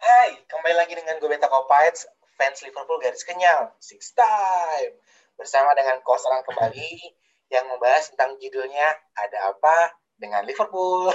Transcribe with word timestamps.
Hai, 0.00 0.30
kembali 0.50 0.74
lagi 0.74 0.98
dengan 0.98 1.22
gue 1.22 1.30
Beta 1.30 1.46
Kopites, 1.46 2.10
fans 2.34 2.58
Liverpool 2.66 2.98
garis 2.98 3.22
kenyal, 3.22 3.70
Six 3.78 4.18
Time. 4.18 4.98
Bersama 5.38 5.70
dengan 5.78 6.02
Kosaran 6.02 6.42
kembali 6.42 6.90
yang 7.54 7.70
membahas 7.70 8.10
tentang 8.10 8.34
judulnya 8.42 8.98
Ada 9.14 9.54
Apa 9.54 9.94
dengan 10.18 10.42
Liverpool. 10.42 11.14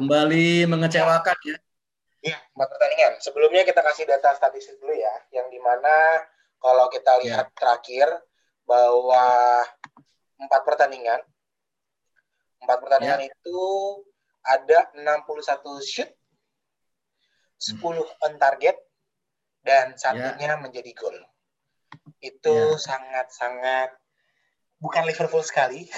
kembali 0.00 0.64
mengecewakan 0.64 1.36
ya. 1.44 1.60
Iya, 2.24 2.40
empat 2.56 2.68
pertandingan. 2.72 3.20
Sebelumnya 3.20 3.68
kita 3.68 3.84
kasih 3.84 4.08
data 4.08 4.32
statistik 4.32 4.80
dulu 4.80 4.96
ya, 4.96 5.12
yang 5.36 5.52
di 5.52 5.60
mana 5.60 6.24
kalau 6.56 6.88
kita 6.88 7.20
Iya. 7.20 7.44
lihat 7.44 7.52
terakhir 7.60 8.08
bahwa 8.64 9.60
empat 10.40 10.64
pertandingan, 10.64 11.20
empat 12.64 12.78
pertandingan 12.80 13.20
Ya. 13.20 13.28
itu 13.30 13.60
ada 14.42 14.78
61 14.92 15.80
shoot, 15.80 16.10
10 17.56 17.80
on 18.20 18.34
target, 18.36 18.76
dan 19.62 19.96
satunya 19.96 20.56
menjadi 20.58 20.92
gol. 20.92 21.16
Itu 22.20 22.52
Ya. 22.52 22.76
sangat-sangat 22.76 23.96
bukan 24.76 25.04
Liverpool 25.04 25.40
sekali. 25.40 25.88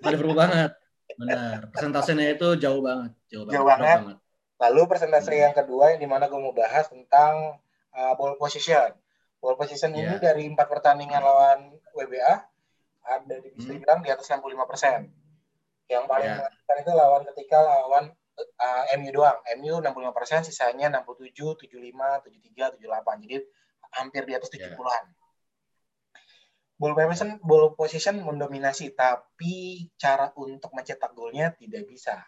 Bukan 0.00 0.10
Liverpool 0.12 0.36
banget. 0.36 0.76
Benar. 1.14 1.70
Persentasenya 1.70 2.34
itu 2.34 2.58
jauh 2.58 2.82
banget. 2.82 3.12
Jauh, 3.30 3.46
Jauh 3.48 3.64
banget. 3.64 4.00
banget. 4.02 4.16
Lalu 4.60 4.80
persentase 4.86 5.30
Hmm. 5.30 5.44
yang 5.46 5.54
kedua 5.54 5.84
yang 5.94 6.00
di 6.00 6.08
mana 6.08 6.26
gue 6.26 6.36
mau 6.36 6.52
bahas 6.52 6.88
tentang 6.88 7.60
uh, 7.94 8.12
ball 8.18 8.34
position. 8.36 8.92
Ball 9.38 9.56
position 9.56 9.92
ini 9.92 10.16
Ya. 10.16 10.32
dari 10.32 10.48
empat 10.48 10.66
pertandingan 10.66 11.20
lawan 11.20 11.60
WBA 11.92 12.34
ada 13.04 13.34
di 13.38 13.48
bisa 13.52 13.68
Hmm. 13.70 13.76
dibilang 13.78 14.00
di 14.00 14.10
atas 14.10 14.26
65 14.28 14.66
Yang 15.88 16.04
paling 16.08 16.30
Ya. 16.30 16.36
mengejutkan 16.40 16.76
itu 16.80 16.90
lawan 16.96 17.22
ketika 17.32 17.58
lawan 17.60 18.04
uh, 18.38 18.84
MU 18.96 19.10
doang. 19.12 19.38
MU 19.60 19.74
65 19.78 20.48
sisanya 20.48 20.86
67, 20.90 21.54
75, 21.60 22.24
73, 22.24 22.74
78. 22.80 23.22
Jadi 23.24 23.36
hampir 23.94 24.22
di 24.26 24.32
atas 24.34 24.48
Ya. 24.54 24.72
70-an. 24.74 25.04
Ball 26.74 26.90
position, 26.98 27.38
ball 27.46 27.70
position 27.78 28.16
mendominasi, 28.18 28.98
tapi 28.98 29.86
cara 29.94 30.34
untuk 30.34 30.74
mencetak 30.74 31.14
golnya 31.14 31.54
tidak 31.54 31.86
bisa. 31.86 32.18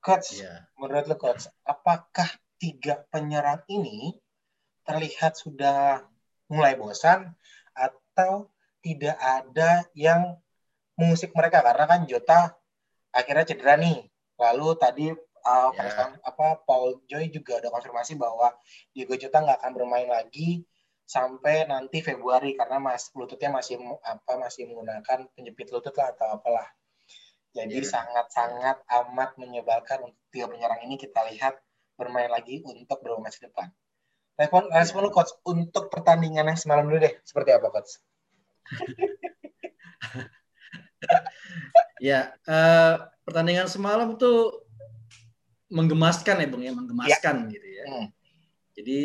Coach, 0.00 0.36
Iya. 0.40 0.68
menurut 0.76 1.08
lo 1.08 1.16
coach, 1.16 1.48
apakah 1.64 2.28
tiga 2.60 3.00
penyerang 3.08 3.64
ini 3.72 4.12
terlihat 4.84 5.36
sudah 5.40 6.04
mulai 6.52 6.76
bosan 6.76 7.32
atau 7.72 8.52
tidak 8.84 9.16
ada 9.16 9.88
yang 9.96 10.36
mengusik 11.00 11.32
mereka 11.32 11.64
karena 11.64 11.84
kan 11.88 12.04
Jota 12.04 12.52
akhirnya 13.10 13.48
cedera 13.48 13.74
nih. 13.80 14.04
Lalu 14.36 14.68
tadi 14.76 15.06
uh, 15.10 15.70
Ya. 15.72 15.80
Preston- 15.80 16.20
apa 16.20 16.60
Paul 16.68 17.00
Joy 17.08 17.32
juga 17.32 17.56
ada 17.64 17.72
konfirmasi 17.72 18.20
bahwa 18.20 18.52
Diego 18.92 19.16
Jota 19.16 19.40
nggak 19.40 19.64
akan 19.64 19.72
bermain 19.72 20.08
lagi 20.08 20.62
sampai 21.08 21.66
nanti 21.66 22.04
Februari 22.06 22.54
karena 22.54 22.78
mas 22.78 23.10
lututnya 23.18 23.50
masih 23.50 23.80
apa 24.04 24.38
masih 24.38 24.68
menggunakan 24.70 25.26
penjepit 25.34 25.72
lutut 25.74 25.96
lah 25.96 26.12
atau 26.14 26.38
apalah. 26.38 26.68
Jadi 27.50 27.82
Ya. 27.82 27.88
sangat-sangat 27.98 28.86
amat 28.86 29.34
menyebalkan 29.34 30.06
untuk 30.06 30.22
tiga 30.30 30.46
penyerang 30.46 30.86
ini 30.86 30.94
kita 30.94 31.26
lihat 31.34 31.58
bermain 31.98 32.30
lagi 32.30 32.62
untuk 32.62 33.02
beberapa 33.02 33.26
match 33.26 33.42
depan. 33.42 33.74
Respon, 34.38 34.70
respon 34.70 35.02
Ya. 35.02 35.04
lu 35.04 35.10
coach 35.10 35.32
untuk 35.44 35.90
pertandingan 35.90 36.46
yang 36.46 36.56
semalam 36.56 36.86
dulu 36.86 37.02
deh. 37.02 37.12
Seperti 37.26 37.50
apa 37.52 37.68
coach? 37.74 37.98
Ya, 42.00 42.32
eh, 42.34 42.94
pertandingan 43.22 43.68
semalam 43.68 44.16
tuh 44.16 44.64
menggemaskan 45.68 46.40
ya, 46.40 46.46
Bung 46.48 46.64
ya, 46.64 46.72
menggemaskan 46.72 47.46
gitu 47.52 47.68
ya. 47.68 47.84
Hmm. 47.86 48.06
Jadi 48.74 49.00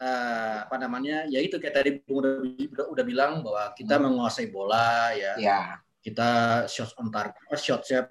eh, 0.00 0.56
apa 0.64 0.80
namanya? 0.80 1.28
Ya 1.28 1.44
itu 1.44 1.60
kayak 1.60 1.76
tadi 1.76 1.90
Bung 2.00 2.24
udah, 2.24 2.40
udah, 2.40 2.86
udah 2.88 3.04
bilang 3.04 3.44
bahwa 3.44 3.76
kita 3.76 4.00
Hmm. 4.00 4.08
menguasai 4.08 4.48
bola 4.48 5.12
ya. 5.12 5.36
Ya. 5.36 5.60
Kita 6.00 6.64
shots 6.64 6.96
on 6.96 7.12
target, 7.12 7.36
shotsnya 7.60 8.08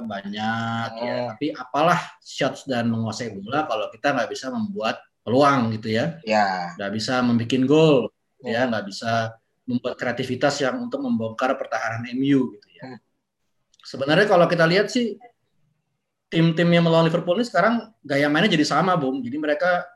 banyak 0.00 0.32
ya. 0.32 0.56
Hmm. 0.88 1.36
Tapi 1.36 1.52
apalah 1.52 2.00
shots 2.24 2.64
dan 2.64 2.88
menguasai 2.88 3.36
bola 3.36 3.68
kalau 3.68 3.92
kita 3.92 4.16
nggak 4.16 4.32
bisa 4.32 4.48
membuat 4.48 4.96
peluang 5.20 5.76
gitu 5.76 5.92
ya. 5.92 6.16
Ya. 6.24 6.72
Nggak 6.80 6.92
bisa 6.96 7.20
membuat 7.20 7.52
gol 7.68 7.96
Hmm. 8.40 8.52
ya, 8.52 8.60
nggak 8.68 8.84
bisa 8.88 9.36
membuat 9.68 10.00
kreativitas 10.00 10.56
yang 10.62 10.80
untuk 10.80 11.04
membongkar 11.04 11.52
pertahanan 11.60 12.08
MU 12.16 12.56
gitu 12.56 12.64
ya. 12.64 12.64
Hmm. 12.64 12.65
Sebenarnya 13.86 14.26
kalau 14.26 14.50
kita 14.50 14.66
lihat 14.66 14.90
sih 14.90 15.14
tim-tim 16.26 16.66
yang 16.66 16.82
melawan 16.82 17.06
Liverpool 17.06 17.38
ini 17.38 17.46
sekarang 17.46 17.94
gaya 18.02 18.26
mainnya 18.26 18.50
jadi 18.50 18.66
sama, 18.66 18.98
Bung. 18.98 19.22
Jadi 19.22 19.38
mereka 19.38 19.86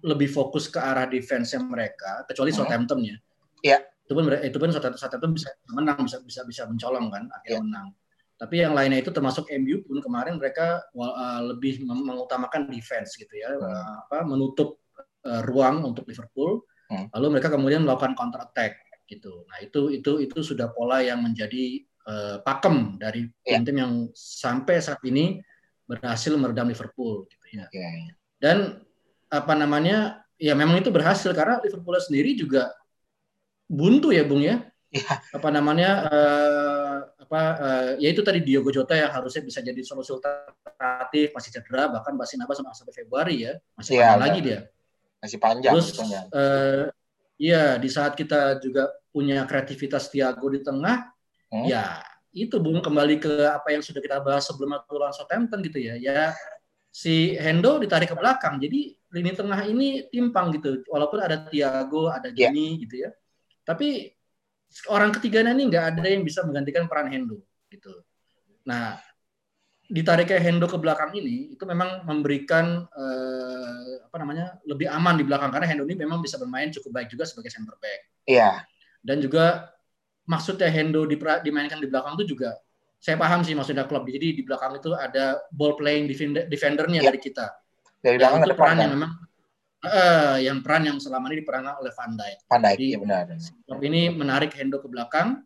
lebih 0.00 0.30
fokus 0.30 0.70
ke 0.70 0.78
arah 0.78 1.04
defense-nya 1.10 1.60
mereka, 1.66 2.22
kecuali 2.30 2.54
Hmm. 2.54 2.58
Southampton 2.62 2.98
ya. 3.02 3.16
Iya. 3.60 3.78
Itu 4.06 4.14
pun 4.14 4.24
itu 4.30 4.56
pun 4.56 4.70
Southampton, 4.72 5.30
bisa 5.34 5.50
menang, 5.74 6.06
bisa 6.06 6.22
bisa 6.22 6.46
bisa 6.46 6.62
mencolong 6.70 7.10
kan, 7.10 7.26
akhirnya 7.34 7.58
Iya. 7.60 7.66
menang. 7.66 7.86
Tapi 8.40 8.54
yang 8.56 8.72
lainnya 8.72 9.04
itu 9.04 9.12
termasuk 9.12 9.44
MU 9.52 9.84
pun 9.84 10.00
kemarin 10.00 10.40
mereka 10.40 10.80
uh, 10.96 11.40
lebih 11.44 11.84
mengutamakan 11.84 12.70
defense 12.72 13.18
gitu 13.18 13.34
ya, 13.36 13.50
Hmm. 13.52 13.66
uh, 13.66 13.94
apa 14.06 14.24
menutup 14.24 14.80
uh, 15.26 15.42
ruang 15.44 15.84
untuk 15.84 16.06
Liverpool. 16.08 16.64
Hmm. 16.88 17.10
Lalu 17.18 17.26
mereka 17.36 17.52
kemudian 17.52 17.82
melakukan 17.84 18.14
counter 18.16 18.40
attack 18.46 18.78
gitu. 19.10 19.44
Nah, 19.50 19.58
itu 19.60 19.90
itu 19.90 20.22
itu 20.22 20.38
sudah 20.40 20.70
pola 20.72 21.02
yang 21.04 21.20
menjadi 21.20 21.82
uh, 22.06 22.36
pakem 22.40 22.96
dari 22.96 23.28
Iya. 23.42 23.60
tim-tim 23.60 23.76
yang 23.80 23.92
sampai 24.14 24.78
saat 24.78 25.00
ini 25.02 25.40
berhasil 25.84 26.30
meredam 26.38 26.70
Liverpool 26.70 27.26
gitu 27.26 27.46
ya. 27.58 27.66
Oke. 27.66 28.14
Dan 28.38 28.80
apa 29.28 29.52
namanya? 29.54 30.22
Ya 30.40 30.56
memang 30.56 30.80
itu 30.80 30.88
berhasil 30.88 31.28
karena 31.36 31.60
Liverpool 31.60 31.98
sendiri 32.00 32.32
juga 32.32 32.72
buntu 33.66 34.10
ya, 34.10 34.24
Bung 34.24 34.40
ya. 34.40 34.64
Iya. 34.90 35.22
Apa 35.36 35.48
namanya? 35.52 35.90
eh, 36.08 36.96
apa 37.22 37.40
eh, 37.62 37.90
ya 38.02 38.08
itu 38.10 38.26
tadi 38.26 38.42
Diogo 38.42 38.74
Jota 38.74 38.98
yang 38.98 39.12
harusnya 39.14 39.46
bisa 39.46 39.62
jadi 39.62 39.78
solusi 39.86 40.10
alternatif 40.10 41.30
masih 41.30 41.50
cedera 41.54 41.86
bahkan 41.86 42.18
Basin 42.18 42.42
Abbas 42.42 42.58
sampai 42.58 42.94
Februari 42.96 43.46
ya. 43.46 43.54
Masih 43.78 43.98
Iya, 43.98 44.02
panjang 44.02 44.18
lagi 44.18 44.38
benar. 44.40 44.46
dia. 44.46 44.60
Masih 45.22 45.38
panjang. 45.38 45.72
Terus 45.76 45.88
panjang. 45.94 46.24
eh, 46.34 46.82
ya 47.38 47.62
di 47.78 47.86
saat 47.86 48.18
kita 48.18 48.58
juga 48.58 48.90
punya 49.14 49.46
kreativitas 49.46 50.10
Thiago 50.10 50.50
di 50.50 50.58
tengah, 50.64 51.06
Hmm. 51.50 51.66
ya 51.66 51.98
itu 52.30 52.62
Bung 52.62 52.78
kembali 52.78 53.18
ke 53.18 53.32
apa 53.50 53.74
yang 53.74 53.82
sudah 53.82 53.98
kita 53.98 54.22
bahas 54.22 54.46
sebelum 54.46 54.70
itu 54.78 54.94
lawan 54.94 55.10
Southampton 55.10 55.58
gitu 55.66 55.82
ya. 55.82 55.98
Ya 55.98 56.30
si 56.90 57.34
Hendo 57.34 57.82
ditarik 57.82 58.10
ke 58.10 58.16
belakang. 58.18 58.62
Jadi 58.62 58.94
lini 59.10 59.34
tengah 59.34 59.58
ini 59.66 60.06
timpang 60.14 60.54
gitu. 60.54 60.86
Walaupun 60.86 61.18
ada 61.18 61.42
Thiago, 61.50 62.06
ada 62.06 62.30
Iya. 62.30 62.54
Gini 62.54 62.78
gitu 62.86 63.02
ya. 63.02 63.10
Tapi 63.66 64.14
orang 64.86 65.10
ketiganya 65.10 65.50
ini 65.50 65.66
nggak 65.66 65.84
ada 65.98 66.06
yang 66.06 66.22
bisa 66.22 66.46
menggantikan 66.46 66.86
peran 66.86 67.10
Hendo 67.10 67.42
gitu. 67.66 67.90
Nah, 68.62 69.02
ditariknya 69.90 70.38
Hendo 70.38 70.70
ke 70.70 70.78
belakang 70.78 71.10
ini 71.18 71.50
itu 71.58 71.66
memang 71.66 72.06
memberikan 72.06 72.86
eh, 72.86 74.06
apa 74.06 74.16
namanya 74.22 74.54
lebih 74.70 74.86
aman 74.86 75.18
di 75.18 75.26
belakang 75.26 75.50
karena 75.50 75.66
Hendo 75.66 75.82
ini 75.82 75.98
memang 75.98 76.22
bisa 76.22 76.38
bermain 76.38 76.70
cukup 76.70 76.94
baik 76.94 77.10
juga 77.10 77.26
sebagai 77.26 77.50
center 77.50 77.74
back 77.82 78.00
Iya. 78.30 78.62
dan 79.02 79.18
juga 79.18 79.74
maksudnya 80.30 80.70
Hendo 80.70 81.02
dimainkan 81.42 81.82
di 81.82 81.90
belakang 81.90 82.14
itu 82.14 82.38
juga 82.38 82.54
saya 83.00 83.18
paham 83.18 83.42
sih 83.42 83.56
maksudnya 83.56 83.88
klub 83.90 84.06
jadi 84.06 84.30
di 84.30 84.42
belakang 84.46 84.78
itu 84.78 84.94
ada 84.94 85.42
ball 85.50 85.74
playing 85.74 86.06
defender 86.06 86.46
defendernya 86.46 87.00
Iya. 87.02 87.08
dari 87.10 87.18
kita 87.18 87.46
Dari 87.98 88.16
yang 88.16 88.38
itu 88.38 88.54
peran 88.54 88.76
kan. 88.78 88.82
yang 88.86 88.92
memang 88.94 89.10
eh, 89.80 90.36
yang 90.44 90.58
peran 90.60 90.82
yang 90.84 90.96
selama 91.00 91.32
ini 91.32 91.40
diperankan 91.40 91.80
oleh 91.80 91.88
Van 91.90 92.12
Dijk 92.12 92.38
Pandai. 92.46 92.72
Jadi- 92.76 92.88
Iya 92.92 92.98
benar. 93.00 93.24
klub 93.66 93.80
ini 93.82 94.12
menarik 94.12 94.52
Hendo 94.52 94.76
ke 94.78 94.86
belakang 94.86 95.40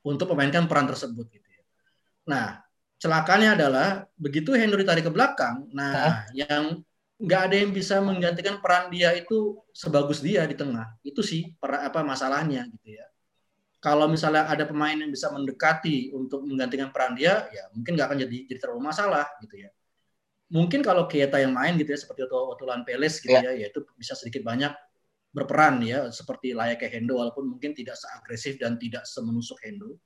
untuk 0.00 0.30
memainkan 0.32 0.70
peran 0.70 0.86
tersebut 0.86 1.26
gitu 1.28 1.42
ya. 1.44 1.62
Nah, 2.30 2.46
celakanya 2.96 3.58
adalah 3.58 4.06
begitu 4.14 4.54
Hendo 4.54 4.78
ditarik 4.78 5.02
ke 5.02 5.10
belakang, 5.10 5.66
nah 5.74 6.22
yang 6.32 6.80
nggak 7.18 7.40
ada 7.50 7.56
yang 7.58 7.74
bisa 7.74 7.98
menggantikan 7.98 8.62
peran 8.62 8.94
dia 8.94 9.10
itu 9.12 9.58
sebagus 9.74 10.22
dia 10.22 10.46
di 10.46 10.54
tengah. 10.54 10.86
Itu 11.02 11.26
sih 11.26 11.50
per, 11.58 11.82
apa 11.82 12.06
masalahnya 12.06 12.62
gitu 12.70 12.94
ya. 12.94 13.06
Kalau 13.78 14.10
misalnya 14.10 14.50
ada 14.50 14.66
pemain 14.66 14.94
yang 14.94 15.10
bisa 15.10 15.30
mendekati 15.30 16.10
untuk 16.10 16.42
menggantikan 16.42 16.90
peran 16.90 17.14
dia, 17.14 17.46
ya 17.54 17.70
mungkin 17.70 17.94
nggak 17.94 18.06
akan 18.10 18.18
jadi 18.26 18.36
jadi 18.50 18.58
terlalu 18.58 18.90
masalah 18.90 19.26
gitu 19.38 19.54
ya. 19.54 19.70
Mungkin 20.50 20.82
kalau 20.82 21.06
Keita 21.06 21.38
yang 21.38 21.54
main 21.54 21.78
gitu 21.78 21.94
ya 21.94 21.98
seperti 22.00 22.26
lawan 22.26 22.82
Peles 22.82 23.22
gitu 23.22 23.36
ya, 23.36 23.54
ya 23.54 23.66
itu 23.70 23.84
bisa 23.94 24.18
sedikit 24.18 24.42
banyak 24.42 24.72
berperan 25.28 25.84
ya 25.84 26.08
seperti 26.08 26.56
layaknya 26.56 26.88
Hendo 26.88 27.20
walaupun 27.20 27.46
mungkin 27.46 27.76
tidak 27.76 28.00
seagresif 28.00 28.56
dan 28.56 28.80
tidak 28.80 29.04
semenusuk 29.04 29.60
Hendo 29.60 30.00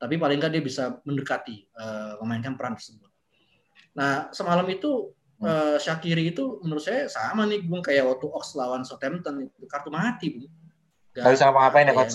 tapi 0.00 0.18
paling 0.18 0.42
nggak 0.42 0.52
dia 0.58 0.64
bisa 0.64 0.98
mendekati 1.06 1.68
eh, 1.68 2.12
memainkan 2.18 2.58
peran 2.58 2.74
tersebut. 2.74 3.06
Nah 3.94 4.32
semalam 4.34 4.66
itu 4.66 5.12
eh, 5.44 5.78
Shakiri 5.78 6.34
itu 6.34 6.58
menurut 6.64 6.82
saya 6.82 7.06
sama 7.06 7.46
nih 7.46 7.62
Bung 7.62 7.84
kayak 7.84 8.10
waktu 8.10 8.26
Ox 8.32 8.58
lawan 8.58 8.82
Southampton 8.82 9.46
itu 9.46 9.62
kartu 9.70 9.92
mati 9.92 10.26
Bung. 10.34 10.50
Nggak 11.12 11.32
bisa 11.36 11.44
ngapa-ngapain 11.46 11.86
ya, 11.86 11.94
Coach? 11.94 12.14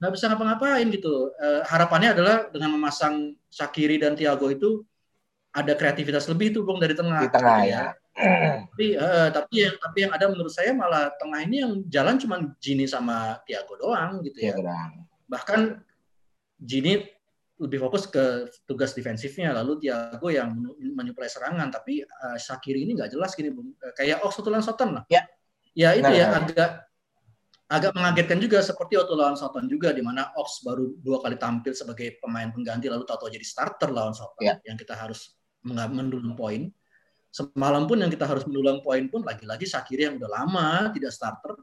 Nggak 0.00 0.12
bisa 0.16 0.32
ngapa-ngapain 0.32 0.86
gitu. 0.88 1.30
Uh, 1.36 1.60
harapannya 1.68 2.16
adalah 2.16 2.48
dengan 2.48 2.72
memasang 2.74 3.36
Shakiri 3.52 4.00
dan 4.00 4.16
Thiago 4.16 4.48
itu 4.48 4.80
ada 5.52 5.76
kreativitas 5.76 6.24
lebih 6.32 6.56
tuh 6.56 6.64
bung 6.64 6.80
dari 6.80 6.96
tengah. 6.96 7.20
Di 7.20 7.30
tengah 7.30 7.58
gitu 7.62 7.70
ya. 7.70 7.84
ya. 7.84 7.86
tapi 8.74 8.86
uh, 8.98 9.28
tapi 9.30 9.54
yang 9.64 9.76
tapi 9.78 9.98
yang 10.02 10.12
ada 10.12 10.26
menurut 10.26 10.50
saya 10.50 10.74
malah 10.74 11.14
tengah 11.16 11.40
ini 11.46 11.56
yang 11.62 11.72
jalan 11.86 12.18
cuma 12.18 12.36
Gini 12.58 12.88
sama 12.88 13.38
Thiago 13.44 13.76
doang 13.78 14.24
gitu 14.24 14.40
ya. 14.40 14.56
ya 14.56 14.90
Bahkan 15.30 15.78
Gini 16.60 17.00
lebih 17.60 17.76
fokus 17.76 18.08
ke 18.08 18.48
tugas 18.64 18.96
defensifnya 18.96 19.52
lalu 19.52 19.84
Thiago 19.84 20.32
yang 20.32 20.56
menyuplai 20.80 21.28
serangan 21.28 21.68
tapi 21.68 22.00
uh, 22.00 22.36
Shakiri 22.40 22.88
ini 22.88 22.96
nggak 22.96 23.12
jelas 23.12 23.36
gini 23.36 23.52
bung 23.52 23.76
kayak 23.92 24.24
oh 24.24 24.32
Sotolan 24.32 24.64
Soton 24.64 24.96
lah 24.96 25.04
ya 25.12 25.28
ya 25.76 25.92
itu 25.92 26.08
nah, 26.08 26.16
ya 26.16 26.26
nah. 26.32 26.40
agak 26.40 26.70
agak 27.70 27.94
mengagetkan 27.94 28.42
juga 28.42 28.58
seperti 28.66 28.98
waktu 28.98 29.14
lawan 29.14 29.38
Soton 29.38 29.70
juga 29.70 29.94
di 29.94 30.02
mana 30.02 30.34
Ox 30.34 30.66
baru 30.66 30.90
dua 30.98 31.22
kali 31.22 31.38
tampil 31.38 31.70
sebagai 31.70 32.18
pemain 32.18 32.50
pengganti 32.50 32.90
lalu 32.90 33.06
tahu 33.06 33.30
jadi 33.30 33.46
starter 33.46 33.94
lawan 33.94 34.10
Soton 34.10 34.42
ya. 34.42 34.58
yang 34.66 34.74
kita 34.74 34.98
harus 34.98 35.38
mendulang 35.62 36.34
poin 36.34 36.66
semalam 37.30 37.86
pun 37.86 38.02
yang 38.02 38.10
kita 38.10 38.26
harus 38.26 38.42
mendulang 38.42 38.82
poin 38.82 39.06
pun 39.06 39.22
lagi-lagi 39.22 39.70
Shakiri 39.70 40.10
yang 40.10 40.18
udah 40.18 40.30
lama 40.42 40.90
tidak 40.90 41.14
starter 41.14 41.54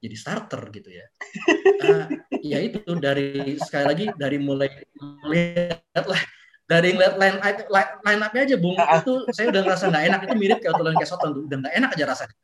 jadi 0.00 0.16
starter 0.16 0.62
gitu 0.72 0.88
ya. 0.92 1.06
Uh, 1.84 2.06
ya 2.56 2.58
itu 2.64 2.80
dari 2.96 3.60
sekali 3.60 3.84
lagi 3.84 4.06
dari 4.16 4.40
mulai 4.40 4.72
melihat 5.24 6.04
lah 6.08 6.22
dari 6.66 6.96
ngeliat 6.96 7.14
line 7.20 7.36
line, 7.44 7.90
line 8.02 8.22
up 8.24 8.32
aja 8.32 8.56
bung 8.56 8.76
ah. 8.80 8.98
itu 9.04 9.22
saya 9.36 9.52
udah 9.52 9.60
ngerasa 9.68 9.84
nggak 9.92 10.04
enak 10.08 10.20
itu 10.24 10.34
mirip 10.34 10.58
kayak 10.64 10.74
tulang 10.80 10.96
kayak 10.96 11.10
Soton 11.12 11.30
udah 11.44 11.56
nggak 11.60 11.74
enak 11.76 11.90
aja 11.92 12.04
rasanya 12.08 12.36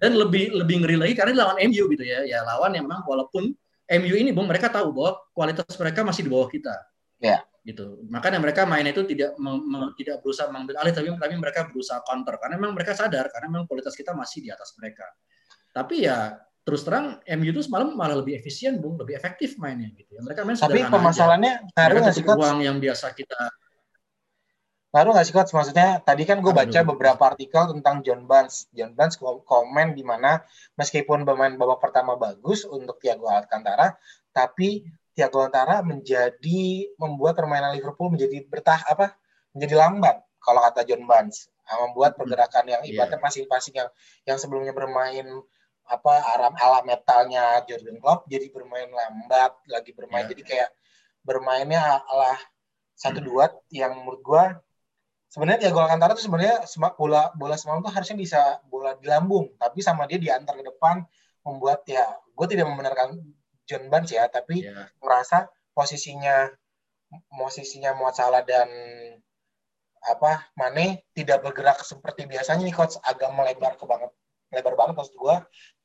dan 0.00 0.12
lebih 0.16 0.52
lebih 0.52 0.84
ngeri 0.84 0.96
lagi 0.96 1.14
karena 1.16 1.44
lawan 1.44 1.56
MU 1.68 1.88
gitu 1.92 2.04
ya. 2.04 2.24
Ya 2.24 2.44
lawan 2.44 2.76
yang 2.76 2.84
memang 2.84 3.04
walaupun 3.08 3.52
MU 3.90 4.14
ini 4.14 4.30
bung 4.30 4.46
mereka 4.46 4.70
tahu 4.70 4.92
bahwa 4.94 5.18
kualitas 5.34 5.72
mereka 5.80 6.00
masih 6.06 6.22
di 6.28 6.30
bawah 6.30 6.48
kita. 6.48 6.74
Ya. 7.20 7.42
Gitu. 7.60 8.00
Makanya 8.08 8.40
mereka 8.40 8.64
main 8.64 8.86
itu 8.88 9.04
tidak 9.04 9.36
me, 9.36 9.60
me, 9.60 9.80
tidak 10.00 10.24
berusaha 10.24 10.48
mengambil 10.48 10.80
alih 10.80 10.92
tapi 10.96 11.08
tapi 11.16 11.34
mereka 11.36 11.60
berusaha 11.68 12.00
counter. 12.04 12.36
Karena 12.40 12.56
memang 12.60 12.76
mereka 12.76 12.92
sadar 12.96 13.28
karena 13.32 13.46
memang 13.48 13.66
kualitas 13.68 13.96
kita 13.96 14.12
masih 14.16 14.44
di 14.44 14.50
atas 14.52 14.76
mereka. 14.76 15.04
Tapi 15.72 16.06
ya 16.08 16.36
terus 16.60 16.84
terang 16.84 17.18
MU 17.24 17.50
itu 17.50 17.64
semalam 17.64 17.96
malah 17.96 18.20
lebih 18.20 18.36
efisien 18.36 18.76
bung 18.78 19.00
lebih 19.00 19.16
efektif 19.16 19.56
mainnya 19.56 19.90
gitu 19.96 20.16
ya. 20.16 20.20
Mereka 20.20 20.44
main 20.44 20.56
tapi 20.60 20.84
permasalahannya 20.86 21.72
ngaruh 21.72 21.98
nggak 22.04 22.14
sih 22.14 22.24
uang 22.24 22.58
yang 22.64 22.76
biasa 22.76 23.16
kita 23.16 23.48
ngaruh 24.90 25.14
nggak 25.14 25.26
sih 25.26 25.34
coach? 25.34 25.54
Maksudnya 25.54 26.02
tadi 26.02 26.26
kan 26.26 26.42
gue 26.42 26.50
baca 26.50 26.80
beberapa 26.82 27.22
artikel 27.30 27.62
tentang 27.78 28.02
John 28.02 28.26
Barnes. 28.26 28.66
John 28.74 28.98
Barnes 28.98 29.14
komen 29.20 29.94
di 29.94 30.02
mana 30.02 30.42
meskipun 30.74 31.22
pemain 31.22 31.54
babak 31.54 31.78
pertama 31.78 32.18
bagus 32.18 32.66
untuk 32.66 32.98
Thiago 32.98 33.30
Alcantara 33.30 33.94
tapi 34.34 34.86
Thiago 35.14 35.46
Alcantara 35.46 35.82
menjadi 35.86 36.90
membuat 36.98 37.38
permainan 37.38 37.74
Liverpool 37.74 38.10
menjadi 38.14 38.42
bertah 38.50 38.82
apa? 38.86 39.14
Menjadi 39.54 39.78
lambat 39.78 40.22
kalau 40.42 40.60
kata 40.66 40.82
John 40.86 41.06
Barnes. 41.06 41.46
Membuat 41.70 42.18
hmm. 42.18 42.26
pergerakan 42.26 42.64
yang 42.66 42.82
iya. 42.82 42.90
ibaratnya 43.06 43.22
passing-passing 43.22 43.74
yang 43.78 43.88
yang 44.26 44.38
sebelumnya 44.42 44.74
bermain 44.74 45.22
apa 45.90 46.14
aram 46.34 46.54
ala 46.58 46.86
metalnya 46.86 47.62
Jordan 47.66 47.98
Klopp 47.98 48.26
jadi 48.30 48.50
bermain 48.50 48.90
lambat 48.90 49.54
lagi 49.70 49.94
bermain. 49.94 50.26
Yeah. 50.26 50.30
jadi 50.34 50.42
kayak 50.42 50.70
bermainnya 51.22 51.78
ala 52.10 52.34
satu 52.98 53.22
dua 53.22 53.54
yang 53.70 54.02
menurut 54.02 54.22
gua 54.22 54.44
sebenarnya 55.30 55.70
ya 55.70 55.70
gol 55.70 55.86
Alcantara 55.86 56.18
tuh 56.18 56.26
sebenarnya 56.26 56.66
semak 56.66 56.98
bola 56.98 57.30
bola 57.38 57.54
semalam 57.54 57.86
tuh 57.86 57.94
harusnya 57.94 58.18
bisa 58.18 58.40
bola 58.66 58.98
di 58.98 59.06
lambung 59.06 59.54
tapi 59.56 59.78
sama 59.78 60.10
dia 60.10 60.18
diantar 60.18 60.58
ke 60.58 60.66
depan 60.66 61.06
membuat 61.46 61.86
ya 61.86 62.04
gue 62.34 62.46
tidak 62.50 62.66
membenarkan 62.66 63.14
John 63.64 63.86
Barnes 63.86 64.10
ya 64.10 64.26
tapi 64.26 64.66
yeah. 64.66 64.90
merasa 64.98 65.46
posisinya 65.70 66.50
posisinya 67.30 67.94
Muhammad 67.94 68.18
Salah 68.18 68.42
dan 68.42 68.68
apa 70.00 70.50
Mane 70.58 71.06
tidak 71.14 71.46
bergerak 71.46 71.78
seperti 71.86 72.26
biasanya 72.26 72.66
nih 72.66 72.74
coach 72.74 72.98
agak 73.06 73.30
melebar 73.30 73.78
ke 73.78 73.86
banget 73.86 74.10
lebar 74.50 74.74
banget 74.74 74.98
maksud 74.98 75.14
gue 75.14 75.36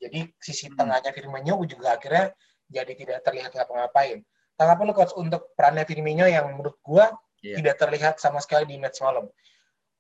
jadi 0.02 0.20
sisi 0.42 0.74
hmm. 0.74 0.76
tengahnya 0.80 1.12
Firmino 1.14 1.62
juga 1.70 2.00
akhirnya 2.00 2.34
jadi 2.66 2.92
tidak 2.98 3.18
terlihat 3.22 3.54
ngapa-ngapain 3.54 4.26
tanggapan 4.58 4.96
coach 4.96 5.14
untuk 5.20 5.54
perannya 5.54 5.86
Firmino 5.86 6.26
yang 6.26 6.50
menurut 6.56 6.80
gue 6.82 7.06
yeah. 7.46 7.58
tidak 7.62 7.78
terlihat 7.78 8.18
sama 8.18 8.42
sekali 8.42 8.66
di 8.66 8.82
match 8.82 9.06
malam 9.06 9.30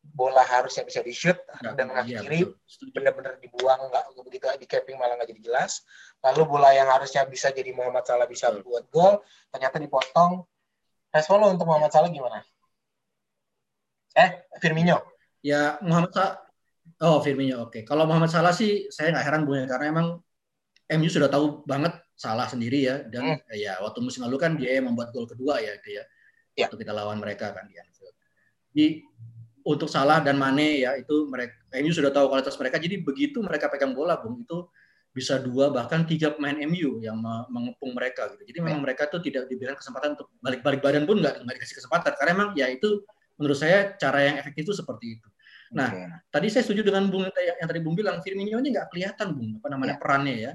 bola 0.06 0.46
harusnya 0.46 0.86
bisa 0.86 1.02
di 1.02 1.10
shoot 1.10 1.38
nah, 1.66 1.74
dan 1.74 1.90
mengakhiri 1.90 2.46
iya, 2.46 2.88
benar-benar 2.94 3.42
dibuang 3.42 3.90
nggak 3.90 4.06
begitu 4.22 4.46
di 4.62 4.68
capping 4.70 4.98
malah 5.02 5.18
nggak 5.18 5.34
jadi 5.34 5.42
jelas 5.50 5.82
lalu 6.22 6.46
bola 6.46 6.70
yang 6.78 6.86
harusnya 6.86 7.26
bisa 7.26 7.50
jadi 7.50 7.74
Muhammad 7.74 8.06
Salah 8.06 8.30
bisa 8.30 8.54
hmm. 8.54 8.62
buat 8.62 8.86
gol 8.94 9.26
ternyata 9.50 9.82
dipotong 9.82 10.46
respon 11.10 11.38
lo 11.42 11.50
untuk 11.50 11.66
Muhammad 11.66 11.90
Salah 11.90 12.14
gimana 12.14 12.46
eh 14.14 14.46
Firmino 14.62 15.02
ya 15.42 15.82
Muhammad 15.82 16.14
Salah 16.14 16.46
Oh, 17.02 17.18
Firmino 17.18 17.66
oke. 17.66 17.72
Okay. 17.74 17.82
Kalau 17.82 18.06
Muhammad 18.06 18.30
Salah 18.30 18.54
sih 18.54 18.88
saya 18.94 19.10
nggak 19.10 19.26
heran 19.26 19.42
Bu 19.44 19.58
ya 19.58 19.66
karena 19.66 19.90
emang 19.90 20.08
MU 20.86 21.10
sudah 21.10 21.28
tahu 21.28 21.66
banget 21.66 21.98
salah 22.16 22.48
sendiri 22.48 22.88
ya 22.88 23.02
dan 23.10 23.42
hmm. 23.42 23.58
ya 23.58 23.82
waktu 23.82 24.00
musim 24.00 24.24
lalu 24.24 24.38
kan 24.38 24.54
dia 24.56 24.80
membuat 24.80 25.12
gol 25.12 25.28
kedua 25.28 25.60
ya 25.60 25.76
dia 25.82 26.00
ya. 26.00 26.04
Waktu 26.56 26.76
kita 26.80 26.94
lawan 26.96 27.20
mereka 27.20 27.52
kan 27.52 27.68
di 27.68 27.76
Anfield. 27.76 28.16
Di 28.72 28.86
untuk 29.66 29.90
Salah 29.90 30.22
dan 30.22 30.38
Mane 30.38 30.86
ya 30.86 30.94
itu 30.96 31.26
mereka 31.26 31.58
MU 31.74 31.92
sudah 31.92 32.14
tahu 32.14 32.30
kualitas 32.30 32.54
mereka 32.62 32.78
jadi 32.78 33.02
begitu 33.02 33.42
mereka 33.42 33.66
pegang 33.68 33.98
bola 33.98 34.22
Bung 34.22 34.46
itu 34.46 34.70
bisa 35.16 35.40
dua 35.40 35.72
bahkan 35.72 36.04
tiga 36.04 36.36
pemain 36.36 36.60
MU 36.68 37.00
yang 37.00 37.16
mengepung 37.48 37.96
mereka 37.96 38.28
gitu. 38.36 38.52
Jadi 38.52 38.60
memang 38.60 38.84
ya. 38.84 38.92
mereka 38.92 39.08
tuh 39.08 39.24
tidak 39.24 39.48
diberikan 39.48 39.80
kesempatan 39.80 40.20
untuk 40.20 40.28
balik-balik 40.44 40.84
badan 40.84 41.08
pun 41.08 41.24
nggak 41.24 41.40
dikasih 41.40 41.80
kesempatan 41.80 42.12
karena 42.20 42.32
memang 42.36 42.50
ya 42.60 42.68
itu 42.68 43.00
menurut 43.40 43.56
saya 43.56 43.96
cara 43.96 44.28
yang 44.28 44.36
efektif 44.36 44.68
itu 44.68 44.74
seperti 44.76 45.20
itu. 45.20 45.28
Nah, 45.72 45.90
okay. 45.90 46.08
tadi 46.30 46.48
saya 46.52 46.64
setuju 46.68 46.92
dengan 46.92 47.08
Bung 47.08 47.26
yang 47.32 47.68
tadi 47.68 47.80
Bung 47.80 47.96
bilang 47.96 48.20
Firmino 48.20 48.60
ini 48.60 48.76
nggak 48.76 48.92
kelihatan 48.92 49.28
Bung 49.34 49.58
apa 49.64 49.68
namanya 49.72 49.96
yeah. 49.96 50.02
perannya 50.04 50.36
ya. 50.36 50.54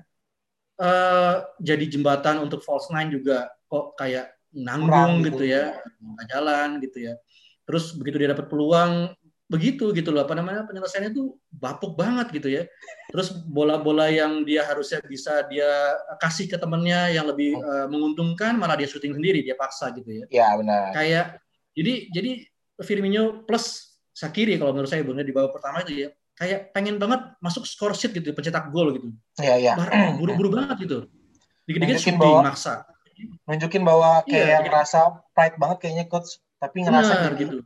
Uh, 0.81 1.37
jadi 1.61 1.85
jembatan 1.93 2.41
untuk 2.41 2.61
false 2.64 2.88
nine 2.93 3.12
juga 3.12 3.52
kok 3.69 3.97
kayak 3.97 4.32
nanggung 4.55 5.23
gitu, 5.23 5.43
gitu 5.43 5.44
ya, 5.55 5.79
nggak 5.99 6.26
jalan 6.31 6.69
gitu 6.82 6.99
ya. 7.11 7.14
Terus 7.67 7.94
begitu 7.94 8.17
dia 8.19 8.35
dapat 8.35 8.47
peluang 8.50 9.14
begitu 9.50 9.91
gitu 9.91 10.14
loh 10.14 10.23
apa 10.23 10.38
namanya 10.38 10.62
penyelesaiannya 10.62 11.11
tuh 11.11 11.35
bapuk 11.50 11.99
banget 11.99 12.31
gitu 12.31 12.49
ya. 12.50 12.62
Terus 13.11 13.35
bola-bola 13.35 14.06
yang 14.06 14.47
dia 14.47 14.62
harusnya 14.62 15.02
bisa 15.02 15.43
dia 15.50 15.67
kasih 16.23 16.47
ke 16.47 16.55
temennya 16.55 17.11
yang 17.11 17.26
lebih 17.26 17.58
uh, 17.58 17.91
menguntungkan 17.91 18.55
malah 18.55 18.79
dia 18.79 18.87
syuting 18.87 19.19
sendiri 19.19 19.43
dia 19.43 19.58
paksa 19.58 19.91
gitu 19.91 20.23
ya. 20.23 20.25
Iya 20.31 20.49
benar. 20.55 20.94
Kayak 20.94 21.26
jadi 21.75 21.94
jadi 22.14 22.31
Firmino 22.81 23.42
plus 23.42 23.90
Sakiri 24.14 24.54
kalau 24.59 24.71
menurut 24.71 24.90
saya 24.90 25.02
benar 25.02 25.26
di 25.26 25.35
babak 25.35 25.59
pertama 25.59 25.83
itu 25.83 26.07
ya 26.07 26.09
kayak 26.38 26.71
pengen 26.73 26.97
banget 26.97 27.21
masuk 27.42 27.66
score 27.66 27.92
sheet 27.92 28.14
gitu 28.14 28.30
pencetak 28.30 28.71
gol 28.71 28.95
gitu. 28.95 29.11
Iya 29.42 29.54
iya. 29.59 29.73
Buru-buru 30.14 30.54
banget 30.54 30.87
gitu. 30.87 30.99
Dikit-dikit 31.66 31.99
syuting 31.99 32.19
bahwa, 32.19 32.54
maksa. 32.54 32.87
Nunjukin 33.48 33.82
bahwa 33.82 34.22
kayak 34.24 34.46
iya, 34.46 34.58
ngerasa 34.62 35.24
pride 35.34 35.56
banget 35.58 35.76
kayaknya 35.82 36.06
coach, 36.06 36.38
tapi 36.56 36.86
ngerasa 36.86 37.12
Benar, 37.12 37.32
gitu. 37.36 37.58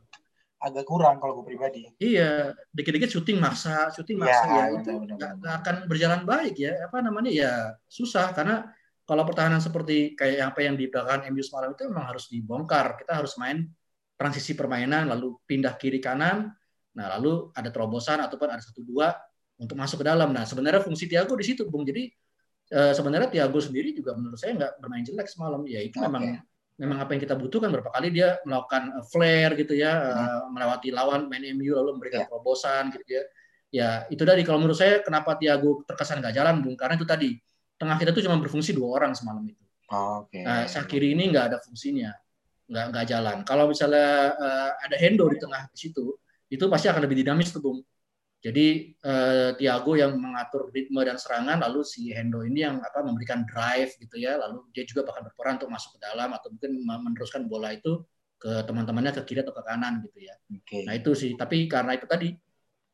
Agak 0.55 0.85
kurang 0.87 1.21
kalau 1.21 1.41
gue 1.41 1.45
pribadi. 1.53 1.85
Iya, 2.01 2.55
dikit-dikit 2.73 3.11
syuting 3.11 3.37
maksa, 3.37 3.93
syuting 3.93 4.17
maksa. 4.17 4.47
Ya, 4.49 4.65
ya 4.71 4.81
itu 4.81 4.91
nggak 4.97 5.55
akan 5.61 5.75
berjalan 5.85 6.25
baik 6.25 6.57
ya. 6.57 6.89
Apa 6.89 7.05
namanya? 7.05 7.29
Ya 7.29 7.77
susah. 7.85 8.33
Karena 8.33 8.65
kalau 9.05 9.21
pertahanan 9.21 9.61
seperti 9.61 10.17
kayak 10.17 10.55
apa 10.55 10.65
yang 10.65 10.73
di 10.73 10.89
belakang 10.89 11.29
MU 11.29 11.43
semalam 11.45 11.77
itu 11.77 11.85
memang 11.85 12.09
harus 12.09 12.25
dibongkar. 12.31 12.97
Kita 12.97 13.21
harus 13.21 13.37
main 13.37 13.69
transisi 14.17 14.57
permainan 14.57 15.05
lalu 15.05 15.37
pindah 15.45 15.77
kiri 15.77 16.01
kanan. 16.01 16.49
Nah 16.97 17.05
lalu 17.19 17.53
ada 17.53 17.69
terobosan 17.69 18.23
ataupun 18.25 18.49
ada 18.49 18.63
satu 18.63 18.81
dua 18.81 19.13
untuk 19.61 19.77
masuk 19.77 20.01
ke 20.01 20.05
dalam. 20.09 20.33
Nah 20.33 20.49
sebenarnya 20.49 20.81
fungsi 20.81 21.05
Tiago 21.05 21.37
di 21.37 21.45
situ 21.45 21.67
bung. 21.69 21.85
Jadi 21.85 22.09
e, 22.69 22.79
sebenarnya 22.93 23.29
Tiago 23.31 23.59
sendiri 23.61 23.93
juga 23.93 24.13
menurut 24.17 24.37
saya 24.37 24.55
nggak 24.57 24.71
bermain 24.81 25.03
jelek 25.05 25.27
semalam 25.29 25.61
ya 25.65 25.81
itu 25.81 25.97
okay. 25.97 26.05
memang 26.07 26.23
memang 26.75 26.97
apa 27.07 27.15
yang 27.15 27.21
kita 27.23 27.35
butuhkan 27.39 27.71
berapa 27.71 27.87
kali 27.87 28.11
dia 28.11 28.35
melakukan 28.43 28.99
uh, 28.99 29.05
flare 29.07 29.55
gitu 29.55 29.79
ya 29.79 29.95
hmm. 29.95 30.11
uh, 30.11 30.43
melewati 30.51 30.91
lawan 30.91 31.31
main 31.31 31.43
MU 31.55 31.71
lalu 31.71 31.95
memberikan 31.95 32.25
yeah. 32.25 32.27
terobosan 32.27 32.83
gitu 32.91 33.07
ya 33.07 33.23
ya 33.71 33.89
itu 34.11 34.23
tadi 34.27 34.43
kalau 34.43 34.59
menurut 34.59 34.75
saya 34.75 34.99
kenapa 34.99 35.39
Tiago 35.39 35.87
terkesan 35.87 36.19
nggak 36.19 36.35
jalan 36.35 36.59
bung 36.59 36.75
karena 36.75 36.99
itu 36.99 37.07
tadi 37.07 37.39
tengah 37.79 37.95
kita 37.95 38.11
tuh 38.11 38.23
cuma 38.27 38.35
berfungsi 38.43 38.75
dua 38.75 38.99
orang 38.99 39.15
semalam 39.15 39.43
itu 39.47 39.63
oh, 39.91 40.27
okay. 40.27 40.43
nah, 40.43 40.67
Sakiri 40.67 41.15
ini 41.15 41.31
nggak 41.31 41.55
ada 41.55 41.57
fungsinya 41.63 42.11
nggak 42.65 42.85
nggak 42.91 43.05
jalan. 43.05 43.37
Kalau 43.45 43.65
misalnya 43.69 44.33
uh, 44.33 44.71
ada 44.81 44.95
Hendo 44.97 45.29
di 45.29 45.37
tengah 45.37 45.69
di 45.69 45.77
situ, 45.77 46.17
itu 46.49 46.63
pasti 46.65 46.89
akan 46.89 47.01
lebih 47.05 47.21
dinamis 47.21 47.53
tuh 47.53 47.61
Bung. 47.61 47.79
Jadi 48.45 48.93
uh, 49.01 49.57
Thiago 49.57 49.97
yang 49.97 50.21
mengatur 50.21 50.69
ritme 50.69 51.01
dan 51.01 51.17
serangan, 51.17 51.65
lalu 51.65 51.81
si 51.81 52.13
Hendo 52.13 52.45
ini 52.45 52.61
yang 52.61 52.77
apa 52.77 53.01
memberikan 53.01 53.41
drive 53.49 53.97
gitu 53.97 54.21
ya, 54.21 54.37
lalu 54.37 54.61
dia 54.69 54.85
juga 54.85 55.01
bahkan 55.09 55.25
berperan 55.25 55.57
untuk 55.57 55.73
masuk 55.73 55.97
ke 55.97 56.05
dalam 56.05 56.29
atau 56.29 56.53
mungkin 56.53 56.77
meneruskan 56.85 57.49
bola 57.49 57.73
itu 57.73 58.05
ke 58.37 58.61
teman-temannya 58.69 59.17
ke 59.17 59.21
kiri 59.25 59.41
atau 59.41 59.49
ke 59.49 59.65
kanan 59.65 60.05
gitu 60.05 60.29
ya. 60.29 60.37
Okay. 60.61 60.85
Nah 60.85 60.93
itu 60.93 61.17
sih, 61.17 61.33
tapi 61.33 61.65
karena 61.65 61.97
itu 61.97 62.05
tadi 62.05 62.37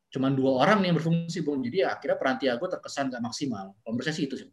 cuma 0.07 0.31
dua 0.31 0.63
orang 0.63 0.87
yang 0.87 0.95
berfungsi 0.95 1.43
Bung, 1.43 1.59
jadi 1.67 1.83
ya, 1.83 1.87
akhirnya 1.99 2.15
peran 2.15 2.39
Thiago 2.39 2.71
terkesan 2.71 3.11
nggak 3.11 3.19
maksimal. 3.19 3.75
Kalau 3.75 3.91
menurut 3.91 4.07
saya 4.07 4.15
sih 4.15 4.31
itu 4.31 4.35
sih. 4.39 4.47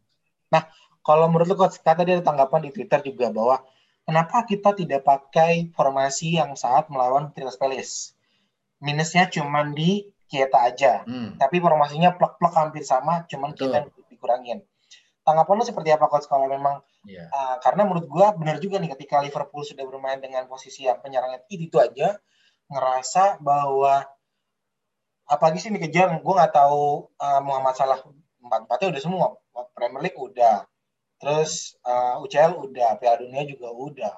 Nah, 0.51 0.67
kalau 1.07 1.31
menurut 1.31 1.47
lu 1.47 1.55
coach 1.55 1.79
kata 1.79 2.03
dia 2.03 2.19
ada 2.19 2.27
tanggapan 2.27 2.67
di 2.67 2.71
Twitter 2.75 2.99
juga 3.07 3.31
bahwa 3.31 3.63
kenapa 4.03 4.43
kita 4.43 4.75
tidak 4.75 5.07
pakai 5.07 5.71
formasi 5.71 6.43
yang 6.43 6.59
saat 6.59 6.91
melawan 6.91 7.31
Crystal 7.31 7.55
Palace 7.55 8.19
minusnya 8.83 9.27
cuma 9.31 9.67
di 9.71 10.07
Kieta 10.29 10.59
aja. 10.61 10.93
Hmm. 11.09 11.41
tapi 11.41 11.57
formasinya 11.59 12.13
plek-plek 12.15 12.53
hampir 12.53 12.85
sama 12.85 13.25
cuman 13.25 13.57
kita 13.57 13.89
dikurangin. 14.13 14.61
Tanggapan 15.25 15.55
lu 15.61 15.65
seperti 15.65 15.93
apa 15.93 16.09
coach 16.09 16.29
kalau 16.29 16.49
memang 16.49 16.81
yeah. 17.05 17.25
Iya. 17.29 17.33
uh, 17.33 17.57
karena 17.65 17.83
menurut 17.89 18.07
gua 18.09 18.37
benar 18.37 18.61
juga 18.61 18.77
nih 18.81 18.93
ketika 18.97 19.25
Liverpool 19.25 19.65
sudah 19.65 19.85
bermain 19.89 20.21
dengan 20.21 20.45
posisi 20.49 20.85
yang 20.85 21.01
penyerangnya 21.01 21.41
itu, 21.49 21.69
itu 21.69 21.77
aja 21.81 22.21
ngerasa 22.69 23.41
bahwa 23.41 24.05
apalagi 25.29 25.61
sih 25.61 25.71
dikejar 25.73 26.09
gue 26.21 26.35
nggak 26.35 26.53
tahu 26.57 27.13
uh, 27.21 27.41
Muhammad 27.45 27.77
Salah 27.77 28.01
empat 28.41 28.65
empatnya 28.65 28.89
udah 28.97 29.03
semua. 29.03 29.27
Premier 29.77 30.09
League 30.09 30.19
udah. 30.19 30.65
Terus 31.19 31.77
uh, 31.83 32.17
eh, 32.19 32.25
UCL 32.25 32.53
udah 32.57 32.97
Piala 32.97 33.21
Dunia 33.21 33.43
juga 33.45 33.69
udah. 33.75 34.15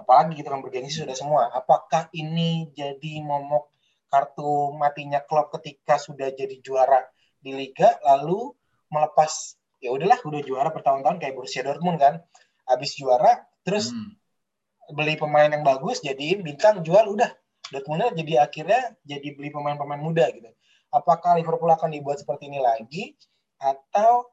Apalagi 0.00 0.38
kita 0.38 0.48
kan 0.54 0.64
bergengsi 0.64 1.04
sudah 1.04 1.14
semua. 1.14 1.52
Apakah 1.52 2.08
ini 2.16 2.72
jadi 2.72 3.20
momok 3.20 3.68
kartu 4.08 4.72
matinya 4.76 5.20
klub 5.24 5.52
ketika 5.58 6.00
sudah 6.00 6.32
jadi 6.32 6.58
juara 6.64 7.04
di 7.38 7.54
liga 7.54 7.96
lalu 8.02 8.52
melepas 8.88 9.56
ya 9.78 9.94
udahlah 9.94 10.18
udah 10.24 10.40
juara 10.42 10.68
bertahun-tahun 10.74 11.22
kayak 11.22 11.34
Borussia 11.38 11.62
Dortmund 11.62 12.00
kan 12.02 12.24
habis 12.66 12.98
juara 12.98 13.46
terus 13.62 13.92
hmm. 13.94 14.96
beli 14.96 15.14
pemain 15.14 15.48
yang 15.48 15.62
bagus 15.62 16.00
jadi 16.02 16.40
bintang 16.40 16.82
jual 16.82 17.04
udah 17.14 17.30
Dortmund 17.68 18.16
jadi 18.16 18.48
akhirnya 18.48 18.96
jadi 19.04 19.28
beli 19.36 19.52
pemain-pemain 19.52 20.00
muda 20.00 20.24
gitu. 20.32 20.48
Apakah 20.88 21.36
Liverpool 21.36 21.68
akan 21.68 21.92
dibuat 21.92 22.16
seperti 22.24 22.48
ini 22.48 22.64
lagi 22.64 23.12
atau 23.60 24.24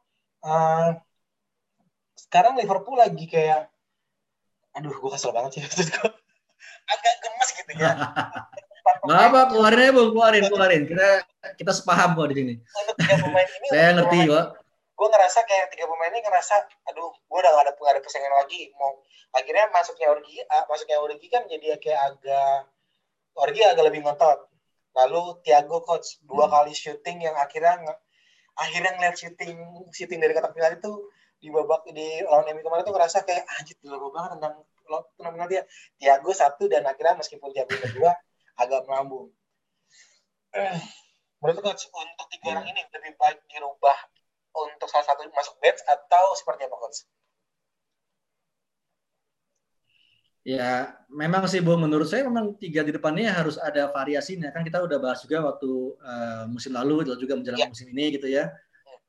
uh, 0.48 0.96
sekarang 2.16 2.56
Liverpool 2.56 2.96
lagi 2.96 3.28
kayak 3.28 3.68
aduh 4.76 4.92
gue 4.92 5.12
kesel 5.12 5.36
banget 5.36 5.60
sih 5.60 5.64
agak 6.92 7.16
gemes 7.24 7.50
gitu 7.60 7.72
ya. 7.76 7.92
Gak 9.06 9.22
apa, 9.32 9.40
keluarin 9.54 9.80
aja 9.80 9.92
bang, 9.94 10.10
keluarin, 10.12 10.44
keluarin. 10.50 10.84
Kita 10.90 11.08
kita 11.56 11.72
sepaham 11.72 12.18
kok 12.18 12.28
di 12.34 12.36
sini. 12.36 12.54
Untuk 12.58 12.96
tiga 13.00 13.16
pemain 13.22 13.50
ini, 13.50 13.68
saya 13.72 13.90
ngerti 13.96 14.20
kok. 14.30 14.46
Gue 14.96 15.08
ngerasa 15.12 15.40
kayak 15.44 15.66
tiga 15.76 15.86
pemain 15.92 16.12
ini 16.12 16.22
ngerasa, 16.24 16.56
aduh, 16.92 17.12
gue 17.12 17.38
udah 17.38 17.52
gak 17.52 17.64
ada, 17.68 17.72
gak 17.76 17.94
ada 17.94 18.02
persaingan 18.02 18.34
lagi. 18.34 18.62
Mau 18.80 19.04
akhirnya 19.36 19.66
masuknya 19.70 20.08
Origi, 20.12 20.40
ah, 20.48 20.64
masuknya 20.66 20.98
Origi 21.04 21.28
kan 21.28 21.44
jadi 21.46 21.76
kayak 21.78 22.02
agak 22.16 22.72
Orgi 23.36 23.62
agak 23.68 23.84
lebih 23.92 24.02
ngotot. 24.08 24.48
Lalu 24.96 25.44
Tiago 25.44 25.84
coach 25.84 26.24
dua 26.24 26.48
hmm. 26.48 26.54
kali 26.56 26.72
syuting 26.72 27.18
yang 27.28 27.36
akhirnya 27.36 27.84
akhirnya 28.56 28.96
ngeliat 28.96 29.16
syuting 29.20 29.60
syuting 29.92 30.20
dari 30.24 30.32
kotak 30.32 30.56
penalti 30.56 30.80
itu 30.80 30.94
di 31.44 31.52
babak 31.52 31.84
di 31.92 32.24
lawan 32.24 32.48
MU 32.56 32.64
kemarin 32.64 32.84
tuh 32.88 32.96
ngerasa 32.96 33.28
kayak 33.28 33.44
anjir 33.60 33.76
dulu 33.84 34.16
banget 34.16 34.40
tentang 34.40 34.54
tentang 35.20 35.48
dia 35.52 35.62
Tiago 36.00 36.32
satu 36.32 36.72
dan 36.72 36.88
akhirnya 36.88 37.20
meskipun 37.20 37.52
Tiago 37.52 37.76
kedua 37.76 38.16
agak 38.56 38.88
melambung. 38.88 39.32
Eh, 40.56 40.80
menurut 41.44 41.60
coach 41.60 41.92
untuk 41.92 42.28
tiga 42.32 42.56
orang 42.56 42.72
ini 42.72 42.82
lebih 42.88 43.14
baik 43.20 43.44
dirubah 43.52 43.98
untuk 44.56 44.88
salah 44.88 45.04
satu 45.04 45.28
masuk 45.28 45.56
bench 45.60 45.84
atau 45.84 46.32
seperti 46.40 46.64
apa 46.68 46.76
coach? 46.80 47.04
Ya, 50.46 50.94
memang 51.10 51.50
sih 51.50 51.58
Bu, 51.58 51.74
menurut 51.74 52.06
saya 52.06 52.22
memang 52.22 52.54
tiga 52.62 52.86
di 52.86 52.94
depannya 52.94 53.34
harus 53.34 53.58
ada 53.58 53.90
variasinya. 53.90 54.54
Kan 54.54 54.62
kita 54.62 54.78
udah 54.78 55.02
bahas 55.02 55.26
juga 55.26 55.42
waktu 55.42 55.98
uh, 55.98 56.46
musim 56.46 56.70
lalu, 56.70 57.02
dan 57.02 57.18
juga 57.18 57.34
menjelang 57.34 57.66
ya. 57.66 57.68
musim 57.74 57.90
ini 57.90 58.14
gitu 58.14 58.30
ya. 58.30 58.54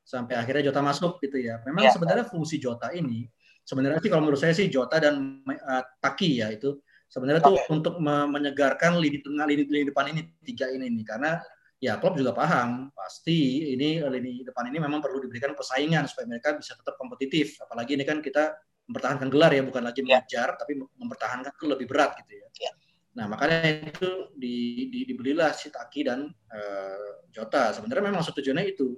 Sampai 0.01 0.33
akhirnya 0.33 0.73
Jota 0.73 0.81
masuk 0.81 1.21
gitu 1.21 1.37
ya. 1.37 1.61
Memang 1.61 1.85
ya. 1.85 1.93
sebenarnya 1.93 2.25
fungsi 2.25 2.57
Jota 2.57 2.89
ini, 2.89 3.29
sebenarnya 3.61 4.01
sih 4.01 4.09
kalau 4.09 4.25
menurut 4.25 4.41
saya 4.41 4.57
sih 4.57 4.65
Jota 4.65 4.97
dan 4.97 5.45
uh, 5.45 5.83
Taki 6.01 6.41
ya 6.41 6.49
itu 6.49 6.81
sebenarnya 7.07 7.41
okay. 7.43 7.49
tuh 7.49 7.57
untuk 7.73 7.95
menyegarkan 8.03 8.99
lini 8.99 9.19
tengah, 9.23 9.47
lini, 9.47 9.63
lini 9.67 9.85
depan 9.89 10.11
ini 10.11 10.21
tiga 10.43 10.67
ini 10.71 10.91
nih. 10.91 11.05
Karena 11.07 11.31
ya 11.77 12.01
klub 12.01 12.17
juga 12.17 12.33
paham 12.33 12.89
pasti 12.93 13.69
ini 13.77 14.01
lini 14.01 14.41
depan 14.41 14.65
ini 14.69 14.81
memang 14.81 14.97
perlu 14.97 15.21
diberikan 15.21 15.53
persaingan 15.53 16.09
supaya 16.09 16.25
mereka 16.27 16.55
bisa 16.55 16.75
tetap 16.75 16.99
kompetitif. 16.99 17.57
Apalagi 17.63 17.95
ini 17.95 18.03
kan 18.03 18.19
kita 18.19 18.55
mempertahankan 18.87 19.27
gelar 19.27 19.51
ya 19.51 19.61
bukan 19.67 19.83
lagi 19.83 19.99
ya. 20.01 20.05
mengejar 20.07 20.49
yeah. 20.55 20.59
tapi 20.59 20.73
mempertahankan 20.79 21.51
itu 21.51 21.65
lebih 21.67 21.85
berat 21.91 22.15
gitu 22.23 22.39
ya. 22.39 22.47
Yeah. 22.55 22.73
Nah 23.17 23.25
makanya 23.27 23.89
itu 23.89 24.31
di, 24.37 24.87
di, 24.93 24.99
dibelilah 25.09 25.51
si 25.51 25.67
Taki 25.73 26.07
dan 26.07 26.29
uh, 26.29 27.11
Jota. 27.33 27.75
Sebenarnya 27.75 28.13
memang 28.13 28.23
tujuannya 28.23 28.65
itu. 28.65 28.95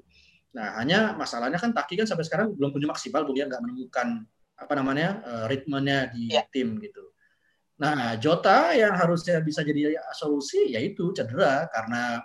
Nah 0.53 0.77
hanya 0.77 1.17
masalahnya 1.17 1.57
kan 1.57 1.73
Taki 1.73 2.03
kan 2.03 2.07
sampai 2.07 2.25
sekarang 2.27 2.53
belum 2.53 2.69
punya 2.69 2.87
maksimal, 2.91 3.25
belum 3.25 3.35
dia 3.35 3.45
nggak 3.49 3.63
menemukan 3.63 4.07
apa 4.59 4.73
namanya 4.75 5.09
uh, 5.23 5.45
ritmenya 5.49 6.13
di 6.13 6.35
yeah. 6.35 6.45
tim 6.53 6.77
gitu. 6.83 7.09
Nah 7.79 8.19
Jota 8.19 8.75
yang 8.75 8.91
harusnya 8.93 9.39
bisa 9.39 9.63
jadi 9.63 9.95
solusi 10.11 10.75
yaitu 10.75 11.15
cedera. 11.15 11.65
Karena 11.71 12.19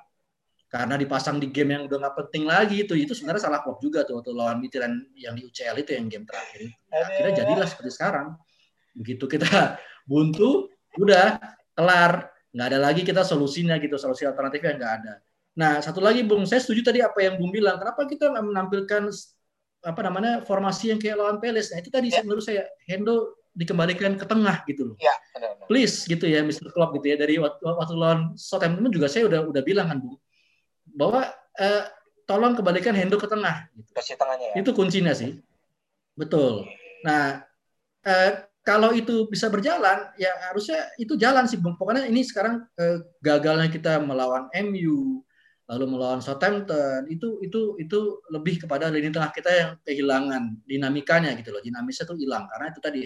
karena 0.66 0.98
dipasang 0.98 1.38
di 1.38 1.54
game 1.54 1.78
yang 1.78 1.82
udah 1.86 1.98
nggak 2.02 2.16
penting 2.26 2.44
lagi 2.50 2.82
itu. 2.82 2.98
Itu 2.98 3.14
sebenarnya 3.14 3.46
salah 3.46 3.62
klub 3.62 3.78
juga 3.78 4.02
tuh 4.02 4.18
waktu 4.18 4.34
lawan 4.34 4.58
Midtjylland 4.58 5.14
yang 5.14 5.38
di 5.38 5.46
UCL 5.46 5.78
itu 5.86 5.94
yang 5.94 6.10
game 6.10 6.26
terakhir 6.26 6.74
akhirnya 6.90 7.32
jadilah 7.46 7.66
seperti 7.70 7.90
sekarang. 7.94 8.34
Begitu 8.98 9.24
kita 9.30 9.78
buntu 10.10 10.68
udah 10.98 11.38
kelar. 11.78 12.34
Nggak 12.54 12.66
ada 12.70 12.78
lagi 12.78 13.02
kita 13.02 13.22
solusinya 13.26 13.78
gitu 13.82 13.98
solusi 13.98 14.26
alternatifnya 14.26 14.78
nggak 14.78 14.92
ada. 15.02 15.14
Nah 15.54 15.78
satu 15.78 16.02
lagi 16.02 16.26
bung 16.26 16.46
saya 16.46 16.58
setuju 16.58 16.90
tadi 16.90 16.98
apa 16.98 17.18
yang 17.22 17.38
bung 17.38 17.54
bilang. 17.54 17.78
Kenapa 17.78 18.06
kita 18.10 18.30
menampilkan 18.30 19.10
apa 19.84 20.00
namanya 20.00 20.40
formasi 20.42 20.90
yang 20.90 20.98
kayak 20.98 21.20
lawan 21.20 21.36
Peles 21.38 21.68
nah 21.68 21.78
itu 21.78 21.92
tadi 21.92 22.08
ya. 22.08 22.24
menurut 22.24 22.40
saya 22.40 22.64
Hendo 22.88 23.36
dikembalikan 23.54 24.18
ke 24.18 24.26
tengah 24.26 24.66
gitu 24.66 24.92
loh. 24.92 24.96
Ya, 24.98 25.14
Please 25.70 26.04
gitu 26.10 26.26
ya 26.26 26.42
Mr. 26.42 26.74
Klopp 26.74 26.98
gitu 26.98 27.14
ya 27.14 27.16
dari 27.16 27.38
waktu, 27.38 27.62
waktu 27.62 27.94
lawan 27.94 28.34
Southampton 28.34 28.90
juga 28.90 29.06
saya 29.06 29.30
udah 29.30 29.46
udah 29.46 29.62
bilang 29.62 29.88
kan 29.88 29.98
Bung 30.02 30.18
bahwa 30.90 31.30
eh, 31.56 31.86
tolong 32.28 32.58
kembalikan 32.58 32.92
Hendo 32.92 33.16
ke 33.16 33.30
tengah. 33.30 33.70
Gitu. 33.72 33.90
Kasih 33.94 34.16
tengahnya 34.18 34.52
ya. 34.52 34.54
Itu 34.60 34.70
kuncinya 34.74 35.14
sih. 35.14 35.38
Betul. 36.18 36.68
Nah, 37.06 37.42
eh, 38.04 38.44
kalau 38.64 38.96
itu 38.96 39.28
bisa 39.28 39.52
berjalan, 39.52 40.08
ya 40.16 40.32
harusnya 40.50 40.88
itu 40.96 41.14
jalan 41.20 41.44
sih, 41.44 41.60
Bung. 41.60 41.76
Pokoknya 41.76 42.08
ini 42.08 42.24
sekarang 42.24 42.64
eh, 42.80 43.04
gagalnya 43.20 43.68
kita 43.68 44.00
melawan 44.00 44.48
MU, 44.66 45.20
lalu 45.64 45.84
melawan 45.96 46.20
Southampton, 46.20 47.08
itu 47.08 47.40
itu 47.40 47.80
itu 47.80 47.98
lebih 48.28 48.64
kepada 48.64 48.92
lini 48.92 49.08
tengah 49.08 49.32
kita 49.32 49.50
yang 49.50 49.70
kehilangan 49.80 50.60
dinamikanya 50.68 51.32
gitu 51.40 51.56
loh. 51.56 51.64
Dinamisnya 51.64 52.04
tuh 52.04 52.20
hilang 52.20 52.44
karena 52.52 52.66
itu 52.68 52.80
tadi 52.84 53.00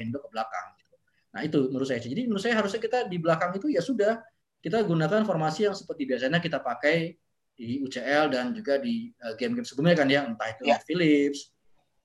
Hendo 0.00 0.18
ke 0.18 0.28
belakang. 0.32 0.66
Gitu. 0.80 0.94
Nah 1.36 1.40
itu 1.44 1.58
menurut 1.68 1.86
saya. 1.88 2.00
Jadi 2.00 2.24
menurut 2.24 2.40
saya 2.40 2.56
harusnya 2.56 2.80
kita 2.80 3.04
di 3.04 3.20
belakang 3.20 3.52
itu 3.52 3.68
ya 3.68 3.84
sudah 3.84 4.16
kita 4.60 4.80
gunakan 4.84 5.24
formasi 5.24 5.68
yang 5.68 5.76
seperti 5.76 6.08
biasanya 6.08 6.40
kita 6.40 6.60
pakai 6.60 7.16
di 7.60 7.84
UCL 7.84 8.32
dan 8.32 8.56
juga 8.56 8.80
di 8.80 9.12
uh, 9.20 9.36
game-game 9.36 9.68
sebelumnya 9.68 10.00
kan 10.00 10.08
ya 10.08 10.24
entah 10.24 10.48
itu 10.48 10.64
yeah. 10.64 10.80
Phillips 10.80 11.52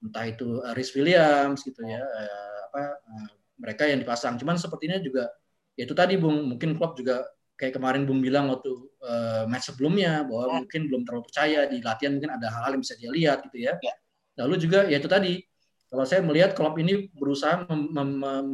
entah 0.03 0.27
itu 0.27 0.59
uh, 0.59 0.75
Rhys 0.75 0.91
Williams 0.91 1.63
gitu 1.63 1.79
ya 1.87 2.03
uh, 2.03 2.59
apa 2.71 2.81
uh, 2.99 3.27
mereka 3.55 3.87
yang 3.87 4.03
dipasang 4.03 4.35
cuman 4.35 4.59
sepertinya 4.59 4.99
juga 4.99 5.31
ya 5.79 5.87
itu 5.87 5.95
tadi 5.95 6.19
Bung 6.19 6.55
mungkin 6.55 6.75
klub 6.75 6.99
juga 6.99 7.23
kayak 7.55 7.79
kemarin 7.79 8.03
Bung 8.03 8.19
bilang 8.19 8.51
waktu 8.51 8.71
uh, 9.03 9.43
match 9.47 9.71
sebelumnya 9.71 10.27
bahwa 10.27 10.45
yeah. 10.45 10.55
mungkin 10.63 10.81
belum 10.91 11.01
terlalu 11.07 11.23
percaya 11.27 11.59
di 11.71 11.77
latihan 11.79 12.19
mungkin 12.19 12.31
ada 12.35 12.47
hal-hal 12.51 12.71
yang 12.75 12.83
bisa 12.83 12.95
dia 12.99 13.11
lihat 13.11 13.37
gitu 13.49 13.57
ya 13.63 13.73
yeah. 13.79 13.95
lalu 14.43 14.55
juga 14.59 14.87
ya 14.87 14.99
itu 14.99 15.07
tadi 15.07 15.39
kalau 15.85 16.03
saya 16.03 16.19
melihat 16.25 16.57
klub 16.57 16.75
ini 16.75 17.07
berusaha 17.13 17.63
mem 17.69 17.93
mem 17.93 18.09
mem 18.19 18.47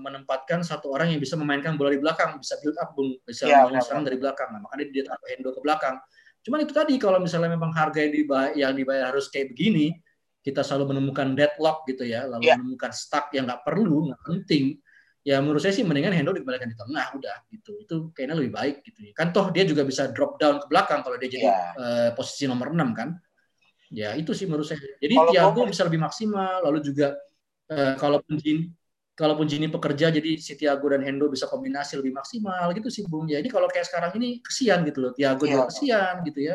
menempatkan 0.00 0.64
satu 0.64 0.94
orang 0.94 1.12
yang 1.12 1.20
bisa 1.20 1.36
memainkan 1.36 1.74
bola 1.76 1.92
di 1.92 2.00
belakang, 2.00 2.38
bisa 2.40 2.56
build 2.62 2.78
up, 2.78 2.96
bung, 2.96 3.18
bisa 3.26 3.44
yeah, 3.44 3.68
ya, 3.68 4.00
dari 4.00 4.16
belakang. 4.16 4.54
Nah, 4.54 4.64
makanya 4.64 4.88
dia 4.94 5.04
taruh 5.04 5.28
Hendo 5.28 5.50
ke 5.52 5.60
belakang. 5.60 6.00
Cuman 6.46 6.64
itu 6.64 6.72
tadi 6.72 6.94
kalau 6.96 7.18
misalnya 7.20 7.52
memang 7.52 7.74
harga 7.74 8.00
yang 8.00 8.14
dibayar, 8.16 8.52
yang 8.54 8.72
dibayar 8.72 9.10
harus 9.10 9.26
kayak 9.28 9.52
begini, 9.52 9.98
kita 10.46 10.62
selalu 10.62 10.96
menemukan 10.96 11.34
deadlock 11.34 11.84
gitu 11.84 12.06
ya, 12.06 12.24
lalu 12.24 12.48
yeah. 12.48 12.56
menemukan 12.56 12.94
stuck 12.94 13.34
yang 13.34 13.44
nggak 13.44 13.66
perlu, 13.66 14.08
nggak 14.14 14.22
penting. 14.22 14.78
Ya 15.26 15.42
menurut 15.42 15.58
saya 15.58 15.74
sih 15.74 15.82
mendingan 15.82 16.14
Hendo 16.14 16.30
dikembalikan 16.30 16.70
di 16.70 16.78
tengah 16.78 17.10
udah 17.18 17.36
gitu. 17.50 17.82
Itu 17.82 17.94
kayaknya 18.14 18.38
lebih 18.38 18.52
baik 18.54 18.76
gitu. 18.86 19.10
Kan 19.10 19.34
toh 19.34 19.50
dia 19.50 19.66
juga 19.66 19.82
bisa 19.82 20.06
drop 20.14 20.38
down 20.38 20.62
ke 20.62 20.70
belakang 20.70 21.02
kalau 21.02 21.18
dia 21.18 21.26
jadi 21.26 21.50
yeah. 21.50 21.58
Iya. 21.74 21.82
uh, 21.82 22.10
posisi 22.14 22.46
nomor 22.46 22.70
6 22.70 22.94
kan. 22.94 23.18
Ya 23.90 24.14
itu 24.14 24.30
sih 24.38 24.46
menurut 24.46 24.70
saya. 24.70 24.78
Jadi 25.02 25.14
kalau 25.18 25.34
Thiago 25.34 25.60
bisa 25.66 25.82
lebih 25.82 25.98
maksimal, 25.98 26.62
lalu 26.62 26.78
juga 26.86 27.18
uh, 27.74 27.98
kalaupun 27.98 28.38
Jin, 28.38 28.70
kalaupun 29.18 29.50
Jini 29.50 29.66
pekerja, 29.66 30.14
jadi 30.14 30.30
si 30.38 30.54
Thiago 30.54 30.86
dan 30.94 31.02
Hendo 31.02 31.26
bisa 31.26 31.50
kombinasi 31.50 31.98
lebih 31.98 32.14
maksimal 32.14 32.70
gitu 32.70 32.86
sih 32.86 33.02
Bung. 33.10 33.26
Jadi 33.26 33.50
kalau 33.50 33.66
kayak 33.66 33.90
sekarang 33.90 34.14
ini 34.22 34.38
kesian 34.46 34.86
gitu 34.86 35.10
loh, 35.10 35.12
Thiago 35.14 35.42
ya. 35.42 35.58
juga 35.58 35.64
kesian 35.74 36.22
gitu 36.22 36.54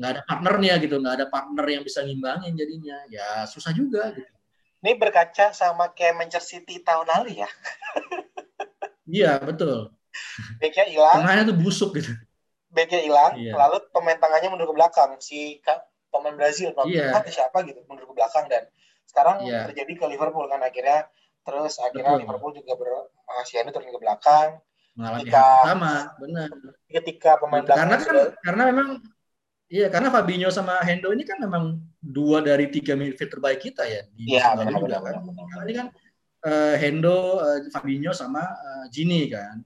Nggak 0.00 0.10
ada 0.16 0.22
partnernya 0.24 0.74
gitu, 0.80 0.96
nggak 0.96 1.14
ada 1.20 1.26
partner 1.28 1.66
yang 1.68 1.82
bisa 1.84 2.00
ngimbangin 2.00 2.56
jadinya. 2.56 2.96
Ya 3.12 3.44
susah 3.44 3.76
juga 3.76 4.16
gitu. 4.16 4.39
Ini 4.80 4.96
berkaca 4.96 5.52
sama 5.52 5.92
kayak 5.92 6.16
Manchester 6.16 6.60
City 6.60 6.80
tahun 6.80 7.04
lalu 7.04 7.44
ya. 7.44 7.50
iya 9.20 9.32
betul. 9.40 9.92
Backnya 10.56 10.86
hilang. 10.88 11.20
Tengahnya 11.20 11.44
tuh 11.52 11.58
busuk 11.60 11.90
gitu. 12.00 12.12
Backnya 12.70 13.02
hilang, 13.02 13.32
iya. 13.36 13.52
lalu 13.58 13.82
pemain 13.92 14.16
tengahnya 14.16 14.48
mundur 14.48 14.70
ke 14.72 14.74
belakang. 14.78 15.20
Si 15.20 15.60
pemain 16.10 16.34
Brazil 16.34 16.74
kalau 16.74 16.90
yeah. 16.90 17.22
siapa 17.30 17.62
gitu 17.64 17.80
mundur 17.86 18.04
ke 18.10 18.14
belakang 18.14 18.50
dan 18.50 18.66
Sekarang 19.06 19.42
yeah. 19.42 19.66
terjadi 19.66 19.92
ke 19.98 20.04
Liverpool 20.06 20.46
kan 20.46 20.62
akhirnya 20.62 21.10
terus 21.42 21.82
akhirnya 21.82 22.14
Betul. 22.14 22.22
Liverpool 22.22 22.52
juga 22.54 22.72
ber 22.78 23.10
Martiano 23.26 23.70
turun 23.74 23.90
ke 23.90 24.00
belakang 24.02 24.48
mengalami 24.94 25.22
ketika, 25.26 25.42
hal 25.42 25.66
sama 25.66 25.94
benar 26.18 26.48
ketika 26.86 27.30
pemain 27.38 27.62
belakang 27.62 27.80
karena 27.86 27.96
kan 27.98 28.14
karena 28.42 28.62
memang 28.70 28.88
iya 29.70 29.86
karena 29.88 30.10
Fabinho 30.10 30.50
sama 30.50 30.82
Hendo 30.82 31.14
ini 31.14 31.22
kan 31.22 31.38
memang 31.38 31.78
dua 32.02 32.42
dari 32.42 32.66
tiga 32.68 32.98
midfield 32.98 33.30
terbaik 33.30 33.62
kita 33.62 33.86
ya 33.86 34.02
di 34.10 34.36
iya, 34.36 34.52
benar, 34.58 34.82
juga 34.82 34.98
benar, 34.98 35.00
kan 35.06 35.14
benar, 35.22 35.58
ini 35.64 35.74
kan 35.78 35.86
uh, 36.44 36.74
Hendo 36.76 37.38
uh, 37.38 37.58
Fabinho 37.70 38.10
sama 38.10 38.42
uh, 38.42 38.84
Gini 38.90 39.30
kan 39.30 39.62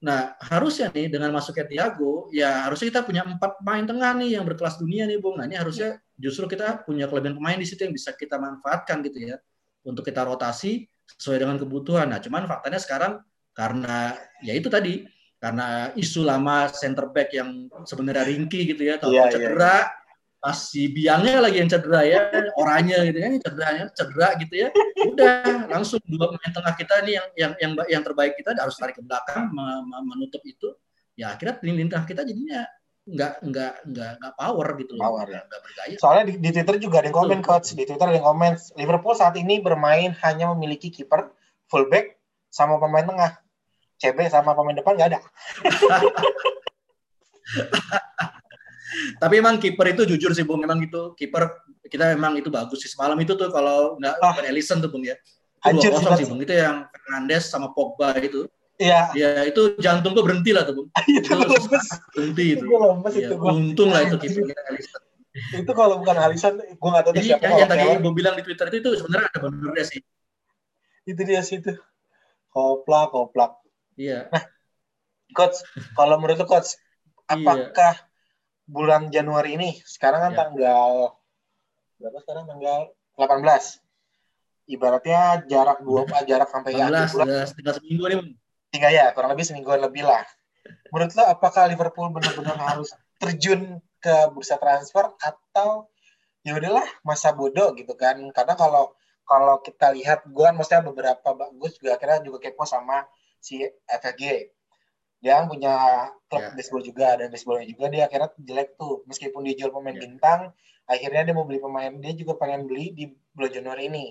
Nah, 0.00 0.32
harusnya 0.40 0.88
nih 0.88 1.12
dengan 1.12 1.28
masuknya 1.28 1.68
Thiago, 1.68 2.32
ya 2.32 2.64
harusnya 2.64 2.88
kita 2.88 3.02
punya 3.04 3.20
empat 3.20 3.60
pemain 3.60 3.84
tengah 3.84 4.16
nih 4.16 4.40
yang 4.40 4.48
berkelas 4.48 4.80
dunia 4.80 5.04
nih, 5.04 5.20
Bung. 5.20 5.36
Nah, 5.36 5.44
ini 5.44 5.60
harusnya 5.60 6.00
justru 6.16 6.48
kita 6.48 6.88
punya 6.88 7.04
kelebihan 7.04 7.36
pemain 7.36 7.60
di 7.60 7.68
situ 7.68 7.84
yang 7.84 7.92
bisa 7.92 8.16
kita 8.16 8.40
manfaatkan 8.40 9.04
gitu 9.04 9.28
ya. 9.28 9.36
Untuk 9.84 10.08
kita 10.08 10.24
rotasi 10.24 10.88
sesuai 11.20 11.44
dengan 11.44 11.56
kebutuhan. 11.60 12.08
Nah, 12.08 12.16
cuman 12.24 12.48
faktanya 12.48 12.80
sekarang 12.80 13.12
karena 13.52 14.16
ya 14.40 14.56
itu 14.56 14.72
tadi 14.72 15.04
karena 15.40 15.90
isu 15.96 16.20
lama 16.22 16.68
center 16.68 17.08
back 17.08 17.32
yang 17.32 17.66
sebenarnya 17.88 18.28
ringkih 18.28 18.76
gitu 18.76 18.82
ya, 18.84 19.00
tahu 19.00 19.16
yeah, 19.16 19.26
iya. 19.26 19.32
cedera, 19.32 19.76
yeah 19.88 19.98
pas 20.40 20.56
si 20.56 20.88
biangnya 20.88 21.44
lagi 21.44 21.60
yang 21.60 21.68
cedera 21.68 22.00
ya 22.00 22.20
orangnya 22.56 23.04
gitu 23.04 23.20
kan 23.20 23.32
cederanya 23.44 23.84
cedera 23.92 24.28
gitu 24.40 24.54
ya. 24.56 24.68
Udah 25.12 25.68
langsung 25.68 26.00
dua 26.08 26.32
pemain 26.32 26.52
tengah 26.56 26.74
kita 26.80 26.94
ini 27.04 27.12
yang 27.20 27.26
yang 27.36 27.52
yang 27.60 27.72
yang 28.00 28.02
terbaik 28.02 28.40
kita 28.40 28.56
harus 28.56 28.74
tarik 28.80 28.96
ke 28.96 29.04
belakang 29.04 29.52
menutup 30.08 30.40
itu. 30.48 30.72
Ya 31.12 31.36
akhirnya 31.36 31.60
lini 31.60 31.92
tengah 31.92 32.08
kita 32.08 32.24
jadinya 32.24 32.64
nggak 33.04 33.32
nggak 33.44 33.74
nggak 33.92 34.10
nggak 34.16 34.34
power 34.40 34.68
gitu 34.80 34.92
loh. 34.96 35.04
Power, 35.12 35.26
ya. 35.28 35.44
nggak 35.44 35.60
bergaya. 35.60 35.96
Soalnya 36.00 36.24
di, 36.32 36.34
di 36.40 36.50
Twitter 36.56 36.76
juga 36.80 36.96
ada 37.04 37.06
yang 37.12 37.18
komen 37.20 37.40
coach. 37.44 37.76
Di 37.76 37.84
Twitter 37.84 38.06
ada 38.08 38.16
yang 38.16 38.28
komen 38.32 38.52
Liverpool 38.80 39.12
saat 39.12 39.36
ini 39.36 39.60
bermain 39.60 40.16
hanya 40.24 40.56
memiliki 40.56 40.88
kiper 40.88 41.28
fullback 41.68 42.16
sama 42.48 42.80
pemain 42.80 43.04
tengah 43.04 43.30
CB 44.00 44.18
sama 44.32 44.56
pemain 44.56 44.76
depan 44.76 44.96
nggak 44.96 45.08
ada 45.12 45.20
Tapi 49.22 49.34
emang 49.38 49.62
kiper 49.62 49.94
itu 49.94 50.02
jujur 50.02 50.34
sih 50.34 50.42
Bung, 50.42 50.60
memang 50.62 50.82
itu 50.82 51.14
kiper 51.14 51.62
kita 51.86 52.10
memang 52.14 52.38
itu 52.38 52.50
bagus 52.50 52.82
sih 52.82 52.90
semalam 52.90 53.14
itu 53.22 53.38
tuh 53.38 53.50
kalau 53.50 53.94
nggak 53.98 54.14
ah. 54.18 54.42
Ellison 54.46 54.82
tuh 54.82 54.90
Bung 54.90 55.06
ya. 55.06 55.14
Kosong 55.62 56.18
sih 56.18 56.26
Bung. 56.26 56.42
Itu 56.42 56.54
yang 56.56 56.90
Fernandes 56.90 57.50
sama 57.50 57.70
Pogba 57.70 58.16
itu. 58.18 58.50
Iya. 58.80 59.12
Ya 59.12 59.44
itu 59.44 59.76
jantung 59.78 60.16
gua 60.16 60.24
berhenti 60.26 60.50
lah 60.50 60.66
tuh 60.66 60.74
Bung. 60.82 60.88
itu. 61.06 61.30
Berhenti 62.16 62.44
itu. 62.58 62.64
itu 62.66 63.18
ya, 63.22 63.28
itu. 63.30 63.34
Untung 63.38 63.94
lah 63.94 64.02
itu 64.06 64.16
kiper 64.18 64.50
Ellison. 64.50 65.02
itu 65.30 65.70
kalau 65.70 66.02
bukan 66.02 66.16
Alisson, 66.18 66.58
gue 66.58 66.88
nggak 66.90 67.04
tahu 67.06 67.14
Jadi, 67.14 67.28
siapa. 67.30 67.42
Yang, 67.46 67.54
yang 67.62 67.68
tadi 67.70 67.82
gue 68.02 68.12
bilang 68.18 68.34
di 68.34 68.42
Twitter 68.42 68.66
itu, 68.66 68.76
itu 68.82 68.88
sebenarnya 68.98 69.26
ada 69.30 69.38
benernya 69.38 69.84
sih. 69.86 70.00
Itu 71.06 71.22
dia 71.22 71.40
sih 71.46 71.62
itu. 71.62 71.78
Koplak, 72.50 73.14
koplak. 73.14 73.59
Iya. 74.00 74.32
Nah, 74.32 74.44
coach, 75.36 75.60
kalau 75.92 76.16
menurut 76.16 76.40
lu 76.40 76.48
coach, 76.48 76.80
iya. 77.28 77.36
apakah 77.36 77.94
iya 78.00 78.08
bulan 78.70 79.10
Januari 79.10 79.58
ini. 79.58 79.70
Sekarang 79.82 80.30
kan 80.30 80.32
ya. 80.32 80.38
tanggal 80.38 80.90
berapa 81.98 82.18
sekarang 82.22 82.44
tanggal 82.46 82.78
18. 83.18 83.82
Ibaratnya 84.70 85.22
jarak 85.50 85.82
dua 85.82 86.06
jarak 86.22 86.48
sampai 86.48 86.78
18, 86.78 86.86
akhir 86.86 87.06
bulan. 87.10 87.26
Tinggal 87.58 87.74
seminggu 87.82 88.04
nih. 88.06 88.18
Tinggal 88.70 88.90
ya, 88.94 89.06
kurang 89.10 89.34
lebih 89.34 89.44
semingguan 89.44 89.82
lebih 89.82 90.06
lah. 90.06 90.22
Menurut 90.94 91.10
lo 91.18 91.26
apakah 91.26 91.66
Liverpool 91.66 92.14
benar-benar 92.14 92.54
harus 92.70 92.94
terjun 93.18 93.82
ke 93.98 94.14
bursa 94.30 94.56
transfer 94.56 95.10
atau 95.18 95.90
ya 96.46 96.56
udahlah 96.56 96.86
masa 97.02 97.34
bodoh 97.34 97.74
gitu 97.74 97.98
kan? 97.98 98.16
Karena 98.30 98.54
kalau 98.54 98.94
kalau 99.26 99.58
kita 99.58 99.90
lihat 99.90 100.22
gue 100.30 100.42
kan 100.46 100.54
maksudnya 100.54 100.86
beberapa 100.86 101.34
bagus 101.34 101.78
juga 101.82 101.98
akhirnya 101.98 102.22
juga 102.22 102.38
kepo 102.38 102.62
sama 102.62 103.02
si 103.40 103.64
FFG 103.88 104.52
dia 105.20 105.32
kan 105.36 105.52
punya 105.52 105.74
klub 106.32 106.40
yeah. 106.40 106.52
baseball 106.56 106.80
juga 106.80 107.20
dan 107.20 107.28
baseballnya 107.28 107.68
juga 107.68 107.92
dia 107.92 108.08
akhirnya 108.08 108.32
jelek 108.40 108.80
tuh 108.80 109.04
meskipun 109.04 109.44
dia 109.44 109.54
jual 109.56 109.68
pemain 109.68 109.92
yeah. 109.92 110.04
bintang 110.08 110.40
akhirnya 110.88 111.22
dia 111.28 111.34
mau 111.36 111.44
beli 111.44 111.60
pemain 111.60 111.92
dia 111.92 112.12
juga 112.16 112.40
pengen 112.40 112.64
beli 112.64 112.96
di 112.96 113.04
bulan 113.36 113.52
Januari 113.52 113.92
ini 113.92 114.06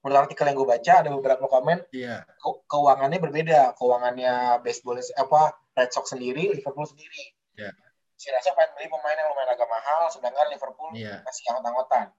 menurut 0.00 0.28
artikel 0.28 0.48
yang 0.48 0.56
gue 0.56 0.68
baca 0.68 0.92
ada 1.00 1.08
beberapa 1.12 1.44
komen 1.48 1.78
yeah. 1.96 2.24
ke 2.28 2.48
keuangannya 2.68 3.18
berbeda 3.20 3.60
keuangannya 3.76 4.60
baseball 4.60 5.00
apa 5.00 5.56
Red 5.76 5.90
Sox 5.92 6.12
sendiri 6.12 6.60
Liverpool 6.60 6.84
sendiri 6.84 7.32
yeah. 7.56 7.72
si 8.20 8.28
rasa 8.28 8.52
pengen 8.52 8.76
beli 8.76 8.88
pemain 8.92 9.16
yang 9.16 9.32
lumayan 9.32 9.52
agak 9.56 9.68
mahal 9.68 10.12
sedangkan 10.12 10.48
Liverpool 10.52 10.92
yeah. 10.92 11.24
masih 11.24 11.44
anggot-anggotan 11.52 12.12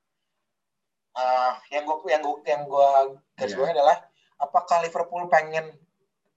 uh, 1.14 1.54
yang 1.70 1.86
gue 1.86 1.98
yang 2.10 2.22
gue 2.26 2.36
yang 2.50 2.64
gue 2.66 2.90
garis 3.38 3.54
yeah. 3.54 3.74
adalah 3.74 3.98
apakah 4.42 4.82
Liverpool 4.82 5.30
pengen 5.30 5.70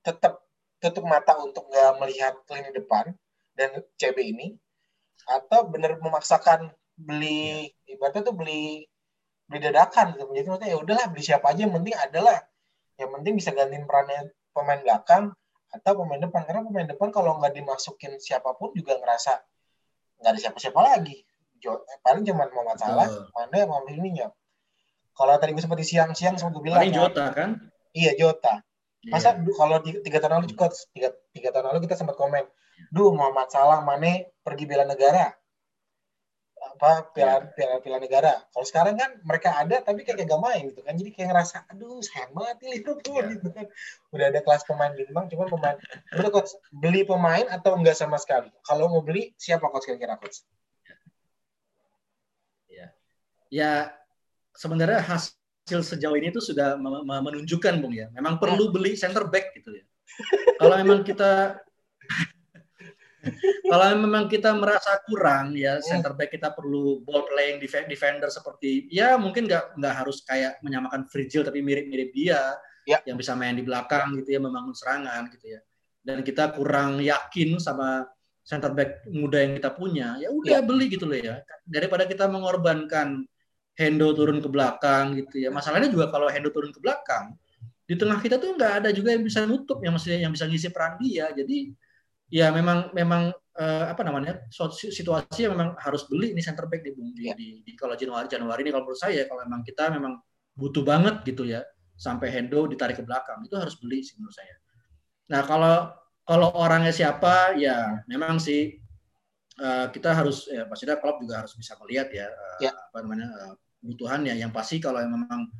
tetap 0.04 0.44
tutup 0.78 1.08
mata 1.08 1.32
untuk 1.40 1.64
nggak 1.72 1.96
melihat 1.96 2.34
lini 2.52 2.70
depan 2.76 3.16
dan 3.56 3.80
CB 3.96 4.16
ini? 4.20 4.54
Atau 5.24 5.72
benar 5.72 5.96
memaksakan 5.96 6.68
beli 6.94 7.72
ibaratnya 7.88 8.28
tuh 8.28 8.36
beli 8.36 8.84
beli 9.48 9.60
dadakan 9.64 10.14
gitu. 10.20 10.28
Jadi 10.36 10.46
maksudnya 10.52 10.70
ya 10.70 10.78
udahlah 10.78 11.06
beli 11.08 11.24
siapa 11.24 11.46
aja 11.50 11.64
yang 11.64 11.72
penting 11.72 11.96
adalah 11.96 12.38
yang 13.00 13.10
penting 13.10 13.32
bisa 13.40 13.50
gantiin 13.56 13.88
perannya 13.88 14.30
pemain 14.52 14.80
belakang 14.84 15.32
atau 15.72 15.92
pemain 16.04 16.20
depan. 16.20 16.44
Karena 16.44 16.60
pemain 16.60 16.86
depan 16.86 17.08
kalau 17.08 17.40
nggak 17.40 17.56
dimasukin 17.56 18.20
siapa 18.20 18.52
pun 18.54 18.76
juga 18.76 19.00
ngerasa 19.00 19.32
nggak 20.20 20.30
ada 20.30 20.40
siapa-siapa 20.40 20.80
lagi. 20.84 21.24
Paling 22.04 22.28
cuma 22.28 22.44
mau 22.52 22.68
masalah 22.68 23.08
uh. 23.08 23.24
mana 23.32 23.56
yang 23.56 23.72
mau 23.72 23.80
ininya 23.88 24.28
kalau 25.14 25.38
tadi 25.38 25.54
gue 25.54 25.62
seperti 25.62 25.94
siang-siang 25.94 26.34
sempat 26.34 26.58
gue 26.58 26.62
bilang 26.66 26.82
paling 26.82 26.94
Jota 26.94 27.26
kan 27.30 27.50
iya 27.94 28.12
Jota 28.18 28.60
Masa 29.12 29.36
yeah. 29.36 29.54
kalau 29.56 29.76
tiga 29.84 30.18
tahun 30.20 30.40
lalu 30.40 30.46
juga 30.56 30.72
tiga, 30.96 31.08
tiga 31.36 31.48
tahun 31.52 31.66
lalu 31.72 31.84
kita 31.84 32.00
sempat 32.00 32.16
komen, 32.16 32.44
duh 32.88 33.12
Muhammad 33.12 33.52
Salah 33.52 33.84
Mane 33.84 34.32
pergi 34.40 34.64
bela 34.64 34.88
negara 34.88 35.32
apa 36.64 37.12
piala 37.12 37.44
yeah. 37.44 37.52
piala 37.52 37.76
piala 37.84 37.98
negara. 38.00 38.32
Kalau 38.48 38.64
sekarang 38.64 38.96
kan 38.96 39.20
mereka 39.20 39.52
ada 39.52 39.84
tapi 39.84 40.00
kayak 40.00 40.24
gak 40.24 40.40
main 40.40 40.72
gitu 40.72 40.80
kan. 40.80 40.96
Jadi 40.96 41.10
kayak 41.12 41.36
ngerasa 41.36 41.68
aduh 41.68 42.00
sayang 42.00 42.32
banget 42.32 42.56
nih 42.64 42.70
Liverpool 42.80 43.20
yeah. 43.20 43.32
gitu 43.36 43.48
kan. 43.52 43.66
Udah 44.16 44.26
ada 44.32 44.40
kelas 44.40 44.62
pemain 44.64 44.92
bintang 44.96 45.28
cuma 45.28 45.44
pemain 45.44 45.76
udah 46.16 46.30
coach 46.32 46.56
beli 46.72 47.04
pemain 47.04 47.44
atau 47.52 47.76
enggak 47.76 48.00
sama 48.00 48.16
sekali. 48.16 48.48
Kalau 48.64 48.88
mau 48.88 49.04
beli 49.04 49.36
siapa 49.36 49.68
coach 49.68 49.84
kira-kira 49.84 50.16
coach? 50.16 50.40
Ya. 52.72 52.88
Ya 53.52 53.72
sebenarnya 54.56 55.04
khas 55.04 55.36
hasil 55.64 55.96
sejauh 55.96 56.12
ini 56.20 56.28
itu 56.28 56.44
sudah 56.44 56.76
menunjukkan 56.76 57.80
Bung 57.80 57.96
ya, 57.96 58.12
memang 58.12 58.36
perlu 58.36 58.68
beli 58.68 58.92
center 59.00 59.24
back 59.24 59.56
gitu 59.56 59.72
ya. 59.72 59.84
Kalau 60.60 60.76
memang 60.76 61.00
kita 61.00 61.56
kalau 63.72 63.86
memang 63.96 64.28
kita 64.28 64.52
merasa 64.52 65.00
kurang 65.08 65.56
ya 65.56 65.80
center 65.80 66.12
back 66.12 66.28
kita 66.28 66.52
perlu 66.52 67.00
ball 67.00 67.24
playing 67.24 67.56
defender 67.88 68.28
seperti 68.28 68.84
ya 68.92 69.16
mungkin 69.16 69.48
nggak 69.48 69.80
nggak 69.80 69.94
harus 70.04 70.20
kayak 70.28 70.60
menyamakan 70.60 71.08
Virgil 71.08 71.40
tapi 71.40 71.64
mirip-mirip 71.64 72.12
dia 72.12 72.52
ya. 72.84 73.00
yang 73.08 73.16
bisa 73.16 73.32
main 73.32 73.56
di 73.56 73.64
belakang 73.64 74.20
gitu 74.20 74.36
ya 74.36 74.40
membangun 74.44 74.76
serangan 74.76 75.32
gitu 75.32 75.56
ya 75.56 75.60
dan 76.04 76.20
kita 76.20 76.52
kurang 76.52 77.00
yakin 77.00 77.56
sama 77.56 78.04
center 78.44 78.76
back 78.76 79.08
muda 79.08 79.40
yang 79.40 79.56
kita 79.56 79.72
punya 79.72 80.20
ya 80.20 80.28
udah 80.28 80.60
ya. 80.60 80.64
beli 80.64 80.92
gitu 80.92 81.08
loh 81.08 81.16
ya 81.16 81.40
daripada 81.64 82.04
kita 82.04 82.28
mengorbankan 82.28 83.24
Hendo 83.74 84.14
turun 84.14 84.38
ke 84.38 84.48
belakang 84.50 85.18
gitu 85.18 85.42
ya. 85.42 85.50
Masalahnya 85.50 85.90
juga 85.90 86.10
kalau 86.10 86.30
Hendo 86.30 86.50
turun 86.54 86.70
ke 86.70 86.78
belakang, 86.78 87.34
di 87.84 87.94
tengah 87.98 88.18
kita 88.22 88.38
tuh 88.38 88.54
nggak 88.54 88.72
ada 88.84 88.88
juga 88.94 89.12
yang 89.12 89.24
bisa 89.26 89.44
nutup, 89.44 89.82
yang 89.82 89.98
masih 89.98 90.16
yang 90.16 90.32
bisa 90.32 90.46
ngisi 90.46 90.70
peran 90.70 90.96
dia. 91.02 91.28
Jadi 91.34 91.74
ya 92.32 92.48
memang 92.54 92.94
memang 92.96 93.34
uh, 93.58 93.84
apa 93.90 94.02
namanya 94.02 94.42
situasi 94.50 95.46
yang 95.46 95.54
memang 95.54 95.76
harus 95.78 96.06
beli 96.08 96.32
ini 96.32 96.42
center 96.42 96.66
back 96.66 96.82
di, 96.82 96.90
di, 96.96 97.24
ya. 97.28 97.34
di, 97.36 97.62
di 97.62 97.72
kalau 97.76 97.94
Januari 97.94 98.26
Januari 98.26 98.64
ini 98.66 98.70
kalau 98.72 98.88
menurut 98.88 99.00
saya 99.00 99.22
kalau 99.28 99.44
memang 99.44 99.60
kita 99.62 99.92
memang 99.92 100.18
butuh 100.54 100.82
banget 100.86 101.22
gitu 101.26 101.46
ya 101.46 101.62
sampai 101.94 102.30
Hendo 102.30 102.66
ditarik 102.66 102.98
ke 102.98 103.04
belakang 103.06 103.42
itu 103.46 103.54
harus 103.54 103.78
beli 103.78 104.02
sih 104.02 104.18
menurut 104.18 104.34
saya. 104.34 104.56
Nah 105.30 105.40
kalau 105.46 105.76
kalau 106.24 106.48
orangnya 106.56 106.90
siapa 106.90 107.54
ya 107.54 108.02
memang 108.08 108.40
sih 108.40 108.80
uh, 109.60 109.86
kita 109.92 110.10
harus 110.16 110.48
ya 110.50 110.64
pastinya 110.66 110.98
klub 110.98 111.20
juga 111.20 111.44
harus 111.44 111.54
bisa 111.54 111.76
melihat 111.84 112.08
ya, 112.10 112.26
uh, 112.26 112.58
ya. 112.64 112.72
apa 112.72 112.98
namanya 113.04 113.28
uh, 113.30 113.54
kebutuhannya. 113.84 114.32
Yang 114.40 114.52
pasti 114.56 114.76
kalau 114.80 115.04
memang 115.04 115.52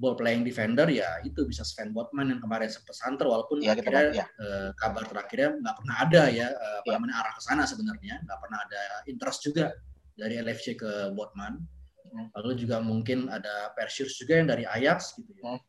ball 0.00 0.14
playing 0.14 0.46
defender 0.46 0.86
ya 0.88 1.20
itu 1.26 1.44
bisa 1.44 1.66
Sven 1.66 1.90
Botman 1.90 2.30
yang 2.30 2.40
kemarin 2.40 2.72
sempat 2.72 2.94
santer 2.94 3.26
walaupun 3.26 3.60
ya, 3.60 3.74
akhirnya 3.74 4.24
ya. 4.24 4.26
uh, 4.40 4.70
kabar 4.78 5.04
terakhirnya 5.04 5.60
nggak 5.60 5.76
pernah 5.82 5.96
ada 6.00 6.22
ya 6.30 6.48
apa 6.54 6.88
ya. 6.88 6.94
namanya 6.96 7.14
arah 7.20 7.32
ke 7.34 7.42
sana 7.42 7.62
sebenarnya 7.68 8.22
nggak 8.22 8.38
pernah 8.40 8.58
ada 8.64 8.82
interest 9.10 9.50
juga 9.50 9.74
dari 10.14 10.40
LFC 10.40 10.78
ke 10.78 11.12
Botman 11.12 11.58
hmm. 11.58 12.26
lalu 12.38 12.50
juga 12.54 12.80
mungkin 12.80 13.28
ada 13.28 13.74
Persius 13.76 14.14
juga 14.14 14.40
yang 14.40 14.48
dari 14.48 14.64
Ajax 14.64 15.18
gitu 15.20 15.30
ya 15.36 15.42
hmm. 15.44 15.60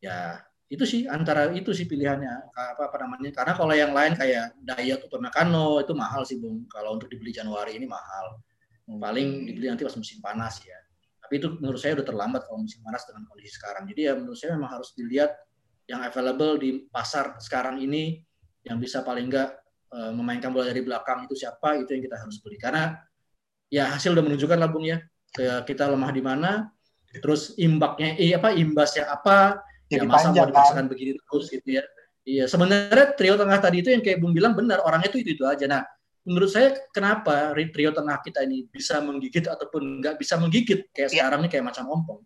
ya 0.00 0.18
itu 0.68 0.84
sih 0.84 1.08
antara 1.08 1.48
itu 1.52 1.72
sih 1.72 1.88
pilihannya 1.88 2.52
apa 2.52 2.92
apa 2.92 2.96
namanya 3.04 3.32
karena 3.32 3.52
kalau 3.56 3.74
yang 3.76 3.92
lain 3.96 4.12
kayak 4.16 4.52
Dayot 4.64 5.00
atau 5.08 5.18
Nakano 5.20 5.80
itu 5.80 5.96
mahal 5.96 6.28
sih 6.28 6.36
bung 6.36 6.68
kalau 6.68 6.96
untuk 6.96 7.08
dibeli 7.08 7.32
Januari 7.32 7.76
ini 7.76 7.88
mahal 7.88 8.38
paling 8.88 9.48
dibeli 9.48 9.68
nanti 9.68 9.84
pas 9.84 9.96
musim 9.96 10.20
panas 10.20 10.60
ya 10.64 10.76
Tapi 11.28 11.44
itu 11.44 11.60
menurut 11.60 11.76
saya 11.76 11.92
udah 11.92 12.08
terlambat 12.08 12.48
kalau 12.48 12.64
musim 12.64 12.80
panas 12.80 13.04
dengan 13.04 13.28
kondisi 13.28 13.52
sekarang. 13.60 13.84
Jadi 13.84 14.00
ya 14.08 14.16
menurut 14.16 14.40
saya 14.40 14.56
memang 14.56 14.80
harus 14.80 14.96
dilihat 14.96 15.36
yang 15.84 16.00
available 16.00 16.56
di 16.56 16.88
pasar 16.88 17.36
sekarang 17.36 17.84
ini 17.84 18.24
yang 18.64 18.80
bisa 18.80 19.04
paling 19.04 19.28
enggak 19.28 19.60
uh, 19.92 20.08
memainkan 20.16 20.48
bola 20.48 20.72
dari 20.72 20.80
belakang 20.80 21.28
itu 21.28 21.36
siapa 21.36 21.76
itu 21.76 21.92
yang 21.92 22.02
kita 22.08 22.16
harus 22.16 22.40
beli 22.40 22.56
karena 22.56 22.96
ya 23.68 23.92
hasil 23.92 24.16
udah 24.16 24.24
menunjukkan 24.24 24.56
lah 24.56 24.72
Bung 24.72 24.88
ya 24.88 25.04
kita 25.68 25.84
lemah 25.92 26.08
di 26.08 26.24
mana 26.24 26.72
terus 27.20 27.52
imbaknya 27.60 28.16
eh, 28.16 28.32
apa 28.32 28.56
imbasnya 28.56 29.12
apa 29.12 29.60
Jadi 29.88 30.04
ya 30.04 30.08
masa 30.08 30.32
mau 30.32 30.48
dipaksakan 30.48 30.84
kan? 30.84 30.86
begini 30.88 31.10
terus 31.16 31.46
gitu 31.52 31.68
ya 31.68 31.84
iya 32.24 32.44
sebenarnya 32.48 33.16
trio 33.16 33.36
tengah 33.36 33.60
tadi 33.60 33.84
itu 33.84 33.92
yang 33.92 34.00
kayak 34.00 34.20
Bung 34.24 34.32
bilang 34.32 34.56
benar 34.56 34.80
orangnya 34.80 35.12
itu 35.12 35.20
itu, 35.20 35.36
itu 35.36 35.44
aja 35.44 35.68
nah 35.68 35.82
menurut 36.28 36.50
saya 36.52 36.76
kenapa 36.92 37.56
trio 37.72 37.90
tengah 37.90 38.20
kita 38.20 38.44
ini 38.44 38.68
bisa 38.68 39.00
menggigit 39.00 39.48
ataupun 39.48 40.04
nggak 40.04 40.20
bisa 40.20 40.36
menggigit 40.36 40.92
kayak 40.92 41.08
ya. 41.08 41.24
sekarang 41.24 41.40
ini 41.44 41.48
kayak 41.48 41.64
macam 41.72 41.84
ompong 41.88 42.20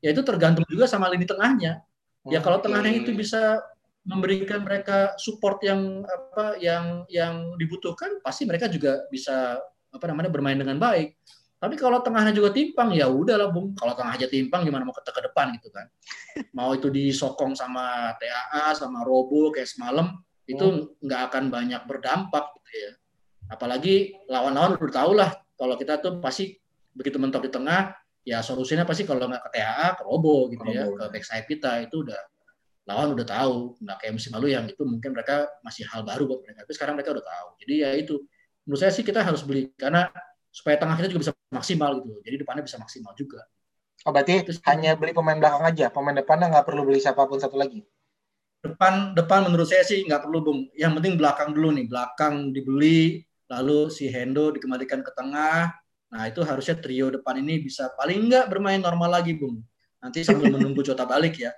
ya 0.00 0.16
itu 0.16 0.24
tergantung 0.24 0.64
juga 0.64 0.88
sama 0.88 1.12
lini 1.12 1.28
tengahnya 1.28 1.84
ya 2.32 2.40
kalau 2.40 2.64
tengahnya 2.64 3.04
itu 3.04 3.12
bisa 3.12 3.60
memberikan 4.06 4.64
mereka 4.64 5.12
support 5.20 5.60
yang 5.60 6.00
apa 6.06 6.56
yang 6.62 7.04
yang 7.12 7.52
dibutuhkan 7.60 8.16
pasti 8.24 8.48
mereka 8.48 8.72
juga 8.72 9.04
bisa 9.12 9.60
apa 9.92 10.04
namanya 10.08 10.32
bermain 10.32 10.56
dengan 10.56 10.80
baik 10.80 11.12
tapi 11.56 11.74
kalau 11.80 12.04
tengahnya 12.04 12.36
juga 12.36 12.52
timpang 12.52 12.92
ya 12.92 13.08
udahlah 13.08 13.48
bung. 13.48 13.72
Kalau 13.72 13.96
tengah 13.96 14.12
aja 14.12 14.28
timpang 14.28 14.60
gimana 14.60 14.84
mau 14.84 14.92
ke, 14.92 15.00
ke 15.00 15.22
depan 15.24 15.56
gitu 15.56 15.72
kan? 15.72 15.88
Mau 16.56 16.76
itu 16.76 16.92
disokong 16.92 17.56
sama 17.56 18.12
TAA 18.20 18.76
sama 18.76 19.00
Robo 19.00 19.48
kayak 19.48 19.64
semalam 19.64 20.20
itu 20.44 20.62
hmm. 20.62 21.00
nggak 21.00 21.20
akan 21.32 21.44
banyak 21.48 21.82
berdampak 21.88 22.44
gitu 22.60 22.70
ya. 22.76 22.92
Apalagi 23.46 24.16
lawan-lawan 24.26 24.78
udah 24.78 24.94
tahu 24.94 25.12
lah 25.14 25.30
kalau 25.54 25.74
kita 25.78 26.02
tuh 26.02 26.18
pasti 26.18 26.56
begitu 26.96 27.16
mentok 27.20 27.46
di 27.46 27.52
tengah 27.52 27.94
ya 28.26 28.42
solusinya 28.42 28.82
pasti 28.82 29.06
kalau 29.06 29.22
nggak 29.22 29.42
ke 29.46 29.50
TAA 29.60 29.88
ke 29.94 30.02
Robo 30.02 30.50
gitu 30.50 30.66
ya, 30.72 30.88
Robo. 30.90 30.98
ya 30.98 31.06
ke 31.06 31.14
backside 31.14 31.46
kita 31.46 31.86
itu 31.86 32.02
udah 32.02 32.18
lawan 32.86 33.14
udah 33.14 33.26
tahu 33.26 33.78
nggak 33.78 33.96
kayak 34.02 34.12
musim 34.18 34.30
lalu 34.34 34.54
yang 34.54 34.66
itu 34.66 34.82
mungkin 34.82 35.14
mereka 35.14 35.46
masih 35.62 35.86
hal 35.86 36.02
baru 36.02 36.26
buat 36.26 36.42
mereka 36.42 36.66
tapi 36.66 36.74
sekarang 36.74 36.94
mereka 36.98 37.14
udah 37.14 37.24
tahu 37.26 37.48
jadi 37.62 37.74
ya 37.86 37.90
itu 37.98 38.14
menurut 38.66 38.80
saya 38.82 38.90
sih 38.90 39.06
kita 39.06 39.22
harus 39.22 39.46
beli 39.46 39.70
karena 39.78 40.10
supaya 40.56 40.80
tengah 40.80 40.96
kita 40.96 41.12
juga 41.12 41.28
bisa 41.28 41.32
maksimal 41.52 42.00
gitu. 42.00 42.16
Jadi 42.24 42.36
depannya 42.40 42.64
bisa 42.64 42.80
maksimal 42.80 43.12
juga. 43.12 43.44
Oh 44.08 44.12
berarti 44.14 44.48
Terus, 44.48 44.58
hanya 44.64 44.96
beli 44.96 45.12
pemain 45.12 45.36
belakang 45.36 45.68
aja, 45.68 45.92
pemain 45.92 46.16
depannya 46.16 46.48
nggak 46.48 46.64
perlu 46.64 46.88
beli 46.88 46.96
siapa 46.96 47.28
pun 47.28 47.36
satu 47.36 47.60
lagi? 47.60 47.84
Depan 48.64 49.12
depan 49.12 49.46
menurut 49.46 49.68
saya 49.68 49.84
sih 49.84 50.00
nggak 50.08 50.24
perlu 50.24 50.38
bung. 50.40 50.60
Yang 50.72 50.92
penting 51.00 51.12
belakang 51.20 51.52
dulu 51.52 51.76
nih, 51.76 51.86
belakang 51.86 52.56
dibeli, 52.56 53.20
lalu 53.46 53.90
si 53.90 54.10
Hendo 54.10 54.50
dikembalikan 54.50 55.02
ke 55.02 55.10
tengah. 55.14 55.74
Nah 56.10 56.22
itu 56.30 56.42
harusnya 56.46 56.78
trio 56.78 57.10
depan 57.10 57.38
ini 57.42 57.62
bisa 57.62 57.90
paling 57.94 58.30
nggak 58.30 58.50
bermain 58.50 58.78
normal 58.78 59.20
lagi 59.20 59.34
bung. 59.34 59.62
Nanti 60.02 60.22
sambil 60.22 60.54
menunggu 60.54 60.82
Jota 60.82 61.06
balik 61.06 61.38
ya. 61.38 61.50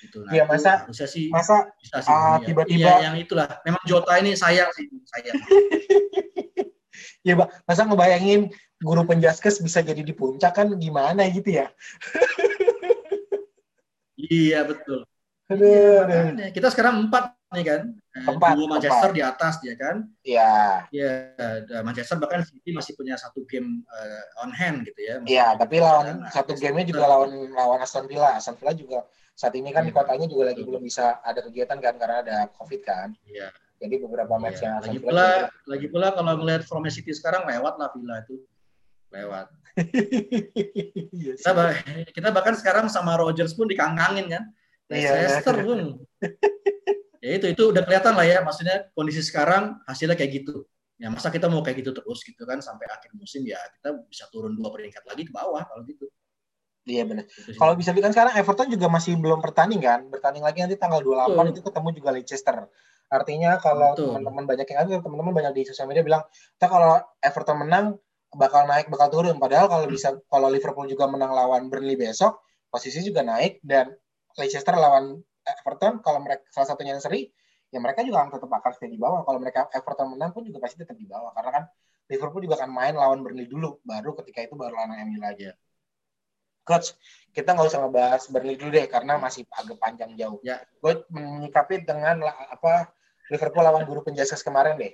Gitu. 0.00 0.24
Nah, 0.24 0.32
iya 0.32 0.48
masa 0.48 0.88
harusnya 0.88 1.04
sih 1.04 1.28
masa 1.28 1.68
bisa 1.76 2.00
sih, 2.00 2.08
uh, 2.08 2.40
tiba-tiba 2.40 2.88
iya, 2.88 3.12
yang 3.12 3.16
itulah. 3.20 3.60
Memang 3.68 3.84
Jota 3.84 4.16
ini 4.16 4.32
sayang 4.32 4.72
sih, 4.72 4.88
sayang. 5.12 5.36
ya 7.26 7.34
pak 7.36 7.48
masa 7.68 7.84
ngebayangin 7.84 8.48
guru 8.80 9.02
penjaskes 9.04 9.60
bisa 9.60 9.82
jadi 9.82 10.00
di 10.00 10.14
puncak 10.14 10.54
kan 10.54 10.70
gimana 10.78 11.26
gitu 11.28 11.60
ya 11.60 11.66
iya 14.16 14.64
betul 14.64 15.04
Aduh, 15.48 16.04
iya, 16.36 16.52
kita 16.52 16.68
sekarang 16.68 17.08
empat 17.08 17.32
nih 17.48 17.64
kan 17.64 17.82
eh, 17.96 18.28
empat 18.28 18.50
dua 18.60 18.68
Manchester 18.76 19.08
empat. 19.08 19.16
di 19.16 19.22
atas 19.24 19.54
dia 19.64 19.74
kan 19.80 19.96
iya 20.20 20.52
iya 20.92 21.12
Manchester 21.80 22.20
bahkan 22.20 22.44
City 22.44 22.76
masih 22.76 22.92
punya 22.92 23.16
satu 23.16 23.44
game 23.48 23.84
uh, 23.88 24.44
on 24.44 24.52
hand 24.52 24.84
gitu 24.84 25.00
ya 25.00 25.16
iya 25.24 25.46
tapi 25.56 25.80
lawan 25.80 26.24
kan, 26.24 26.28
satu 26.28 26.52
gamenya 26.58 26.92
juga 26.92 27.08
lawan 27.08 27.48
lawan 27.56 27.80
Aston 27.80 28.04
Villa 28.04 28.36
Aston 28.36 28.60
Villa 28.60 28.76
juga 28.76 29.08
saat 29.38 29.54
ini 29.54 29.70
kan 29.72 29.86
ya, 29.86 29.88
di 29.88 29.92
iya, 29.94 29.98
kotanya 30.02 30.26
juga 30.28 30.44
lagi 30.52 30.62
belum 30.66 30.82
bisa 30.82 31.24
ada 31.24 31.40
kegiatan 31.40 31.78
kan 31.80 31.94
karena 31.96 32.16
ada 32.20 32.36
covid 32.52 32.84
kan 32.84 33.16
iya 33.24 33.48
jadi 33.78 33.94
beberapa 34.02 34.34
yeah. 34.34 34.42
match 34.42 34.60
yang 34.60 34.74
lagi 34.82 34.98
pula 34.98 35.26
lagi 35.70 35.86
pula 35.86 36.06
kalau 36.10 36.34
melihat 36.42 36.62
From 36.66 36.82
City 36.90 37.14
sekarang 37.14 37.46
lewat 37.46 37.78
lah 37.78 37.88
Villa 37.94 38.16
itu. 38.26 38.42
Lewat. 39.08 39.46
yes, 39.78 39.86
iya 41.16 41.32
kita, 41.38 41.50
bah 41.54 41.70
kita 42.12 42.28
bahkan 42.34 42.58
sekarang 42.58 42.90
sama 42.90 43.16
Rogers 43.16 43.54
pun 43.54 43.70
dikangkangin 43.70 44.26
kan. 44.28 44.44
Iya, 44.90 45.10
Leicester 45.16 45.56
pun. 45.62 45.80
ya 47.18 47.32
itu 47.38 47.46
itu 47.50 47.62
udah 47.70 47.82
kelihatan 47.84 48.14
lah 48.14 48.26
ya 48.26 48.38
maksudnya 48.42 48.90
kondisi 48.94 49.22
sekarang 49.22 49.78
hasilnya 49.84 50.14
kayak 50.14 50.44
gitu. 50.44 50.66
Ya 50.98 51.14
masa 51.14 51.30
kita 51.30 51.46
mau 51.46 51.62
kayak 51.62 51.78
gitu 51.82 51.94
terus 51.94 52.26
gitu 52.26 52.42
kan 52.42 52.58
sampai 52.58 52.90
akhir 52.90 53.14
musim 53.14 53.46
ya 53.46 53.58
kita 53.78 54.02
bisa 54.10 54.26
turun 54.34 54.58
dua 54.58 54.74
peringkat 54.74 55.06
lagi 55.06 55.22
ke 55.26 55.32
bawah 55.32 55.62
kalau 55.62 55.86
gitu. 55.86 56.10
Iya 56.88 57.04
benar. 57.04 57.24
Gitu 57.28 57.54
kalau 57.54 57.76
bisa 57.78 57.94
kan 57.94 58.10
sekarang 58.10 58.34
Everton 58.34 58.68
juga 58.72 58.86
masih 58.90 59.14
belum 59.14 59.38
bertanding 59.44 59.82
kan, 59.84 60.00
bertanding 60.08 60.42
lagi 60.42 60.58
nanti 60.64 60.74
tanggal 60.80 61.04
28 61.04 61.36
Betul. 61.36 61.46
itu 61.54 61.60
ketemu 61.62 61.88
juga 61.94 62.10
Leicester. 62.16 62.56
Artinya 63.08 63.56
kalau 63.56 63.96
teman-teman 63.96 64.44
banyak 64.44 64.66
yang 64.68 64.78
ada, 64.84 65.00
teman-teman 65.00 65.32
banyak 65.32 65.52
di 65.56 65.62
sosial 65.64 65.88
media 65.88 66.04
bilang, 66.04 66.22
kita 66.28 66.66
kalau 66.68 67.00
Everton 67.24 67.56
menang 67.64 67.96
bakal 68.36 68.68
naik, 68.68 68.92
bakal 68.92 69.08
turun. 69.08 69.40
Padahal 69.40 69.72
kalau 69.72 69.88
bisa, 69.88 70.12
kalau 70.28 70.52
Liverpool 70.52 70.84
juga 70.84 71.08
menang 71.08 71.32
lawan 71.32 71.72
Burnley 71.72 71.96
besok, 71.96 72.44
posisi 72.68 73.00
juga 73.00 73.24
naik 73.24 73.64
dan 73.64 73.96
Leicester 74.36 74.76
lawan 74.76 75.16
Everton, 75.62 76.00
kalau 76.04 76.20
mereka 76.20 76.44
salah 76.52 76.68
satunya 76.74 76.96
yang 76.96 77.02
seri, 77.02 77.28
ya 77.68 77.78
mereka 77.78 78.04
juga 78.04 78.24
akan 78.24 78.30
tetap 78.36 78.50
akan 78.50 78.72
stay 78.76 78.88
di 78.88 79.00
bawah. 79.00 79.24
Kalau 79.24 79.38
mereka 79.40 79.68
Everton 79.72 80.16
menang 80.16 80.30
pun 80.32 80.42
juga 80.44 80.58
pasti 80.62 80.80
tetap 80.80 80.96
di 80.96 81.08
bawah. 81.08 81.32
Karena 81.32 81.50
kan 81.50 81.64
Liverpool 82.08 82.42
juga 82.44 82.56
akan 82.64 82.70
main 82.72 82.94
lawan 82.96 83.20
Burnley 83.20 83.44
dulu, 83.44 83.80
baru 83.84 84.16
ketika 84.22 84.48
itu 84.48 84.54
baru 84.56 84.72
lawan 84.76 84.96
MU 85.08 85.20
lagi. 85.20 85.52
Coach, 86.64 86.96
kita 87.32 87.56
nggak 87.56 87.68
usah 87.68 87.80
ngebahas 87.84 88.22
Burnley 88.28 88.56
dulu 88.56 88.70
deh 88.72 88.86
karena 88.88 89.16
masih 89.16 89.44
agak 89.52 89.76
panjang 89.80 90.12
jauh. 90.16 90.40
Ya. 90.40 90.60
Gue 90.80 91.04
menyikapi 91.12 91.84
dengan 91.84 92.24
apa 92.28 92.92
Liverpool 93.28 93.64
lawan 93.64 93.84
guru 93.84 94.00
penjaskes 94.04 94.40
kemarin 94.40 94.80
deh. 94.80 94.92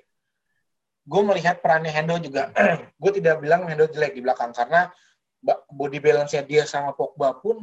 Gue 1.07 1.23
melihat 1.23 1.63
perannya 1.63 1.91
Hendo 1.95 2.19
juga. 2.19 2.51
gue 3.03 3.13
tidak 3.15 3.39
bilang 3.43 3.67
Hendo 3.67 3.87
jelek 3.87 4.19
di 4.19 4.23
belakang 4.23 4.51
karena 4.51 4.91
body 5.71 6.01
balance-nya 6.01 6.43
dia 6.43 6.65
sama 6.65 6.97
Pogba 6.97 7.37
pun 7.37 7.63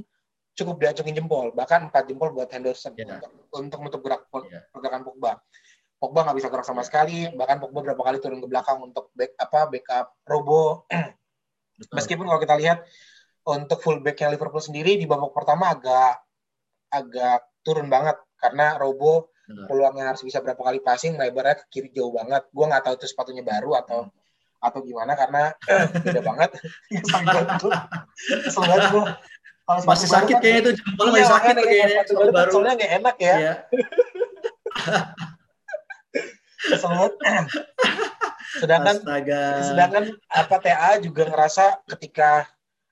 cukup 0.56 0.76
diacungin 0.82 1.16
jempol. 1.18 1.52
Bahkan 1.56 1.92
empat 1.92 2.04
jempol 2.08 2.36
buat 2.36 2.50
Henderson 2.52 2.96
yeah. 2.98 3.20
untuk, 3.20 3.32
untuk 3.56 3.78
menutup 3.82 4.02
gerak 4.04 4.22
yeah. 4.48 4.64
pergerakan 4.72 5.02
Pogba. 5.08 5.32
Pogba 6.02 6.20
nggak 6.26 6.38
bisa 6.42 6.48
gerak 6.50 6.66
sama 6.66 6.82
sekali. 6.82 7.30
Bahkan 7.32 7.58
Pogba 7.62 7.80
berapa 7.92 8.02
kali 8.02 8.18
turun 8.18 8.42
ke 8.42 8.48
belakang 8.50 8.82
untuk 8.82 9.14
back 9.14 9.38
apa 9.38 9.60
backup 9.70 10.08
Robo. 10.26 10.90
Meskipun 11.98 12.30
kalau 12.30 12.42
kita 12.42 12.56
lihat 12.62 12.86
untuk 13.42 13.82
fullbacknya 13.82 14.30
Liverpool 14.34 14.62
sendiri 14.62 15.02
di 15.02 15.10
babak 15.10 15.34
pertama 15.34 15.74
agak 15.74 16.22
agak 16.94 17.42
turun 17.66 17.90
banget 17.90 18.18
karena 18.38 18.78
Robo 18.78 19.34
peluangnya 19.68 20.14
harus 20.14 20.24
bisa 20.24 20.40
berapa 20.40 20.60
kali 20.60 20.80
passing 20.80 21.18
lebarnya 21.18 21.60
ke 21.60 21.66
kiri 21.68 21.90
jauh 21.92 22.14
banget 22.14 22.48
gue 22.52 22.66
nggak 22.66 22.84
tahu 22.86 22.94
itu 23.00 23.08
sepatunya 23.10 23.44
baru 23.44 23.76
atau 23.84 24.08
hmm. 24.08 24.64
atau 24.64 24.80
gimana 24.86 25.14
karena 25.18 25.44
beda 26.06 26.22
banget 26.24 26.50
kesel 28.46 28.64
banget 28.64 28.86
gue 28.94 29.06
masih 29.88 30.10
sakit 30.10 30.36
kan, 30.38 30.44
kayaknya 30.44 30.62
itu 30.62 30.72
jempol 30.80 31.06
iya, 31.06 31.14
masih 31.14 31.30
sakit 31.30 31.56
kayaknya 31.56 32.04
sepatu 32.08 32.32
baru 32.34 32.50
soalnya 32.52 32.74
nggak 32.78 32.94
enak 33.00 33.16
ya 33.20 33.36
iya. 33.38 33.54
sedangkan 38.62 38.96
Astaga. 39.02 39.44
sedangkan 39.64 40.04
apa 40.30 40.56
TA 40.62 40.92
juga 41.02 41.24
ngerasa 41.30 41.82
ketika 41.96 42.46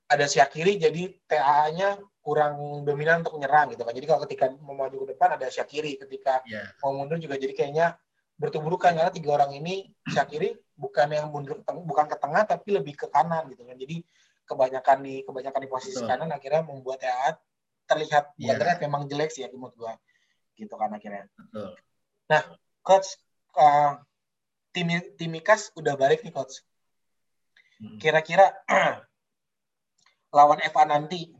ada 0.10 0.26
Syakiri 0.26 0.82
jadi 0.82 1.14
TA-nya 1.30 2.02
kurang 2.20 2.84
dominan 2.86 3.22
untuk 3.22 3.38
menyerang 3.38 3.74
gitu 3.74 3.86
kan. 3.86 3.94
Jadi 3.94 4.06
kalau 4.10 4.22
ketika 4.26 4.46
mau 4.66 4.74
maju 4.74 5.06
ke 5.06 5.08
depan 5.14 5.38
ada 5.38 5.48
Syakiri, 5.50 6.02
ketika 6.02 6.42
yeah. 6.50 6.74
mau 6.82 6.98
mundur 6.98 7.22
juga 7.22 7.38
jadi 7.38 7.54
kayaknya 7.54 7.94
bertuburukan 8.40 8.96
karena 8.96 9.12
tiga 9.14 9.38
orang 9.38 9.54
ini 9.54 9.94
Syakiri 10.10 10.58
bukan 10.74 11.08
yang 11.14 11.30
mundur 11.30 11.62
bukan 11.66 12.06
ke 12.10 12.18
tengah 12.18 12.44
tapi 12.48 12.70
lebih 12.74 12.94
ke 12.98 13.08
kanan 13.10 13.50
gitu 13.54 13.66
kan. 13.66 13.78
Jadi 13.78 14.02
kebanyakan 14.50 15.06
di 15.06 15.22
kebanyakan 15.22 15.62
di 15.62 15.70
posisi 15.70 16.02
Betul. 16.02 16.10
kanan 16.10 16.34
akhirnya 16.34 16.66
membuat 16.66 17.00
ya 17.06 17.38
terlihat 17.86 18.34
yeah. 18.34 18.42
bukan 18.42 18.56
terlihat 18.58 18.80
memang 18.82 19.02
jelek 19.06 19.30
sih 19.30 19.46
ya 19.46 19.50
menurut 19.54 19.78
gua 19.78 19.94
gitu 20.58 20.74
kan 20.76 20.90
akhirnya. 20.92 21.30
Betul. 21.38 21.78
Nah, 22.28 22.42
coach 22.84 23.16
uh, 23.56 24.02
tim 24.76 24.90
Timikas 25.16 25.72
udah 25.80 25.96
balik 25.96 26.26
nih 26.26 26.34
coach. 26.36 26.66
Hmm. 27.80 27.96
Kira-kira 27.96 28.52
lawan 30.38 30.60
FA 30.68 30.84
nanti 30.84 31.32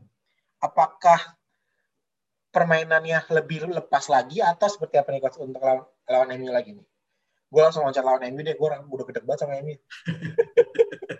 apakah 0.62 1.36
permainannya 2.50 3.22
lebih 3.30 3.70
lepas 3.70 4.10
lagi 4.10 4.42
atau 4.42 4.66
seperti 4.66 4.98
apa 4.98 5.12
nih 5.12 5.22
coach 5.22 5.38
untuk 5.38 5.60
lawan, 5.62 5.84
lawan 6.08 6.28
MU 6.40 6.50
lagi 6.50 6.74
nih? 6.74 6.86
Gue 7.50 7.60
langsung 7.66 7.82
loncat 7.84 8.02
lawan 8.02 8.24
MU 8.32 8.40
deh, 8.46 8.56
gue 8.56 8.68
udah 8.70 9.06
gede 9.10 9.20
banget 9.26 9.40
sama 9.44 9.60
MU. 9.60 9.76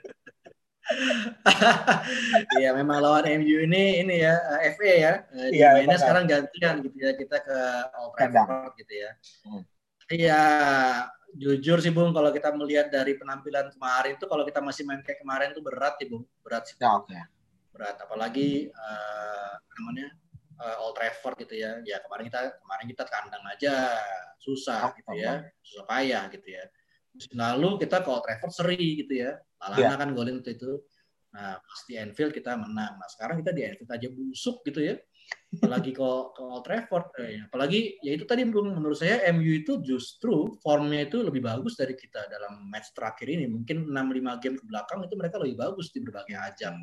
Iya 2.60 2.70
memang 2.76 2.98
lawan 3.00 3.26
MU 3.40 3.56
ini 3.64 4.04
ini 4.04 4.24
ya 4.24 4.36
eh, 4.60 4.74
FA 4.74 4.92
ya. 4.92 5.12
Eh, 5.32 5.48
iya, 5.56 5.68
mainnya 5.76 5.98
sekarang 5.98 6.24
gantian 6.28 6.74
gitu 6.84 6.96
ya 6.96 7.12
kita 7.16 7.36
ke 7.40 7.58
Old 8.00 8.12
Trafford 8.18 8.72
gitu 8.80 8.92
ya. 8.94 9.10
Hmm. 9.46 9.62
Iya 10.10 10.42
jujur 11.30 11.78
sih 11.78 11.94
Bung 11.94 12.10
kalau 12.10 12.34
kita 12.34 12.50
melihat 12.50 12.90
dari 12.90 13.14
penampilan 13.14 13.70
kemarin 13.70 14.18
tuh 14.18 14.26
kalau 14.26 14.42
kita 14.42 14.58
masih 14.58 14.82
main 14.82 14.98
kayak 15.00 15.22
kemarin 15.22 15.54
tuh 15.54 15.62
berat 15.62 15.94
sih 16.02 16.10
Bung, 16.10 16.26
berat 16.42 16.66
sih. 16.66 16.74
Ya, 16.76 16.98
oke. 16.98 17.06
Okay 17.06 17.22
berat 17.80 17.96
apalagi 18.02 18.68
uh, 18.68 19.52
namanya 19.80 20.12
uh, 20.60 20.84
Old 20.84 21.00
Trafford 21.00 21.40
gitu 21.46 21.56
ya 21.56 21.80
ya 21.86 21.96
kemarin 22.04 22.28
kita 22.28 22.40
kemarin 22.60 22.86
kita 22.92 23.04
kandang 23.08 23.44
aja 23.48 23.74
susah 24.36 24.92
gitu 25.00 25.16
ya 25.16 25.48
susah 25.64 25.84
payah 25.88 26.28
gitu 26.28 26.44
ya 26.44 26.64
lalu 27.32 27.80
kita 27.80 28.04
ke 28.04 28.08
Old 28.12 28.28
Trafford 28.28 28.52
seri 28.52 29.00
gitu 29.00 29.16
ya 29.16 29.40
Lalana 29.64 29.80
yeah. 29.80 29.96
kan 29.96 30.08
golin 30.12 30.44
itu 30.44 30.52
itu 30.52 30.70
nah 31.30 31.62
pasti 31.62 31.94
Anfield 31.94 32.34
kita 32.34 32.58
menang. 32.58 32.98
Nah 32.98 33.08
sekarang 33.10 33.38
kita 33.42 33.54
di 33.54 33.62
Anfield 33.66 33.90
aja 33.90 34.08
busuk 34.10 34.66
gitu 34.66 34.80
ya. 34.82 34.94
Apalagi 35.50 35.94
ke, 35.94 36.08
ke 36.34 36.42
Old 36.42 36.66
Trafford 36.66 37.06
eh, 37.22 37.46
apalagi 37.46 38.02
ya 38.02 38.18
itu 38.18 38.26
tadi 38.26 38.42
menurut 38.42 38.98
saya 38.98 39.30
MU 39.30 39.62
itu 39.62 39.78
justru 39.78 40.58
formnya 40.58 41.06
itu 41.06 41.22
lebih 41.22 41.46
bagus 41.46 41.78
dari 41.78 41.94
kita 41.94 42.26
dalam 42.26 42.66
match 42.66 42.90
terakhir 42.90 43.30
ini. 43.30 43.46
Mungkin 43.46 43.86
6-5 43.86 44.42
game 44.42 44.56
ke 44.58 44.64
belakang 44.66 45.06
itu 45.06 45.14
mereka 45.14 45.38
lebih 45.38 45.56
bagus 45.58 45.94
di 45.94 46.02
berbagai 46.02 46.34
ajang. 46.34 46.76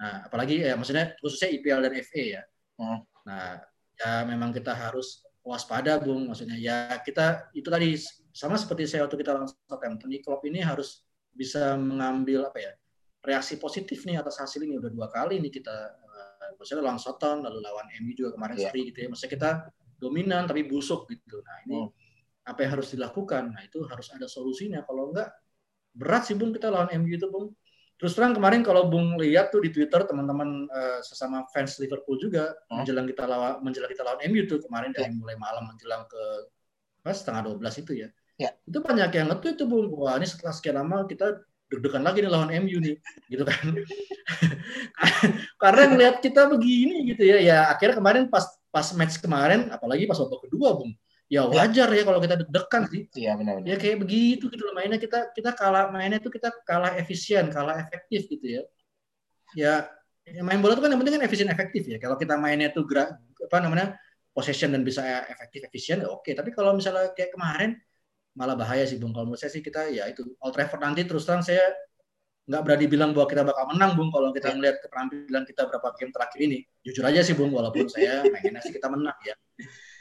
Nah 0.00 0.28
apalagi 0.28 0.60
ya 0.60 0.76
maksudnya 0.76 1.16
khususnya 1.20 1.48
IPL 1.56 1.80
dan 1.88 1.92
FA 2.04 2.24
ya. 2.40 2.42
Hmm. 2.76 2.98
Nah, 3.22 3.62
ya 3.94 4.26
memang 4.26 4.50
kita 4.50 4.74
harus 4.74 5.22
waspada, 5.44 5.98
Bung. 6.02 6.30
Maksudnya 6.30 6.58
ya 6.58 6.98
kita 7.02 7.50
itu 7.54 7.68
tadi 7.68 7.94
sama 8.32 8.56
seperti 8.56 8.88
saya 8.88 9.06
waktu 9.06 9.20
kita 9.20 9.36
lawan 9.36 9.48
Southampton, 9.68 10.10
Klopp 10.24 10.42
ini 10.48 10.62
harus 10.62 11.04
bisa 11.32 11.76
mengambil 11.76 12.48
apa 12.48 12.58
ya 12.60 12.72
reaksi 13.22 13.54
positif 13.56 14.02
nih 14.02 14.18
atas 14.18 14.42
hasil 14.42 14.66
ini 14.66 14.76
udah 14.82 14.90
dua 14.90 15.06
kali 15.06 15.38
nih 15.38 15.52
kita 15.54 15.76
uh, 15.94 16.58
maksudnya 16.58 16.82
lawan 16.82 16.98
Southampton 16.98 17.46
lalu 17.46 17.58
lawan 17.62 17.86
MU 18.02 18.12
juga 18.18 18.34
kemarin 18.34 18.58
yeah. 18.58 18.68
seri 18.68 18.90
gitu 18.90 18.98
ya 19.06 19.08
maksudnya 19.08 19.32
kita 19.38 19.50
dominan 20.02 20.42
tapi 20.50 20.66
busuk 20.66 21.06
gitu 21.06 21.38
nah 21.46 21.56
ini 21.66 21.78
hmm. 21.86 22.50
apa 22.50 22.58
yang 22.66 22.70
harus 22.78 22.88
dilakukan 22.92 23.54
nah 23.54 23.62
itu 23.62 23.86
harus 23.86 24.10
ada 24.10 24.26
solusinya 24.26 24.82
kalau 24.82 25.14
enggak 25.14 25.30
berat 25.94 26.26
sih 26.26 26.34
bung 26.34 26.50
kita 26.50 26.68
lawan 26.68 26.90
MU 26.98 27.14
itu 27.14 27.30
bung 27.30 27.54
Terus 28.02 28.18
terang 28.18 28.34
kemarin 28.34 28.66
kalau 28.66 28.90
Bung 28.90 29.14
lihat 29.14 29.54
tuh 29.54 29.62
di 29.62 29.70
Twitter 29.70 30.02
teman-teman 30.02 30.66
uh, 30.66 30.98
sesama 31.06 31.46
fans 31.54 31.78
Liverpool 31.78 32.18
juga 32.18 32.50
hmm. 32.50 32.82
menjelang 32.82 33.06
kita 33.06 33.30
lawan 33.30 33.62
menjelang 33.62 33.90
kita 33.94 34.02
lawan 34.02 34.18
MU 34.26 34.42
tuh 34.50 34.58
kemarin 34.58 34.90
ya. 34.90 35.06
dari 35.06 35.14
mulai 35.14 35.38
malam 35.38 35.70
menjelang 35.70 36.02
ke 36.10 36.50
pas 36.98 37.14
setengah 37.14 37.54
12 37.54 37.62
itu 37.86 37.92
ya. 38.02 38.08
ya. 38.42 38.50
Itu 38.66 38.82
banyak 38.82 39.06
yang 39.14 39.30
nge-tweet 39.30 39.54
tuh 39.54 39.70
Bung, 39.70 39.86
wah 39.94 40.18
ini 40.18 40.26
setelah 40.26 40.50
sekian 40.50 40.82
lama 40.82 41.06
kita 41.06 41.46
deg-degan 41.78 42.02
lagi 42.04 42.18
nih 42.20 42.30
lawan 42.30 42.50
MU 42.64 42.78
nih, 42.82 42.96
gitu 43.32 43.44
kan. 43.46 43.64
Karena 45.62 45.82
ngelihat 45.88 46.16
kita 46.20 46.48
begini 46.50 47.14
gitu 47.14 47.22
ya, 47.24 47.38
ya 47.40 47.58
akhirnya 47.72 47.96
kemarin 47.96 48.24
pas 48.28 48.44
pas 48.72 48.88
match 48.96 49.20
kemarin, 49.20 49.68
apalagi 49.72 50.08
pas 50.08 50.16
babak 50.16 50.48
kedua 50.48 50.76
Bung, 50.76 50.92
ya 51.32 51.48
wajar 51.48 51.88
ya 51.88 52.02
kalau 52.04 52.20
kita 52.20 52.36
deg-degan 52.44 52.82
sih. 52.92 53.02
Iya 53.16 53.32
benar, 53.40 53.60
benar. 53.60 53.68
Ya 53.72 53.76
kayak 53.80 53.96
begitu 54.04 54.52
gitu 54.52 54.62
loh 54.68 54.74
mainnya 54.76 55.00
kita 55.00 55.32
kita 55.32 55.50
kalah 55.56 55.88
mainnya 55.88 56.20
itu 56.20 56.28
kita 56.28 56.52
kalah 56.68 56.92
efisien, 57.00 57.48
kalah 57.48 57.80
efektif 57.88 58.28
gitu 58.28 58.46
ya. 58.60 58.62
Ya, 59.52 59.74
ya 60.28 60.40
main 60.44 60.60
bola 60.60 60.76
itu 60.76 60.82
kan 60.84 60.92
yang 60.92 61.00
penting 61.00 61.16
kan 61.20 61.24
efisien 61.24 61.48
efektif 61.48 61.88
ya. 61.88 61.96
Kalau 61.96 62.20
kita 62.20 62.36
mainnya 62.36 62.68
itu 62.68 62.84
gerak 62.84 63.16
apa 63.20 63.56
namanya 63.60 63.96
possession 64.32 64.72
dan 64.72 64.84
bisa 64.84 65.04
efektif 65.28 65.64
efisien 65.68 66.04
ya 66.04 66.08
oke. 66.12 66.32
Tapi 66.32 66.52
kalau 66.52 66.76
misalnya 66.76 67.12
kayak 67.16 67.32
kemarin 67.32 67.80
malah 68.32 68.56
bahaya 68.56 68.84
sih 68.88 68.96
Bung. 68.96 69.12
Kalau 69.12 69.28
menurut 69.28 69.40
saya 69.40 69.52
sih 69.52 69.62
kita 69.64 69.92
ya 69.92 70.08
itu 70.08 70.24
Old 70.40 70.56
Trafford 70.56 70.80
nanti 70.80 71.04
terus 71.04 71.28
terang 71.28 71.44
saya 71.44 71.62
nggak 72.42 72.62
berani 72.66 72.86
bilang 72.90 73.14
bahwa 73.14 73.26
kita 73.30 73.42
bakal 73.46 73.64
menang 73.70 73.94
Bung 73.94 74.10
kalau 74.10 74.34
kita 74.34 74.50
melihat 74.58 74.82
keterampilan 74.82 75.42
kita 75.46 75.62
berapa 75.68 75.88
game 75.94 76.12
terakhir 76.12 76.40
ini. 76.42 76.58
Jujur 76.82 77.04
aja 77.06 77.20
sih 77.22 77.36
Bung 77.36 77.52
walaupun 77.52 77.86
saya 77.92 78.24
mainnya 78.26 78.60
sih 78.64 78.72
kita 78.74 78.88
menang 78.88 79.16
ya. 79.22 79.36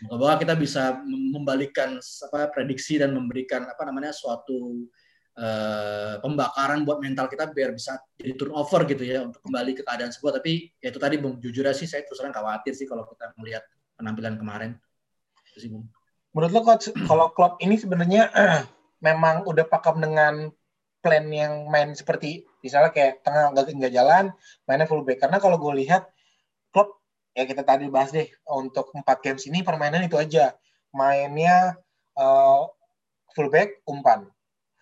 Bahwa 0.07 0.39
kita 0.39 0.57
bisa 0.57 0.97
membalikan 1.05 1.99
apa 2.01 2.49
prediksi 2.49 2.97
dan 2.97 3.13
memberikan 3.13 3.67
apa 3.67 3.83
namanya 3.85 4.15
suatu 4.15 4.89
uh, 5.37 6.17
pembakaran 6.23 6.81
buat 6.87 7.03
mental 7.03 7.29
kita 7.29 7.51
biar 7.51 7.75
bisa 7.75 7.99
jadi 8.17 8.33
turnover 8.33 8.89
gitu 8.89 9.03
ya 9.05 9.27
untuk 9.27 9.43
kembali 9.43 9.77
ke 9.77 9.83
keadaan 9.85 10.09
sebuah. 10.09 10.41
Tapi 10.41 10.81
ya 10.81 10.89
itu 10.89 10.97
tadi 10.97 11.15
bung 11.21 11.37
jujur 11.37 11.67
sih 11.75 11.85
saya 11.85 12.07
terus 12.07 12.17
terang 12.17 12.33
khawatir 12.33 12.73
sih 12.73 12.87
kalau 12.87 13.05
kita 13.05 13.35
melihat 13.37 13.61
penampilan 13.99 14.39
kemarin. 14.39 14.71
Itu 15.51 15.59
sih 15.61 15.69
bung 15.69 15.85
menurut 16.35 16.51
lo 16.51 16.61
coach 16.63 16.91
kalau 17.09 17.31
klub 17.35 17.59
ini 17.63 17.79
sebenarnya 17.79 18.31
memang 19.05 19.47
udah 19.47 19.65
pakem 19.67 19.99
dengan 19.99 20.51
plan 21.01 21.25
yang 21.33 21.65
main 21.67 21.97
seperti 21.97 22.45
misalnya 22.61 22.93
kayak 22.93 23.25
tengah 23.25 23.49
nggak 23.57 23.73
nggak 23.73 23.93
jalan 23.93 24.29
mainnya 24.69 24.85
fullback 24.85 25.17
karena 25.17 25.41
kalau 25.41 25.57
gue 25.57 25.81
lihat 25.81 26.05
klub 26.69 27.01
ya 27.31 27.43
kita 27.47 27.63
tadi 27.63 27.87
bahas 27.87 28.11
deh 28.11 28.27
untuk 28.47 28.91
empat 28.91 29.23
games 29.23 29.47
ini 29.47 29.63
permainan 29.63 30.03
itu 30.03 30.19
aja. 30.19 30.55
Mainnya 30.91 31.79
uh, 32.19 32.67
fullback 33.35 33.79
umpan. 33.87 34.27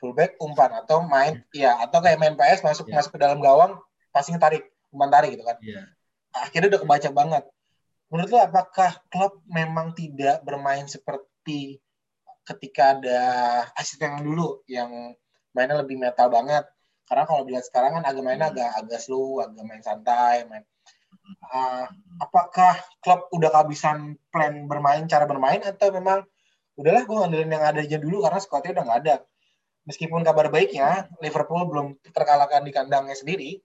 Fullback 0.02 0.38
umpan. 0.42 0.74
Atau 0.82 1.06
main 1.06 1.46
ya 1.54 1.78
atau 1.78 2.02
kayak 2.02 2.18
main 2.18 2.34
PS 2.34 2.66
masuk 2.66 2.90
yeah. 2.90 3.02
masuk 3.02 3.18
ke 3.18 3.20
dalam 3.22 3.38
gawang 3.42 3.78
passing 4.10 4.38
tarik 4.42 4.66
umpan 4.90 5.10
tarik 5.14 5.38
gitu 5.38 5.46
kan. 5.46 5.58
Yeah. 5.62 5.86
akhirnya 6.30 6.78
udah 6.78 6.82
kebaca 6.86 7.10
banget. 7.10 7.44
Menurut 8.10 8.30
lo 8.34 8.40
apakah 8.42 9.02
klub 9.10 9.42
memang 9.50 9.94
tidak 9.98 10.42
bermain 10.46 10.86
seperti 10.86 11.26
ketika 12.46 12.98
ada 12.98 13.22
asisten 13.78 14.10
yang 14.10 14.26
dulu 14.26 14.62
yang 14.66 14.90
mainnya 15.54 15.82
lebih 15.82 16.02
metal 16.02 16.30
banget 16.34 16.66
karena 17.10 17.24
kalau 17.26 17.42
dilihat 17.42 17.66
sekarang 17.66 17.98
kan 18.00 18.04
agak 18.06 18.22
mainnya 18.22 18.50
hmm. 18.50 18.56
agak 18.58 18.70
agak 18.86 19.00
slow 19.02 19.42
agak 19.42 19.64
main 19.66 19.82
santai 19.82 20.46
main. 20.46 20.66
Uh, 21.50 21.86
apakah 22.22 22.78
klub 23.02 23.30
udah 23.34 23.50
kehabisan 23.54 24.18
plan 24.34 24.66
bermain 24.66 25.06
cara 25.06 25.30
bermain 25.30 25.62
atau 25.62 25.94
memang 25.94 26.26
udahlah 26.78 27.06
gue 27.06 27.16
ngandelin 27.18 27.54
yang 27.54 27.66
ada 27.66 27.82
aja 27.86 27.98
dulu 28.02 28.26
karena 28.26 28.40
squadnya 28.42 28.72
udah 28.78 28.86
nggak 28.86 29.00
ada. 29.06 29.16
Meskipun 29.90 30.22
kabar 30.22 30.54
baiknya 30.54 31.10
Liverpool 31.22 31.66
belum 31.66 31.98
terkalahkan 32.14 32.62
di 32.62 32.72
kandangnya 32.74 33.18
sendiri 33.18 33.58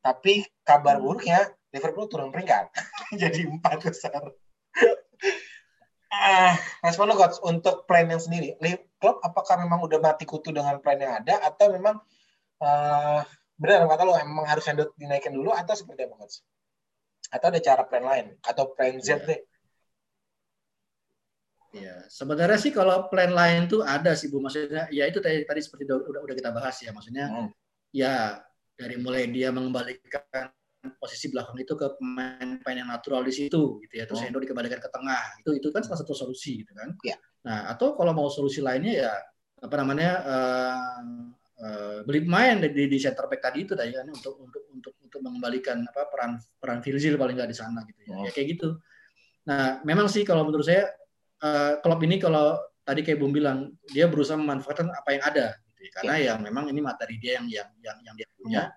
tapi 0.00 0.44
kabar 0.64 0.96
buruknya 0.96 1.52
Liverpool 1.72 2.08
turun 2.08 2.32
peringkat. 2.32 2.72
Jadi 3.22 3.44
empat 3.44 3.84
besar 3.84 4.24
ah 6.16 6.54
respon 6.84 7.12
lo 7.12 7.14
coach 7.18 7.38
untuk 7.44 7.84
plan 7.84 8.08
yang 8.08 8.22
sendiri 8.22 8.56
klub 8.96 9.20
apakah 9.20 9.60
memang 9.60 9.84
udah 9.84 10.00
mati 10.00 10.24
kutu 10.24 10.50
dengan 10.50 10.80
plan 10.80 10.96
yang 10.96 11.20
ada 11.20 11.40
atau 11.44 11.72
memang 11.72 12.00
uh, 12.64 13.20
benar 13.56 13.88
kata 13.88 14.02
lo 14.04 14.16
emang 14.16 14.44
harus 14.48 14.64
dinaikin 14.96 15.32
dulu 15.32 15.52
atau 15.52 15.72
seperti 15.76 16.08
apa 16.08 16.16
coach? 16.16 16.40
atau 17.26 17.46
ada 17.50 17.60
cara 17.60 17.82
plan 17.84 18.04
lain 18.04 18.26
atau 18.40 18.70
plan 18.72 18.96
Z 19.02 19.08
yeah. 19.08 19.20
deh 19.26 19.40
Ya, 21.76 22.08
sebenarnya 22.08 22.56
sih 22.56 22.72
kalau 22.72 23.04
plan 23.12 23.36
lain 23.36 23.68
tuh 23.68 23.84
ada 23.84 24.16
sih 24.16 24.32
Bu. 24.32 24.40
Maksudnya 24.40 24.88
ya 24.88 25.04
itu 25.04 25.20
tadi 25.20 25.44
tadi 25.44 25.60
seperti 25.60 25.84
udah 25.84 26.24
udah 26.24 26.32
kita 26.32 26.48
bahas 26.48 26.80
ya. 26.80 26.88
Maksudnya 26.88 27.28
hmm. 27.28 27.48
ya 27.92 28.40
dari 28.80 28.96
mulai 28.96 29.28
dia 29.28 29.52
mengembalikan 29.52 30.48
posisi 30.94 31.32
belakang 31.32 31.58
itu 31.58 31.74
ke 31.74 31.98
pemain-pemain 31.98 32.78
yang 32.78 32.90
natural 32.90 33.26
di 33.26 33.34
situ 33.34 33.82
gitu 33.82 33.94
ya. 33.98 34.04
Terus 34.06 34.22
hmm. 34.22 34.28
Endo 34.30 34.38
dikembalikan 34.38 34.78
ke 34.78 34.90
tengah. 34.92 35.42
Itu 35.42 35.56
itu 35.58 35.68
kan 35.74 35.82
salah 35.82 35.98
satu 35.98 36.14
solusi 36.14 36.62
gitu 36.62 36.72
kan. 36.76 36.94
Ya. 37.02 37.18
Nah, 37.46 37.74
atau 37.74 37.98
kalau 37.98 38.14
mau 38.14 38.28
solusi 38.30 38.62
lainnya 38.62 39.06
ya 39.06 39.12
apa 39.56 39.74
namanya 39.80 40.10
uh, 40.20 41.00
uh, 41.60 41.98
beli 42.04 42.24
pemain 42.24 42.60
di, 42.60 42.84
di 42.88 42.98
center 43.00 43.24
back 43.28 43.40
tadi 43.40 43.64
itu 43.64 43.72
tadi 43.72 43.92
kan 43.96 44.08
untuk 44.08 44.36
untuk 44.40 44.62
untuk 44.72 44.94
untuk 45.00 45.20
mengembalikan 45.24 45.80
apa 45.88 46.08
peran 46.12 46.36
peran 46.60 46.80
Virgil 46.84 47.16
paling 47.16 47.36
nggak 47.36 47.50
di 47.50 47.56
sana 47.56 47.80
gitu 47.88 48.00
ya. 48.04 48.12
Oh. 48.12 48.24
ya 48.28 48.30
kayak 48.32 48.48
gitu 48.56 48.68
nah 49.46 49.78
memang 49.86 50.10
sih 50.10 50.26
kalau 50.26 50.42
menurut 50.44 50.66
saya 50.66 50.90
uh, 51.40 51.78
klub 51.80 52.02
ini 52.02 52.18
kalau 52.18 52.58
tadi 52.82 53.00
kayak 53.06 53.18
Bung 53.18 53.32
bilang 53.32 53.72
dia 53.88 54.10
berusaha 54.10 54.36
memanfaatkan 54.36 54.90
apa 54.90 55.08
yang 55.14 55.22
ada 55.24 55.46
gitu 55.72 55.80
ya. 55.86 55.90
karena 56.02 56.14
ya. 56.18 56.24
yang 56.34 56.38
memang 56.44 56.64
ini 56.68 56.80
materi 56.82 57.16
dia 57.16 57.38
yang 57.40 57.46
yang 57.48 57.68
yang, 57.80 57.96
yang 58.04 58.14
dia 58.18 58.28
punya 58.36 58.62
oh. 58.66 58.70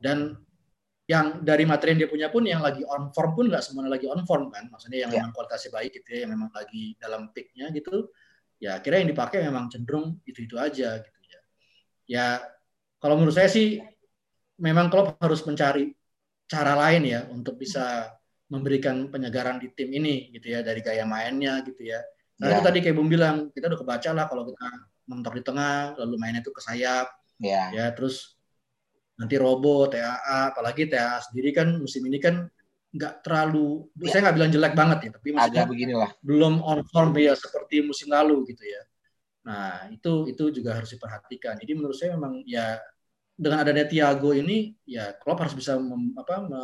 dan 0.00 0.18
yang 1.08 1.40
dari 1.40 1.64
materi 1.64 1.96
yang 1.96 2.00
dia 2.04 2.10
punya 2.12 2.28
pun 2.28 2.44
yang 2.44 2.60
lagi 2.60 2.84
on 2.84 3.08
form 3.16 3.32
pun 3.32 3.48
nggak 3.48 3.64
semuanya 3.64 3.96
lagi 3.96 4.06
on 4.12 4.22
form 4.28 4.52
kan 4.52 4.68
maksudnya 4.68 5.08
yang 5.08 5.10
ya. 5.10 5.24
memang 5.24 5.32
kualitasnya 5.32 5.72
baik 5.72 5.90
gitu 5.96 6.08
ya 6.12 6.18
yang 6.28 6.32
memang 6.36 6.50
lagi 6.52 6.94
dalam 7.00 7.32
peaknya 7.32 7.72
gitu 7.72 8.12
ya 8.60 8.76
akhirnya 8.76 9.08
yang 9.08 9.10
dipakai 9.16 9.38
memang 9.40 9.72
cenderung 9.72 10.20
itu 10.28 10.44
itu 10.44 10.60
aja 10.60 11.00
gitu 11.00 11.20
ya 11.24 11.40
ya 12.04 12.26
kalau 13.00 13.16
menurut 13.16 13.32
saya 13.32 13.48
sih 13.48 13.80
memang 14.60 14.92
klub 14.92 15.16
harus 15.16 15.40
mencari 15.48 15.94
cara 16.48 16.74
lain 16.74 17.02
ya 17.08 17.20
untuk 17.30 17.56
bisa 17.56 18.10
memberikan 18.48 19.12
penyegaran 19.12 19.60
di 19.60 19.68
tim 19.76 19.92
ini 19.92 20.32
gitu 20.32 20.56
ya 20.56 20.64
dari 20.64 20.80
gaya 20.80 21.04
mainnya 21.04 21.60
gitu 21.62 21.84
ya. 21.84 22.00
Nah 22.40 22.48
ya. 22.48 22.52
itu 22.56 22.60
tadi 22.64 22.78
kayak 22.80 22.96
Bung 22.96 23.12
bilang 23.12 23.52
kita 23.52 23.68
udah 23.68 23.80
kebaca 23.84 24.10
lah 24.16 24.24
kalau 24.26 24.48
kita 24.48 24.66
mentok 25.08 25.34
di 25.36 25.42
tengah 25.44 25.76
lalu 26.00 26.16
mainnya 26.16 26.40
itu 26.40 26.52
ke 26.52 26.60
sayap 26.64 27.06
ya, 27.40 27.72
ya 27.72 27.86
terus 27.92 28.37
nanti 29.18 29.34
Robo, 29.34 29.90
TAA, 29.90 30.54
apalagi 30.54 30.86
TAA 30.86 31.18
sendiri 31.30 31.50
kan 31.50 31.74
musim 31.74 32.06
ini 32.06 32.22
kan 32.22 32.46
nggak 32.88 33.20
terlalu, 33.20 33.84
ya. 34.00 34.08
saya 34.08 34.20
nggak 34.30 34.36
bilang 34.40 34.50
jelek 34.54 34.74
banget 34.78 34.98
ya, 35.04 35.10
tapi 35.20 35.28
maksudnya 35.36 35.66
beginilah. 35.68 36.10
belum 36.24 36.54
on 36.64 36.80
form 36.88 37.12
ya 37.20 37.36
seperti 37.36 37.84
musim 37.84 38.08
lalu 38.08 38.48
gitu 38.48 38.64
ya. 38.64 38.82
Nah 39.44 39.92
itu 39.92 40.24
itu 40.30 40.44
juga 40.54 40.78
harus 40.80 40.88
diperhatikan. 40.96 41.60
Jadi 41.60 41.72
menurut 41.76 41.96
saya 41.98 42.16
memang 42.16 42.40
ya 42.48 42.80
dengan 43.38 43.60
adanya 43.62 43.84
Tiago 43.84 44.32
ini 44.32 44.72
ya 44.88 45.12
Klopp 45.20 45.44
harus 45.44 45.54
bisa 45.54 45.76
mem, 45.76 46.16
apa, 46.16 46.42
me, 46.48 46.62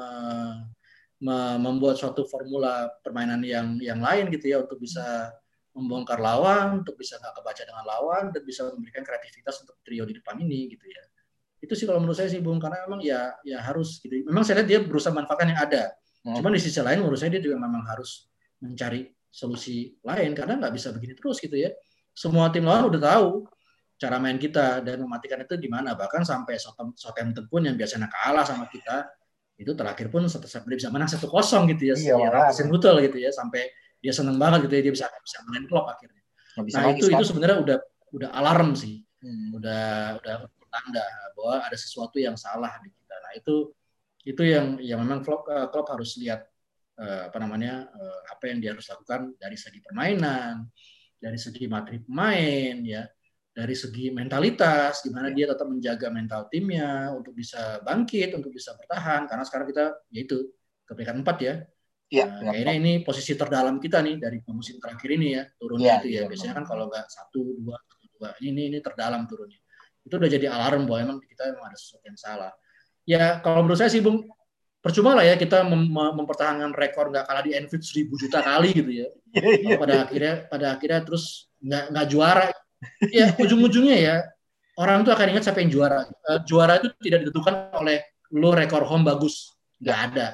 me, 1.23 1.37
membuat 1.61 2.01
suatu 2.01 2.25
formula 2.25 2.89
permainan 3.05 3.45
yang 3.45 3.77
yang 3.79 4.01
lain 4.01 4.33
gitu 4.33 4.49
ya 4.49 4.65
untuk 4.65 4.81
bisa 4.81 5.29
membongkar 5.75 6.23
lawan, 6.23 6.87
untuk 6.87 6.95
bisa 6.95 7.19
nggak 7.19 7.35
kebaca 7.35 7.63
dengan 7.67 7.85
lawan 7.85 8.25
dan 8.31 8.43
bisa 8.47 8.71
memberikan 8.71 9.03
kreativitas 9.03 9.61
untuk 9.61 9.77
trio 9.83 10.07
di 10.07 10.15
depan 10.17 10.39
ini 10.41 10.71
gitu 10.71 10.87
ya. 10.87 11.05
Itu 11.65 11.73
sih 11.73 11.89
kalau 11.89 11.99
menurut 12.05 12.21
saya 12.21 12.29
sih 12.29 12.45
Bung 12.45 12.61
karena 12.61 12.85
memang 12.85 13.01
ya 13.01 13.33
ya 13.41 13.65
harus 13.65 14.05
gitu. 14.05 14.21
Memang 14.29 14.45
saya 14.45 14.61
lihat 14.61 14.69
dia 14.69 14.79
berusaha 14.85 15.17
manfaatkan 15.17 15.57
yang 15.57 15.61
ada. 15.65 15.83
Hmm. 16.21 16.37
Cuman 16.37 16.53
di 16.53 16.61
sisi 16.61 16.79
lain 16.85 17.01
menurut 17.01 17.17
saya 17.17 17.33
dia 17.33 17.41
juga 17.41 17.57
memang 17.57 17.83
harus 17.89 18.29
mencari 18.61 19.09
solusi 19.33 19.97
lain 20.05 20.37
karena 20.37 20.61
nggak 20.61 20.73
bisa 20.77 20.93
begini 20.93 21.17
terus 21.17 21.41
gitu 21.41 21.57
ya. 21.57 21.73
Semua 22.13 22.53
tim 22.53 22.69
lawan 22.69 22.93
udah 22.93 23.01
tahu 23.01 23.49
cara 23.97 24.21
main 24.21 24.37
kita 24.37 24.85
dan 24.85 25.01
mematikan 25.01 25.41
itu 25.41 25.57
di 25.57 25.67
mana 25.71 25.97
bahkan 25.97 26.23
sampai 26.23 26.61
Southampton 26.61 27.49
pun 27.49 27.65
yang 27.65 27.75
biasanya 27.79 28.11
kalah 28.13 28.45
sama 28.45 28.69
kita 28.69 29.09
itu 29.55 29.71
terakhir 29.73 30.11
pun 30.11 30.27
sampai 30.27 30.75
bisa 30.75 30.91
menang 30.91 31.07
satu 31.07 31.31
kosong 31.31 31.71
gitu 31.71 31.95
ya, 31.95 32.19
iya, 32.19 32.51
ya 32.51 32.65
betul 32.67 32.99
gitu 33.07 33.23
ya 33.23 33.31
sampai 33.31 33.71
dia 34.03 34.11
seneng 34.11 34.35
banget 34.35 34.67
gitu 34.67 34.75
ya 34.75 34.83
dia 34.91 34.93
bisa 34.99 35.07
bisa 35.23 35.39
menang 35.47 35.65
klub 35.71 35.87
akhirnya. 35.87 36.23
Nah 36.59 36.91
itu 36.91 37.07
itu 37.07 37.25
sebenarnya 37.25 37.59
udah 37.63 37.79
udah 38.15 38.29
alarm 38.35 38.75
sih, 38.75 39.07
hmm. 39.23 39.55
udah 39.55 39.83
udah 40.19 40.35
tanda 40.75 41.07
bahwa 41.39 41.63
ada 41.63 41.79
sesuatu 41.79 42.19
yang 42.19 42.35
salah 42.35 42.75
di 42.83 42.91
kita. 42.91 43.15
Nah 43.23 43.33
itu 43.39 43.71
itu 44.27 44.43
yang 44.43 44.83
yang 44.83 44.99
memang 45.07 45.23
klub 45.23 45.47
uh, 45.47 45.71
klub 45.71 45.87
harus 45.87 46.19
lihat 46.19 46.43
uh, 46.99 47.31
apa 47.31 47.39
namanya 47.39 47.87
uh, 47.95 48.21
apa 48.35 48.51
yang 48.51 48.59
dia 48.59 48.75
harus 48.75 48.91
lakukan 48.91 49.39
dari 49.39 49.55
segi 49.55 49.79
permainan, 49.79 50.67
dari 51.21 51.39
segi 51.39 51.71
materi 51.71 52.03
pemain 52.03 52.75
ya, 52.83 53.07
dari 53.55 53.77
segi 53.79 54.11
mentalitas 54.11 55.05
di 55.07 55.15
mana 55.15 55.31
dia 55.31 55.47
tetap 55.47 55.71
menjaga 55.71 56.11
mental 56.11 56.51
timnya 56.51 57.15
untuk 57.15 57.37
bisa 57.37 57.79
bangkit, 57.87 58.35
untuk 58.35 58.51
bisa 58.51 58.75
bertahan 58.75 59.31
karena 59.31 59.45
sekarang 59.47 59.67
kita 59.71 59.85
yaitu 60.11 60.51
ke 60.83 60.93
peringkat 60.93 61.17
empat 61.23 61.39
ya. 61.39 61.55
Iya. 62.13 62.27
Nah, 62.29 62.53
kayaknya 62.53 62.75
ini 62.77 62.93
posisi 63.01 63.33
terdalam 63.33 63.81
kita 63.81 64.05
nih 64.05 64.21
dari 64.21 64.39
musim 64.53 64.77
terakhir 64.77 65.09
ini 65.17 65.41
ya 65.41 65.43
turunnya 65.57 65.89
ya, 65.89 65.99
itu 66.05 66.09
ya. 66.13 66.21
ya 66.21 66.31
Biasanya 66.31 66.55
kan 66.61 66.65
kalau 66.69 66.85
nggak 66.93 67.07
satu 67.09 67.41
dua 67.65 67.77
dua 68.15 68.31
ini 68.45 68.71
ini 68.71 68.79
terdalam 68.79 69.25
turunnya 69.27 69.64
itu 70.05 70.15
udah 70.15 70.31
jadi 70.31 70.47
alarm 70.53 70.85
bahwa 70.85 70.99
emang 71.01 71.19
kita 71.25 71.49
memang 71.53 71.73
ada 71.73 71.79
sesuatu 71.81 72.05
yang 72.05 72.21
salah. 72.21 72.53
Ya 73.09 73.41
kalau 73.41 73.65
menurut 73.65 73.81
saya 73.81 73.93
sih 73.93 74.05
Bung, 74.05 74.29
percuma 74.85 75.17
lah 75.17 75.25
ya 75.25 75.37
kita 75.41 75.65
mem 75.65 75.89
mempertahankan 75.89 76.77
rekor 76.77 77.09
nggak 77.09 77.25
kalah 77.25 77.41
di 77.45 77.57
Enfield 77.57 77.85
seribu 77.85 78.21
juta 78.21 78.45
kali 78.45 78.77
gitu 78.77 78.91
ya. 78.93 79.09
Iya, 79.35 79.51
iya. 79.65 79.77
pada 79.81 79.95
akhirnya 80.05 80.35
pada 80.47 80.67
akhirnya 80.77 81.01
terus 81.03 81.49
nggak 81.65 81.85
nggak 81.93 82.07
juara. 82.13 82.47
Ya 83.09 83.33
ujung-ujungnya 83.41 83.97
ya 83.97 84.17
orang 84.77 85.07
tuh 85.07 85.13
akan 85.17 85.27
ingat 85.35 85.45
siapa 85.49 85.65
yang 85.65 85.73
juara. 85.73 86.05
Uh, 86.27 86.41
juara 86.45 86.79
itu 86.83 86.93
tidak 87.01 87.27
ditentukan 87.27 87.73
oleh 87.81 88.05
lo 88.35 88.51
rekor 88.53 88.83
home 88.85 89.07
bagus, 89.07 89.55
nggak 89.81 89.99
ada. 90.13 90.29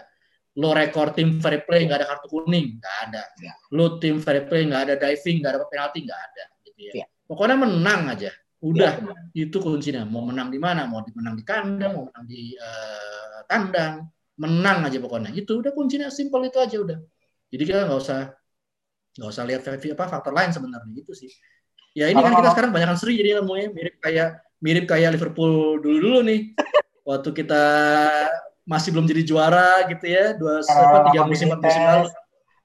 Lo 0.58 0.74
rekor 0.74 1.14
tim 1.14 1.38
fair 1.38 1.62
play 1.62 1.86
nggak 1.86 2.02
ada 2.02 2.08
kartu 2.10 2.26
kuning, 2.26 2.80
nggak 2.80 2.96
ada. 3.08 3.22
Lo 3.70 4.00
tim 4.02 4.18
fair 4.18 4.50
play 4.50 4.66
nggak 4.66 4.82
ada 4.88 4.94
diving, 4.98 5.44
nggak 5.44 5.52
ada 5.54 5.60
penalti, 5.68 5.98
nggak 6.02 6.20
ada. 6.20 6.44
Gitu 6.66 6.80
ya. 6.96 7.06
Pokoknya 7.28 7.56
menang 7.60 8.02
aja. 8.10 8.32
Udah 8.60 8.92
ya, 9.32 9.48
itu 9.48 9.56
kuncinya. 9.56 10.04
Mau 10.04 10.28
menang 10.28 10.52
di 10.52 10.60
mana? 10.60 10.84
Mau 10.84 11.00
menang 11.00 11.34
di 11.36 11.44
kandang, 11.44 11.96
mau 11.96 12.04
menang 12.12 12.24
di 12.28 12.52
uh, 12.60 13.40
tandang, 13.48 14.04
menang 14.36 14.84
aja 14.84 15.00
pokoknya. 15.00 15.32
Itu 15.32 15.64
udah 15.64 15.72
kuncinya 15.72 16.12
simpel 16.12 16.44
itu 16.44 16.60
aja 16.60 16.76
udah. 16.76 16.98
Jadi 17.48 17.62
kita 17.64 17.88
nggak 17.88 18.00
usah 18.00 18.20
nggak 19.10 19.30
usah 19.32 19.44
lihat 19.48 19.60
apa 19.66 20.04
faktor 20.06 20.32
lain 20.36 20.52
sebenarnya 20.52 20.92
itu 20.92 21.12
sih. 21.16 21.30
Ya 21.96 22.06
ini 22.12 22.20
kan 22.20 22.36
kita 22.36 22.52
sekarang 22.54 22.70
banyak 22.70 22.94
seri 23.00 23.18
jadi 23.18 23.40
ilmunya 23.40 23.72
mirip 23.74 23.98
kayak 23.98 24.44
mirip 24.62 24.84
kayak 24.86 25.16
Liverpool 25.16 25.80
dulu-dulu 25.80 26.20
nih. 26.28 26.52
Waktu 27.08 27.32
kita 27.32 27.64
masih 28.68 28.92
belum 28.94 29.08
jadi 29.08 29.22
juara 29.24 29.88
gitu 29.88 30.04
ya, 30.04 30.36
dua 30.36 30.62
tiga 31.10 31.26
musim 31.26 31.50
empat 31.50 31.64
musim 31.64 31.82
lalu 31.82 32.08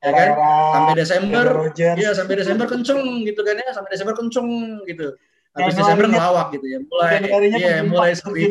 ya 0.06 0.12
kan 0.14 0.30
sampai 0.70 0.94
Desember 0.94 1.46
ya 1.74 2.10
sampai 2.14 2.36
Desember 2.38 2.66
kenceng 2.70 3.02
gitu 3.26 3.42
kan 3.42 3.56
ya 3.58 3.70
sampai 3.74 3.90
Desember 3.90 4.14
kenceng 4.14 4.48
gitu 4.86 5.18
habis 5.56 5.76
Desember 5.80 6.06
ngelawak 6.12 6.48
gitu 6.60 6.66
ya. 6.68 6.80
Mulai 6.84 7.14
iya 7.56 7.76
mulai 7.88 8.12
seri 8.12 8.44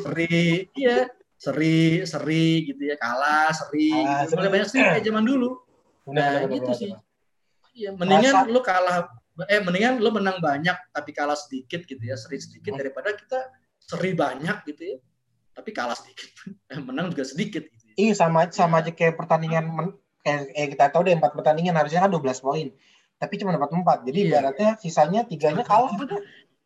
seri 0.00 0.66
iya 0.72 0.96
seri 1.36 2.02
seri 2.08 2.46
gitu 2.72 2.82
ya. 2.88 2.96
Kalah 2.96 3.52
seri 3.52 3.92
ah, 3.92 4.24
gitu. 4.24 4.40
mulai 4.40 4.50
banyak 4.56 4.68
seri 4.68 4.80
kayak 4.80 5.04
zaman 5.04 5.24
dulu. 5.28 5.50
Nah 6.08 6.48
benar, 6.48 6.56
gitu 6.56 6.70
benar, 6.72 6.80
sih. 6.80 6.92
iya 7.76 7.90
mendingan 7.92 8.32
Rasa. 8.32 8.48
lu 8.48 8.60
kalah. 8.64 8.96
Eh 9.48 9.60
mendingan 9.60 10.00
lu 10.00 10.10
menang 10.12 10.40
banyak 10.40 10.76
tapi 10.92 11.10
kalah 11.12 11.36
sedikit 11.36 11.84
gitu 11.84 12.00
ya. 12.00 12.16
Seri 12.16 12.40
sedikit 12.40 12.72
hmm. 12.72 12.80
daripada 12.80 13.12
kita 13.12 13.52
seri 13.76 14.16
banyak 14.16 14.56
gitu 14.72 14.82
ya. 14.82 14.96
Tapi 15.52 15.70
kalah 15.70 15.96
sedikit. 15.96 16.32
Eh, 16.72 16.80
menang 16.80 17.12
juga 17.12 17.28
sedikit 17.28 17.68
gitu 17.68 17.84
ya. 17.92 17.94
iya 18.00 18.12
sama 18.16 18.48
sama 18.48 18.80
aja 18.80 18.88
kayak 18.96 19.20
pertandingan 19.20 19.92
kayak, 20.24 20.48
kayak 20.56 20.68
kita 20.72 20.84
tahu 20.88 21.04
deh 21.04 21.12
empat 21.12 21.36
pertandingan 21.36 21.76
harusnya 21.76 22.00
kan 22.00 22.08
12 22.08 22.40
poin 22.40 22.72
tapi 23.22 23.38
cuma 23.38 23.54
dapat 23.54 23.70
empat. 23.70 23.98
Jadi 24.02 24.18
iya. 24.18 24.28
ibaratnya 24.34 24.70
sisanya 24.82 25.22
tiganya 25.22 25.62
kalah 25.62 25.94
udah. 25.94 26.18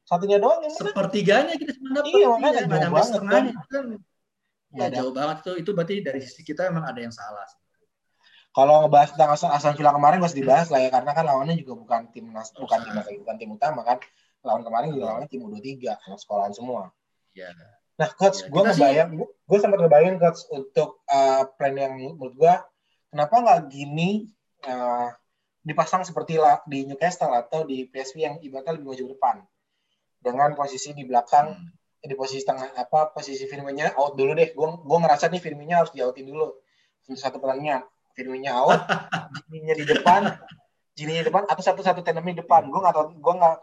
Satunya 0.08 0.40
doang 0.40 0.64
yang 0.64 0.72
Sepertiganya 0.72 1.52
kita 1.60 1.76
cuma 1.76 2.00
dapat. 2.00 2.16
Iya, 2.16 2.26
makanya 2.32 2.48
iya, 2.48 2.62
jauh 2.64 2.94
banget 2.96 3.20
kan. 3.20 3.44
kan. 3.68 3.84
Ya, 4.72 4.86
jauh 4.88 5.12
banget 5.12 5.36
tuh. 5.44 5.54
Itu 5.60 5.76
berarti 5.76 6.00
dari 6.00 6.24
sisi 6.24 6.40
kita 6.40 6.72
memang 6.72 6.88
ada 6.88 6.96
yang 6.96 7.12
salah. 7.12 7.44
Kalau 8.56 8.88
ngebahas 8.88 9.12
tentang 9.12 9.36
asal 9.36 9.52
asal 9.52 9.76
Villa 9.76 9.92
kemarin 9.92 10.16
harus 10.24 10.32
dibahas 10.32 10.72
lah 10.72 10.80
ya 10.80 10.88
karena 10.88 11.12
kan 11.12 11.28
lawannya 11.28 11.60
juga 11.60 11.76
bukan 11.76 12.08
tim 12.08 12.32
nas, 12.32 12.56
oh, 12.56 12.64
bukan 12.64 12.88
tim 12.88 13.20
bukan 13.20 13.36
tim 13.36 13.50
utama 13.52 13.84
kan. 13.84 14.00
Lawan 14.40 14.64
kemarin 14.64 14.96
juga 14.96 15.12
lawannya 15.12 15.28
tim 15.28 15.44
U23, 15.44 15.84
anak 15.92 16.18
sekolahan 16.24 16.56
semua. 16.56 16.88
Iya. 17.36 17.52
Nah, 18.00 18.08
coach, 18.16 18.44
ya, 18.44 18.48
gue 18.48 18.62
ngebayang, 18.64 19.08
gue 19.20 19.58
sempat 19.60 19.78
ngebayang 19.84 20.16
coach 20.16 20.40
untuk 20.52 21.04
uh, 21.08 21.44
plan 21.60 21.76
yang 21.76 21.96
menurut 22.16 22.32
gue, 22.32 22.54
kenapa 23.12 23.34
nggak 23.44 23.60
gini 23.68 24.32
uh, 24.64 25.12
dipasang 25.66 26.06
seperti 26.06 26.38
di 26.70 26.86
Newcastle 26.86 27.34
atau 27.34 27.66
di 27.66 27.90
PSV 27.90 28.16
yang 28.22 28.34
ibaratnya 28.38 28.78
lebih 28.78 28.86
maju 28.94 29.04
depan. 29.18 29.36
Dengan 30.22 30.54
posisi 30.54 30.94
di 30.94 31.02
belakang 31.02 31.58
hmm. 31.58 32.06
di 32.06 32.14
posisi 32.14 32.46
tengah 32.46 32.70
apa 32.78 33.10
posisi 33.10 33.50
Firmino 33.50 33.90
out 33.98 34.14
dulu 34.14 34.38
deh. 34.38 34.54
Gue 34.54 34.78
gue 34.78 34.98
ngerasa 35.02 35.26
nih 35.26 35.42
Firmino 35.42 35.74
harus 35.82 35.90
diautin 35.90 36.30
dulu. 36.30 36.54
Untuk 37.10 37.18
satu 37.18 37.42
pertandingan. 37.42 37.82
Firmino 38.14 38.46
out 38.54 38.86
Gininya 39.50 39.74
di 39.74 39.84
depan 39.84 40.22
Gini 40.96 41.12
di 41.20 41.28
depan 41.28 41.44
atau 41.44 41.60
satu 41.60 41.84
satu 41.84 42.00
tandemnya 42.06 42.38
di 42.38 42.40
depan. 42.46 42.70
Gue 42.70 42.80
nggak 42.80 43.18
gue 43.18 43.34
nggak 43.36 43.56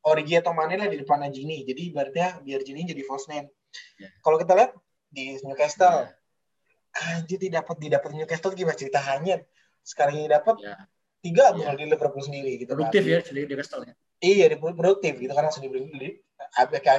Origi 0.00 0.40
atau 0.40 0.56
mana 0.56 0.80
lah 0.80 0.88
di 0.88 1.02
depannya 1.02 1.28
Gini. 1.34 1.66
Jadi 1.66 1.90
ibaratnya 1.92 2.40
biar 2.40 2.62
Gini 2.62 2.86
jadi 2.86 3.02
false 3.02 3.26
name. 3.26 3.50
Yeah. 3.70 4.10
kalau 4.26 4.34
kita 4.34 4.50
lihat 4.58 4.74
di 5.14 5.38
Newcastle 5.46 6.10
yeah. 6.10 7.14
anjir 7.22 7.38
didapat 7.38 7.78
didapat 7.78 8.10
Newcastle 8.18 8.50
gimana 8.50 8.74
cerita 8.74 8.98
hanya 8.98 9.38
sekarang 9.86 10.18
ini 10.18 10.26
dapat 10.26 10.58
yeah 10.58 10.90
tiga 11.20 11.52
yeah. 11.56 11.76
di 11.76 11.84
Liverpool 11.84 12.24
sendiri 12.24 12.52
gitu 12.60 12.72
produktif 12.72 13.02
kan. 13.04 13.12
ya 13.12 13.20
di 13.20 13.42
Newcastle 13.44 13.82
ya 13.84 13.94
iya 14.20 14.46
di 14.48 14.56
produktif 14.56 15.12
gitu 15.20 15.32
kan 15.32 15.48
langsung 15.48 15.64
dibeli 15.64 16.20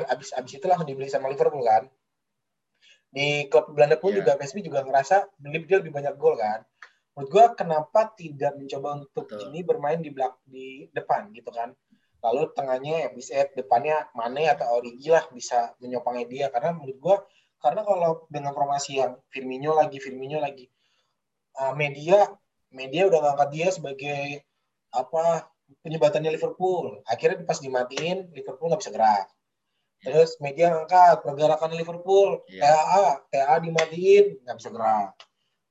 abis 0.10 0.34
abis 0.38 0.52
itu 0.58 0.66
langsung 0.70 0.88
dibeli 0.88 1.10
sama 1.10 1.30
Liverpool 1.30 1.66
kan 1.66 1.90
di 3.12 3.52
klub 3.52 3.76
Belanda 3.76 4.00
pun 4.00 4.16
yeah. 4.16 4.24
juga 4.24 4.32
PSV 4.40 4.58
juga 4.64 4.80
ngerasa 4.88 5.36
beli 5.36 5.68
dia 5.68 5.84
lebih 5.84 5.92
banyak 5.92 6.16
gol 6.16 6.40
kan 6.40 6.64
menurut 7.12 7.28
gua 7.28 7.46
kenapa 7.52 8.16
tidak 8.16 8.56
mencoba 8.56 9.04
untuk 9.04 9.28
Betul. 9.28 9.52
ini 9.52 9.60
bermain 9.68 10.00
di 10.00 10.10
belak 10.16 10.40
di 10.48 10.88
depan 10.96 11.28
gitu 11.36 11.52
kan 11.52 11.76
lalu 12.22 12.54
tengahnya 12.56 12.94
ya 13.04 13.10
bisa 13.12 13.50
depannya 13.52 14.08
Mane 14.16 14.48
atau 14.48 14.80
Origi 14.80 15.12
lah 15.12 15.26
bisa 15.34 15.76
menyopangnya 15.84 16.26
dia 16.30 16.46
karena 16.54 16.72
menurut 16.72 16.98
gua 17.02 17.18
karena 17.60 17.84
kalau 17.84 18.26
dengan 18.32 18.56
formasi 18.56 19.04
yang 19.04 19.20
Firmino 19.28 19.76
lagi 19.76 20.00
Firmino 20.00 20.40
lagi 20.40 20.66
uh, 21.60 21.76
media 21.76 22.26
media 22.72 23.08
udah 23.08 23.20
ngangkat 23.20 23.50
dia 23.52 23.68
sebagai 23.70 24.44
apa 24.92 25.48
penyebatannya 25.84 26.32
Liverpool. 26.36 27.00
Akhirnya 27.08 27.44
pas 27.48 27.60
dimatiin 27.60 28.32
Liverpool 28.36 28.72
nggak 28.72 28.82
bisa 28.84 28.92
gerak. 28.92 29.28
Terus 30.02 30.36
media 30.42 30.74
ngangkat 30.74 31.22
pergerakan 31.22 31.78
Liverpool, 31.78 32.42
yeah. 32.50 32.74
TAA, 32.74 33.06
TAA 33.30 33.56
dimatiin 33.70 34.26
nggak 34.42 34.58
bisa 34.58 34.70
gerak. 34.74 35.10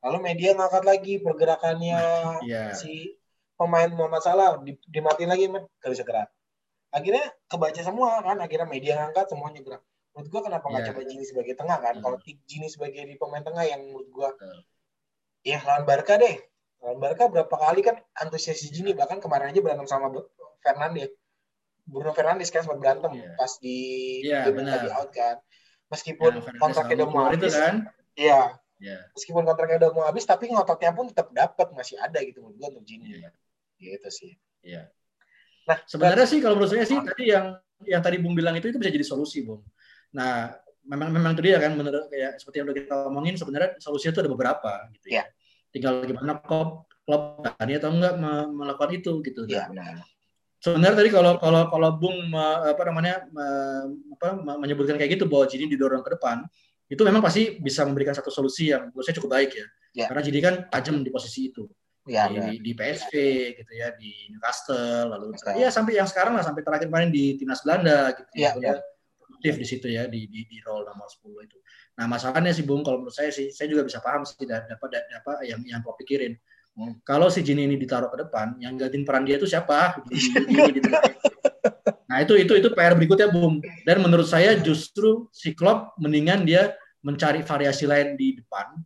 Lalu 0.01 0.19
media 0.23 0.51
ngangkat 0.57 0.85
lagi 0.87 1.15
pergerakannya 1.21 2.01
yeah. 2.47 2.73
si 2.73 3.19
pemain 3.59 3.91
Muhammad 3.93 4.23
Salah 4.25 4.57
dimatiin 4.89 5.29
lagi 5.29 5.51
man 5.51 5.67
nggak 5.83 5.93
bisa 5.93 6.05
gerak. 6.07 6.29
Akhirnya 6.91 7.27
kebaca 7.47 7.81
semua 7.83 8.23
kan, 8.23 8.39
akhirnya 8.39 8.67
media 8.71 8.93
ngangkat 9.03 9.29
semuanya 9.29 9.61
gerak. 9.67 9.83
Menurut 10.15 10.29
gua 10.31 10.41
kenapa 10.47 10.67
nggak 10.67 10.83
yeah. 10.87 10.91
coba 10.95 11.01
Gini 11.07 11.25
sebagai 11.27 11.55
tengah 11.59 11.79
kan? 11.79 11.95
Mm. 11.99 12.03
Kalau 12.03 12.17
Gini 12.23 12.67
sebagai 12.71 13.03
di 13.07 13.15
pemain 13.19 13.43
tengah 13.43 13.63
yang 13.67 13.83
menurut 13.83 14.09
gua 14.11 14.31
mm. 14.35 14.63
ya 15.47 15.59
lawan 15.67 15.85
Barca 15.87 16.19
deh 16.19 16.50
Barca 16.81 17.29
berapa 17.29 17.53
kali 17.53 17.85
kan 17.85 18.01
antusias 18.17 18.65
gini 18.73 18.97
bahkan 18.97 19.21
kemarin 19.21 19.53
aja 19.53 19.61
berantem 19.61 19.85
sama 19.85 20.09
Fernandes. 20.65 21.13
Bruno 21.85 22.17
Fernandes 22.17 22.49
kan 22.49 22.65
sempat 22.65 22.81
berantem 22.81 23.13
yeah. 23.21 23.37
pas 23.37 23.53
di 23.61 23.79
yeah, 24.25 24.49
benar. 24.49 24.81
tadi 24.81 24.89
out 24.89 25.11
kan. 25.13 25.37
Meskipun 25.93 26.41
yeah, 26.41 26.57
kontraknya 26.57 26.97
udah 27.05 27.09
mau 27.13 27.29
habis. 27.29 27.53
Kan? 27.53 27.77
Iya. 28.17 28.57
Yeah. 28.81 29.01
Meskipun 29.13 29.45
kontraknya 29.45 29.77
udah 29.77 29.91
mau 29.93 30.05
habis 30.09 30.25
tapi 30.25 30.49
ngototnya 30.49 30.97
pun 30.97 31.13
tetap 31.13 31.29
dapat 31.37 31.69
masih 31.77 32.01
ada 32.01 32.17
gitu 32.25 32.41
menurut 32.41 32.57
gua 32.57 32.69
untuk 32.73 32.85
Gini. 32.89 33.21
Yeah. 33.21 33.33
Gitu 33.77 34.09
sih. 34.09 34.33
Iya. 34.65 34.73
Yeah. 34.73 34.85
Nah, 35.69 35.79
sebenarnya 35.85 36.27
sih 36.27 36.41
kalau 36.41 36.57
menurut 36.57 36.73
saya 36.73 36.89
sih 36.89 36.97
tadi 36.97 37.25
yang 37.29 37.61
yang 37.85 38.01
tadi 38.01 38.17
Bung 38.17 38.33
bilang 38.33 38.57
itu 38.57 38.73
itu 38.73 38.81
bisa 38.81 38.89
jadi 38.89 39.05
solusi, 39.05 39.45
Bung. 39.45 39.61
Nah, 40.17 40.57
memang 40.89 41.13
memang 41.13 41.37
itu 41.37 41.45
dia 41.45 41.61
kan 41.61 41.77
menurut 41.77 42.09
kayak 42.09 42.41
seperti 42.41 42.57
yang 42.65 42.67
udah 42.73 42.77
kita 42.81 42.95
omongin 43.05 43.37
sebenarnya 43.37 43.77
solusinya 43.77 44.17
itu 44.17 44.21
ada 44.25 44.33
beberapa 44.33 44.73
gitu 44.97 45.13
ya. 45.13 45.21
Yeah 45.21 45.29
tinggal 45.71 46.03
gimana 46.07 46.39
klub 46.43 46.91
klub 47.07 47.43
berani 47.43 47.73
atau 47.79 47.91
enggak 47.91 48.15
melakukan 48.51 48.91
itu 48.95 49.11
gitu 49.27 49.47
ya, 49.51 49.67
benar. 49.71 50.03
sebenarnya 50.63 50.97
tadi 51.03 51.11
kalau 51.11 51.33
kalau 51.43 51.63
kalau 51.73 51.91
Bung 51.99 52.31
apa 52.37 52.83
namanya 52.87 53.27
apa 54.15 54.29
menyebutkan 54.61 54.95
kayak 55.01 55.19
gitu 55.19 55.27
bahwa 55.27 55.49
Gini 55.51 55.67
didorong 55.67 56.05
ke 56.05 56.15
depan, 56.15 56.47
itu 56.91 57.03
memang 57.07 57.23
pasti 57.23 57.63
bisa 57.63 57.87
memberikan 57.87 58.11
satu 58.11 58.35
solusi 58.35 58.75
yang 58.75 58.91
menurut 58.91 59.07
saya 59.07 59.17
cukup 59.23 59.31
baik 59.39 59.51
ya. 59.55 59.67
ya. 59.95 60.07
Karena 60.11 60.23
Gini 60.27 60.39
kan 60.43 60.55
tajam 60.67 61.07
di 61.07 61.11
posisi 61.15 61.55
itu. 61.55 61.71
Ya, 62.09 62.27
di, 62.27 62.41
ya. 62.41 62.51
di 62.59 62.73
PSV 62.75 63.13
gitu 63.61 63.73
ya, 63.77 63.95
di 63.95 64.33
Newcastle, 64.35 65.15
lalu 65.15 65.37
ya 65.55 65.69
sampai 65.71 66.01
yang 66.01 66.09
sekarang 66.09 66.35
lah 66.35 66.43
sampai 66.43 66.65
terakhir 66.67 66.91
kemarin 66.91 67.13
di 67.13 67.39
timnas 67.39 67.63
Belanda 67.63 68.11
gitu 68.19 68.31
ya. 68.35 68.57
ya. 68.59 68.83
Aktif 69.39 69.55
di 69.61 69.67
situ 69.69 69.87
ya 69.87 70.11
di 70.11 70.27
di, 70.27 70.49
di 70.51 70.59
role 70.65 70.91
nomor 70.91 71.07
10 71.07 71.47
itu. 71.47 71.59
Nah, 72.01 72.09
masalahnya 72.09 72.57
sih 72.57 72.65
Bung 72.65 72.81
kalau 72.81 73.05
menurut 73.05 73.13
saya 73.13 73.29
sih 73.29 73.53
saya 73.53 73.69
juga 73.69 73.85
bisa 73.85 74.01
paham 74.01 74.25
sih 74.25 74.49
dan 74.49 74.65
dapat 74.65 75.05
apa 75.13 75.45
yang 75.45 75.61
yang 75.69 75.85
kau 75.85 75.93
pikirin 76.01 76.41
Hmm. 76.79 76.97
Kalau 77.03 77.27
si 77.29 77.43
Jin 77.43 77.61
ini 77.61 77.75
ditaruh 77.75 78.09
ke 78.09 78.17
depan, 78.27 78.57
yang 78.63 78.79
gantiin 78.79 79.03
peran 79.03 79.27
dia 79.27 79.37
itu 79.37 79.45
siapa? 79.45 79.99
nah 82.11 82.19
itu 82.25 82.35
itu 82.41 82.53
itu 82.57 82.69
PR 82.73 82.95
berikutnya 82.95 83.29
Bung. 83.29 83.61
Dan 83.83 84.01
menurut 84.01 84.25
saya 84.25 84.57
justru 84.57 85.29
si 85.35 85.53
Klopp 85.53 85.99
mendingan 85.99 86.47
dia 86.47 86.73
mencari 87.03 87.43
variasi 87.43 87.85
lain 87.85 88.15
di 88.15 88.39
depan 88.39 88.79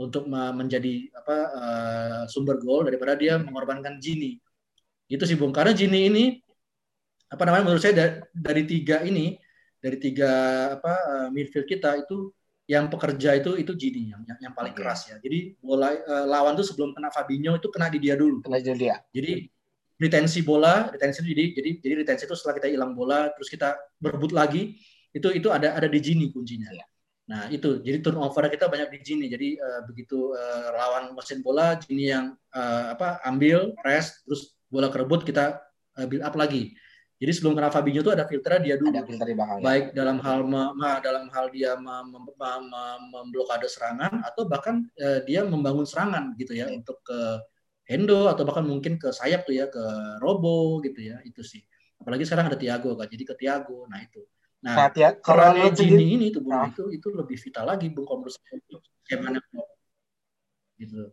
untuk 0.00 0.28
menjadi 0.30 1.12
apa 1.12 1.36
uh, 1.52 2.22
sumber 2.30 2.56
gol 2.60 2.88
daripada 2.88 3.16
dia 3.16 3.40
mengorbankan 3.40 3.98
Gini. 3.98 4.36
Itu 5.08 5.24
sih 5.24 5.34
Bung. 5.34 5.50
Karena 5.50 5.72
Gini 5.72 6.06
ini 6.06 6.24
apa 7.30 7.42
namanya 7.46 7.72
menurut 7.72 7.82
saya 7.82 7.94
dari, 7.94 8.14
dari 8.30 8.62
tiga 8.66 9.06
ini 9.06 9.38
dari 9.80 9.96
tiga 9.96 10.32
apa 10.76 10.92
uh, 10.92 11.28
midfield 11.32 11.64
kita 11.64 12.04
itu 12.04 12.28
yang 12.70 12.86
pekerja 12.86 13.34
itu 13.34 13.58
itu 13.58 13.72
Gini 13.74 14.14
yang, 14.14 14.22
yang 14.22 14.54
paling 14.54 14.70
okay. 14.70 14.86
keras 14.86 15.10
ya. 15.10 15.18
Jadi 15.18 15.58
bola 15.58 15.90
uh, 15.90 16.26
lawan 16.30 16.54
tuh 16.54 16.62
sebelum 16.62 16.94
kena 16.94 17.10
Fabinho 17.10 17.58
itu 17.58 17.66
kena 17.66 17.90
di 17.90 17.98
dia 17.98 18.14
dulu. 18.14 18.46
Kena 18.46 18.62
di 18.62 18.70
dia. 18.78 19.02
Jadi 19.10 19.50
retensi 19.98 20.46
bola, 20.46 20.86
retensi 20.86 21.18
itu 21.26 21.34
jadi 21.34 21.44
jadi 21.58 21.70
jadi 21.82 21.94
retensi 22.06 22.22
itu 22.30 22.34
setelah 22.38 22.62
kita 22.62 22.68
hilang 22.70 22.94
bola 22.94 23.34
terus 23.34 23.50
kita 23.50 23.74
berebut 23.98 24.30
lagi 24.30 24.78
itu 25.10 25.28
itu 25.34 25.50
ada 25.50 25.74
ada 25.74 25.90
di 25.90 25.98
Gini 25.98 26.30
kuncinya. 26.30 26.70
Yeah. 26.70 26.88
Nah, 27.30 27.42
itu 27.50 27.82
jadi 27.82 28.02
turnover 28.02 28.46
kita 28.46 28.70
banyak 28.70 28.94
di 28.94 28.98
Gini. 29.02 29.26
Jadi 29.26 29.58
uh, 29.58 29.82
begitu 29.90 30.30
uh, 30.30 30.70
lawan 30.70 31.10
mesin 31.18 31.42
bola 31.42 31.74
Gini 31.74 32.06
yang 32.06 32.38
uh, 32.54 32.94
apa 32.94 33.18
ambil 33.26 33.74
rest 33.82 34.22
terus 34.30 34.54
bola 34.70 34.86
kerebut 34.94 35.26
kita 35.26 35.58
uh, 35.98 36.06
build 36.06 36.22
up 36.22 36.38
lagi. 36.38 36.70
Jadi 37.20 37.32
sebelum 37.36 37.52
kena 37.52 37.68
Fabinho 37.68 38.00
itu 38.00 38.08
ada 38.08 38.24
filternya 38.24 38.60
dia 38.64 38.76
dulu. 38.80 38.96
Ada 38.96 39.04
filter 39.04 39.26
di 39.28 39.36
belakang. 39.36 39.60
Baik 39.60 39.84
dalam 39.92 40.16
hal 40.24 40.40
dalam 41.04 41.24
hal 41.28 41.46
dia 41.52 41.76
memblokade 43.12 43.68
serangan 43.68 44.24
atau 44.24 44.48
bahkan 44.48 44.88
eh, 44.96 45.20
dia 45.28 45.44
membangun 45.44 45.84
serangan 45.84 46.32
gitu 46.40 46.56
ya 46.56 46.72
hmm. 46.72 46.80
untuk 46.80 47.04
ke 47.04 47.20
Hendo 47.84 48.30
atau 48.30 48.46
bahkan 48.46 48.64
mungkin 48.64 48.96
ke 48.96 49.10
sayap 49.10 49.44
tuh 49.44 49.52
ya 49.52 49.66
ke 49.68 49.84
Robo 50.24 50.80
gitu 50.80 51.12
ya 51.12 51.20
itu 51.28 51.44
sih. 51.44 51.60
Apalagi 52.00 52.24
sekarang 52.24 52.48
ada 52.48 52.56
Tiago 52.56 52.96
kan. 52.96 53.04
Jadi 53.04 53.24
ke 53.28 53.34
Tiago. 53.36 53.84
Nah 53.84 54.00
itu. 54.00 54.24
Nah, 54.60 54.76
nah 54.76 54.88
Tia, 54.92 55.16
kalau 55.20 55.56
Gini 55.72 56.20
ini 56.20 56.26
tuh 56.28 56.44
Bung, 56.44 56.52
nah. 56.52 56.68
itu 56.68 56.92
itu 56.92 57.08
lebih 57.16 57.36
vital 57.40 57.64
lagi 57.64 57.88
Bung 57.88 58.04
menurut 58.04 58.32
saya 58.32 58.60
gitu. 60.80 61.12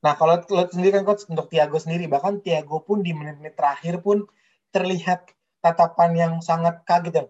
Nah, 0.00 0.16
kalau 0.16 0.40
lo 0.40 0.64
sendiri 0.68 0.96
kan 0.96 1.04
coach 1.04 1.28
untuk 1.28 1.52
Tiago 1.52 1.76
sendiri 1.76 2.08
bahkan 2.08 2.40
Tiago 2.40 2.80
pun 2.80 3.04
di 3.04 3.12
menit-menit 3.12 3.52
terakhir 3.52 4.00
pun 4.00 4.24
terlihat 4.70 5.30
tatapan 5.60 6.10
yang 6.16 6.32
sangat 6.40 6.82
kaget 6.88 7.14
ya. 7.14 7.24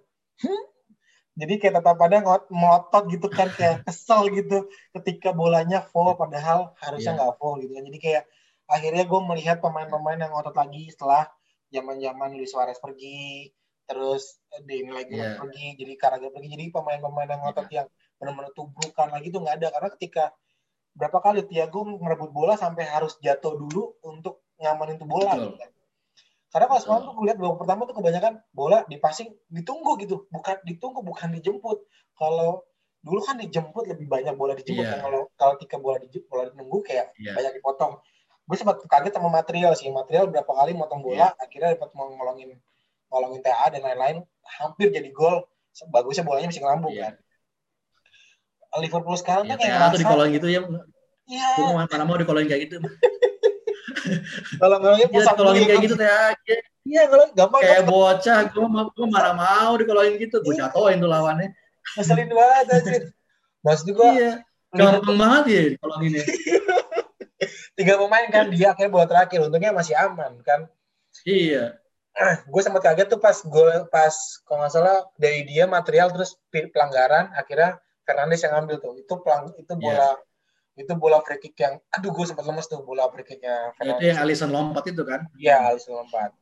Hmm? 0.47 0.65
Jadi 1.41 1.55
kayak 1.57 1.81
tatapannya 1.81 2.21
melotot 2.53 3.05
gitu 3.09 3.33
kan 3.33 3.49
kayak 3.55 3.87
kesel 3.87 4.29
gitu 4.29 4.69
ketika 4.93 5.33
bolanya 5.33 5.81
full 5.81 6.13
padahal 6.19 6.77
harusnya 6.83 7.15
iya. 7.15 7.19
nggak 7.19 7.31
yeah. 7.33 7.39
full 7.41 7.55
gitu 7.63 7.73
kan. 7.73 7.85
Jadi 7.87 7.99
kayak 7.99 8.25
akhirnya 8.71 9.05
gue 9.09 9.21
melihat 9.25 9.57
pemain-pemain 9.59 10.19
yang 10.21 10.31
ngotot 10.31 10.55
lagi 10.55 10.93
setelah 10.93 11.27
zaman-zaman 11.71 12.35
Luis 12.35 12.51
Suarez 12.51 12.79
pergi, 12.79 13.51
terus 13.87 14.39
Dani 14.53 14.91
lagi 14.91 15.17
yeah. 15.17 15.39
pergi, 15.39 15.79
jadi 15.79 15.93
Karaga 15.97 16.29
pergi. 16.29 16.49
Jadi 16.55 16.65
pemain-pemain 16.75 17.29
yang 17.31 17.41
ngotot 17.41 17.67
yeah. 17.71 17.77
yang 17.83 17.89
benar-benar 18.21 18.53
tubrukan 18.53 19.09
lagi 19.09 19.33
tuh 19.33 19.41
nggak 19.41 19.57
ada 19.65 19.69
karena 19.73 19.89
ketika 19.97 20.25
berapa 20.93 21.19
kali 21.25 21.41
Tiago 21.49 21.87
merebut 21.87 22.35
bola 22.35 22.59
sampai 22.59 22.85
harus 22.85 23.17
jatuh 23.23 23.57
dulu 23.57 23.97
untuk 24.05 24.45
ngamanin 24.61 25.01
tuh 25.01 25.09
bola 25.09 25.33
gitu 25.41 25.57
kan. 25.57 25.71
Karena 26.51 26.67
kalau 26.67 26.81
semalam 26.83 27.03
tuh 27.07 27.15
lihat 27.23 27.39
babak 27.39 27.59
pertama 27.63 27.81
tuh 27.87 27.95
kebanyakan 27.95 28.33
bola 28.51 28.83
di 28.91 28.99
passing 28.99 29.31
ditunggu 29.47 29.95
gitu, 30.03 30.27
bukan 30.35 30.59
ditunggu 30.67 31.01
bukan 31.07 31.31
dijemput. 31.39 31.87
Kalau 32.19 32.67
dulu 33.01 33.23
kan 33.23 33.39
dijemput 33.39 33.87
lebih 33.87 34.11
banyak 34.11 34.35
bola 34.35 34.59
dijemput 34.59 34.85
yeah. 34.85 34.99
kan 34.99 35.09
kalau 35.09 35.21
kalau 35.39 35.53
ketika 35.57 35.79
bola 35.79 35.97
dijemput 36.03 36.27
bola 36.27 36.43
ditunggu 36.51 36.79
kayak 36.83 37.15
yeah. 37.23 37.39
banyak 37.39 37.63
dipotong. 37.63 38.03
Gue 38.51 38.59
sempat 38.59 38.83
kaget 38.83 39.15
sama 39.15 39.31
material 39.31 39.79
sih, 39.79 39.87
material 39.95 40.27
berapa 40.27 40.51
kali 40.51 40.75
motong 40.75 41.07
bola, 41.07 41.31
yeah. 41.31 41.39
akhirnya 41.39 41.79
dapat 41.79 41.95
ngolongin 41.95 42.59
ngolongin 43.07 43.41
TA 43.47 43.67
dan 43.71 43.87
lain-lain, 43.87 44.17
hampir 44.59 44.91
jadi 44.91 45.07
gol. 45.15 45.47
Bagusnya 45.95 46.27
bolanya 46.27 46.51
masih 46.51 46.67
ngelambung 46.67 46.91
yeah. 46.99 47.15
kan. 47.15 48.83
Liverpool 48.83 49.15
sekarang 49.15 49.47
yeah, 49.47 49.55
tuh 49.55 49.59
kayak 49.63 49.75
ngerasa, 49.79 49.97
dikolongin 50.03 50.35
gitu 50.35 50.49
ya. 50.51 50.61
Iya. 51.31 51.49
Gue 51.63 51.67
mana 51.79 52.03
mau 52.03 52.19
dikolongin 52.19 52.51
kayak 52.51 52.63
gitu. 52.67 52.83
Kalau 54.61 54.77
ngomongin 54.81 55.09
ya, 55.13 55.33
tolongin 55.35 55.65
kayak 55.69 55.83
gitu. 55.85 55.95
teh. 55.97 56.61
Iya 56.81 57.03
kalau 57.13 57.27
gampang 57.37 57.61
kayak 57.61 57.85
bocah 57.87 58.39
gue 58.49 58.67
gue 58.67 59.07
mana 59.09 59.33
mau 59.37 59.73
dikolongin 59.77 60.15
gitu. 60.17 60.41
Gue 60.41 60.57
iya. 60.57 60.69
jatuhin 60.69 60.99
tuh 60.99 61.11
lawannya. 61.11 61.53
Ngeselin 61.97 62.31
banget 62.33 62.67
anjir. 62.73 63.03
Mas 63.61 63.81
juga. 63.85 64.05
Iya. 64.11 64.33
Gampang 64.71 65.17
banget 65.19 65.45
ya 65.51 65.63
dikolongin 65.75 66.23
ya 66.23 66.25
tiga 67.79 67.97
pemain 67.97 68.29
kan 68.29 68.53
dia 68.53 68.77
akhirnya 68.77 68.93
bola 68.93 69.07
terakhir. 69.09 69.39
Untungnya 69.41 69.73
masih 69.73 69.95
aman 69.97 70.41
kan? 70.45 70.69
Iya. 71.25 71.81
Gue 72.49 72.61
sempat 72.61 72.85
kaget 72.85 73.09
tuh 73.09 73.21
pas 73.21 73.37
gue 73.37 73.71
pas 73.89 74.15
kalau 74.45 74.65
nggak 74.65 74.73
salah 74.73 75.09
dari 75.17 75.49
dia 75.49 75.65
material 75.65 76.13
terus 76.13 76.37
pelanggaran 76.53 77.33
akhirnya 77.33 77.81
Fernandes 78.05 78.45
yang 78.45 78.67
ambil 78.67 78.77
tuh. 78.81 78.97
Itu 79.01 79.21
pelang 79.25 79.57
itu 79.57 79.73
bola 79.77 80.17
yeah 80.17 80.17
itu 80.81 80.93
bola 80.97 81.21
free 81.21 81.37
kick 81.37 81.57
yang 81.61 81.77
aduh 81.93 82.11
gue 82.11 82.25
sempat 82.25 82.49
lemes 82.49 82.65
tuh 82.65 82.81
bola 82.81 83.05
free 83.13 83.27
kicknya 83.29 83.77
itu 83.85 84.09
yang 84.09 84.19
Alisson 84.25 84.49
lompat 84.49 84.89
itu 84.89 85.03
kan? 85.05 85.29
Iya 85.37 85.69
Alisson 85.69 86.01
lompat. 86.01 86.33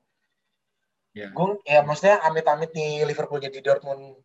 Ya. 1.16 1.34
gue 1.34 1.58
ya 1.66 1.82
maksudnya 1.82 2.22
amit-amit 2.22 2.70
nih 2.78 3.02
Liverpool 3.02 3.42
jadi 3.42 3.58
Dortmund 3.58 4.22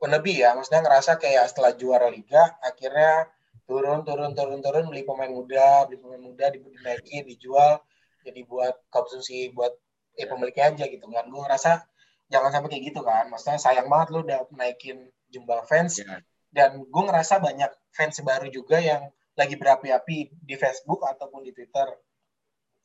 wannabe 0.00 0.32
ya. 0.32 0.56
Maksudnya 0.56 0.80
ngerasa 0.88 1.20
kayak 1.20 1.52
setelah 1.52 1.76
juara 1.76 2.08
Liga 2.08 2.56
akhirnya 2.64 3.28
turun 3.68 4.02
turun 4.08 4.32
turun 4.32 4.64
turun 4.64 4.88
beli 4.88 5.04
pemain 5.04 5.28
muda 5.28 5.84
beli 5.84 6.00
pemain 6.00 6.22
muda 6.22 6.48
dinaikin 6.50 7.28
dijual 7.28 7.78
jadi 8.24 8.40
buat 8.48 8.74
konsumsi 8.88 9.52
buat 9.52 9.76
ya 10.16 10.26
pemiliknya 10.26 10.72
aja 10.72 10.84
gitu 10.88 11.04
kan. 11.12 11.28
Gue 11.28 11.40
ngerasa 11.44 11.84
jangan 12.32 12.50
sampai 12.54 12.68
kayak 12.72 12.84
gitu 12.94 13.00
kan. 13.04 13.28
Maksudnya 13.28 13.60
sayang 13.60 13.92
banget 13.92 14.08
lu 14.16 14.24
udah 14.24 14.48
naikin 14.56 15.12
jumlah 15.28 15.68
fans. 15.68 16.00
Ya. 16.00 16.24
dan 16.50 16.82
gue 16.82 17.02
ngerasa 17.06 17.38
banyak 17.38 17.70
fans 17.94 18.18
baru 18.26 18.50
juga 18.50 18.82
yang 18.82 19.06
lagi 19.38 19.54
berapi-api 19.54 20.18
di 20.42 20.54
Facebook 20.58 21.06
ataupun 21.06 21.46
di 21.46 21.52
Twitter. 21.54 21.88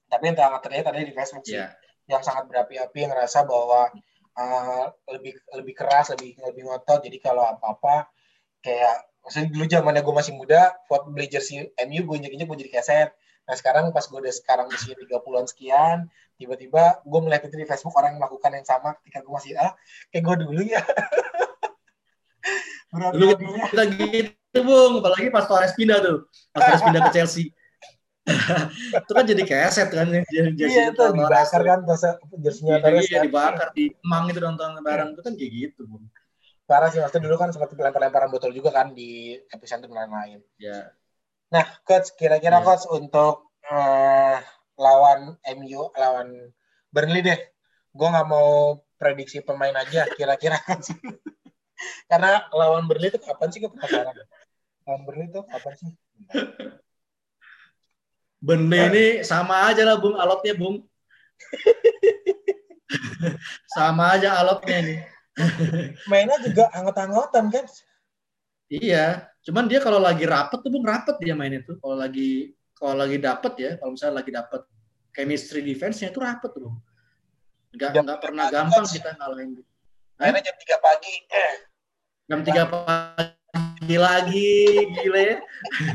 Tapi 0.06 0.24
yang 0.30 0.38
sangat 0.38 0.62
terlihat 0.66 0.86
ada 0.94 1.02
di 1.02 1.14
Facebook 1.16 1.46
sih, 1.46 1.58
yeah. 1.58 1.74
yang 2.06 2.22
sangat 2.22 2.46
berapi-api 2.46 2.98
yang 3.02 3.12
ngerasa 3.12 3.44
bahwa 3.44 3.90
uh, 4.38 4.86
lebih 5.10 5.34
lebih 5.58 5.74
keras, 5.74 6.14
lebih 6.14 6.38
lebih 6.46 6.70
ngotot. 6.70 7.02
Jadi 7.02 7.18
kalau 7.18 7.42
apa-apa 7.42 8.10
kayak 8.62 9.10
maksudnya 9.26 9.50
dulu 9.50 9.66
zamannya 9.66 10.02
gue 10.06 10.16
masih 10.16 10.34
muda, 10.38 10.78
buat 10.86 11.10
beli 11.10 11.28
jersey 11.30 11.74
MU 11.90 12.02
gue 12.06 12.16
injek-injek 12.22 12.48
gue 12.48 12.58
jadi 12.66 12.72
keset. 12.80 13.10
Nah 13.46 13.56
sekarang 13.58 13.90
pas 13.94 14.06
gue 14.06 14.18
udah 14.18 14.34
sekarang 14.34 14.70
usia 14.70 14.94
30-an 14.94 15.46
sekian, 15.50 15.98
tiba-tiba 16.38 17.02
gue 17.02 17.20
melihat 17.26 17.50
itu 17.50 17.58
di 17.58 17.66
Facebook 17.66 17.94
orang 17.98 18.18
melakukan 18.22 18.54
yang 18.54 18.66
sama 18.66 18.94
ketika 19.02 19.26
gue 19.26 19.34
masih 19.34 19.54
ah 19.58 19.74
kayak 20.14 20.24
gue 20.26 20.36
dulu 20.46 20.62
ya. 20.62 20.82
Dulu 22.96 23.36
kita 23.36 23.84
gitu, 23.92 24.32
Bung. 24.64 25.04
Apalagi 25.04 25.28
pas 25.34 25.46
Torres 25.50 25.74
pindah 25.76 26.00
tuh. 26.00 26.18
Pas 26.56 26.62
Torres 26.64 26.84
pindah 26.84 27.02
ke 27.10 27.12
Chelsea. 27.12 27.52
itu 29.06 29.12
kan 29.14 29.22
jadi 29.22 29.44
keset 29.46 29.90
kan 29.94 30.10
jadi 30.10 30.50
iya 30.58 30.90
itu 30.90 31.04
dibakar 31.14 31.62
kan 31.62 31.80
jersinya 32.42 32.82
Torres 32.82 33.06
iya, 33.06 33.22
kan. 33.22 33.26
dibakar 33.30 33.68
di 33.78 33.94
emang 34.02 34.34
itu 34.34 34.42
nonton 34.42 34.82
bareng 34.82 35.14
itu 35.14 35.22
kan 35.22 35.34
kayak 35.38 35.52
gitu 35.54 35.86
bung 35.86 36.10
parah 36.66 36.90
sih 36.90 36.98
maksudnya 36.98 37.30
dulu 37.30 37.38
kan 37.38 37.54
sempat 37.54 37.70
lempar-lemparan 37.78 38.34
botol 38.34 38.50
juga 38.50 38.74
kan 38.74 38.98
di 38.98 39.38
epicenter 39.54 39.94
lain-lain 39.94 40.42
ya 40.58 40.90
nah 41.54 41.62
coach 41.86 42.18
kira-kira 42.18 42.58
ya. 42.58 42.66
coach 42.66 42.90
untuk 42.90 43.54
uh, 43.70 44.42
lawan 44.82 45.38
MU 45.62 45.94
lawan 45.94 46.50
Burnley 46.90 47.22
deh 47.22 47.40
gue 47.94 48.08
nggak 48.10 48.26
mau 48.26 48.82
prediksi 48.98 49.46
pemain 49.46 49.78
aja 49.78 50.10
kira-kira 50.18 50.58
Karena 52.10 52.48
lawan 52.56 52.88
Burnley 52.88 53.12
itu 53.12 53.20
kapan 53.20 53.52
sih 53.52 53.60
gue 53.60 53.72
penasaran. 53.72 54.16
Lawan 54.86 55.02
Burnley 55.06 55.28
itu 55.30 55.42
kapan 55.50 55.74
sih? 55.78 55.92
Burnley 58.46 58.82
ini 58.94 59.06
sama 59.26 59.74
aja 59.74 59.82
lah 59.82 59.98
Bung 59.98 60.16
alotnya 60.16 60.54
Bung. 60.54 60.86
sama 63.76 64.14
aja 64.14 64.38
alotnya 64.38 64.78
nih. 64.86 65.00
Mainnya 66.10 66.38
juga 66.46 66.70
anggot-anggotan 66.72 67.50
kan? 67.52 67.66
Iya, 68.70 69.30
cuman 69.46 69.66
dia 69.66 69.82
kalau 69.82 69.98
lagi 69.98 70.24
rapet 70.30 70.62
tuh 70.62 70.70
Bung 70.70 70.86
rapet 70.86 71.18
dia 71.20 71.34
main 71.34 71.54
itu. 71.58 71.76
Kalau 71.82 71.98
lagi 71.98 72.54
kalau 72.78 72.96
lagi 73.02 73.18
dapet 73.18 73.54
ya, 73.58 73.72
kalau 73.82 73.98
misalnya 73.98 74.16
lagi 74.22 74.32
dapet 74.32 74.62
chemistry 75.16 75.64
defense-nya 75.64 76.12
itu 76.14 76.20
rapet 76.22 76.52
tuh 76.54 76.70
Bung. 76.70 76.78
nggak 77.76 77.92
nggak 77.92 78.20
pernah 78.24 78.46
gampang 78.48 78.88
kita 78.88 79.20
ngalahin 79.20 79.60
mainnya 80.16 80.42
jam 80.48 80.56
3 80.56 80.80
pagi 80.80 81.14
eh. 81.28 81.56
jam 82.32 82.40
3 82.40 82.72
pagi 82.72 83.35
lagi 84.00 84.54
gile 84.96 85.22
ya 85.22 85.38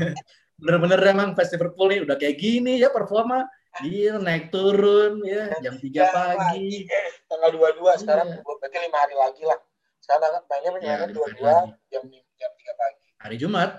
bener-bener 0.61 0.99
emang 1.09 1.33
fans 1.33 1.49
Liverpool 1.53 1.89
nih 1.89 1.99
udah 2.05 2.15
kayak 2.19 2.37
gini 2.37 2.77
ya 2.77 2.93
performa 2.93 3.49
Gila 3.79 4.19
naik 4.19 4.51
turun 4.51 5.23
ya 5.23 5.47
jam 5.63 5.79
3 5.79 5.87
pagi. 6.11 6.83
Eh, 6.91 7.07
tanggal 7.31 7.55
22 7.55 8.03
sekarang 8.03 8.27
iya. 8.27 8.43
berarti 8.43 8.77
5 8.83 8.91
hari 8.91 9.15
lagi 9.15 9.43
lah. 9.47 9.59
Sekarang 10.03 10.43
mainnya 10.51 10.69
mainnya 10.75 10.91
ya, 10.91 11.07
22 11.07 11.39
jam 11.87 12.03
jam 12.11 12.51
3 12.51 12.81
pagi. 12.83 13.07
Hari 13.23 13.35
Jumat. 13.39 13.71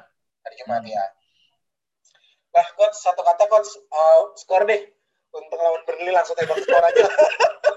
Hari 0.48 0.55
Jumat 0.64 0.82
ya. 0.88 1.05
Nah, 2.57 2.66
coach 2.76 2.96
satu 3.05 3.20
kata 3.20 3.44
coach 3.53 3.68
uh, 3.92 4.32
skor 4.40 4.64
deh 4.64 4.80
untuk 5.32 5.61
lawan 5.61 5.84
Burnley 5.84 6.12
langsung 6.12 6.40
tembak 6.40 6.57
skor 6.64 6.84
aja. 6.84 7.05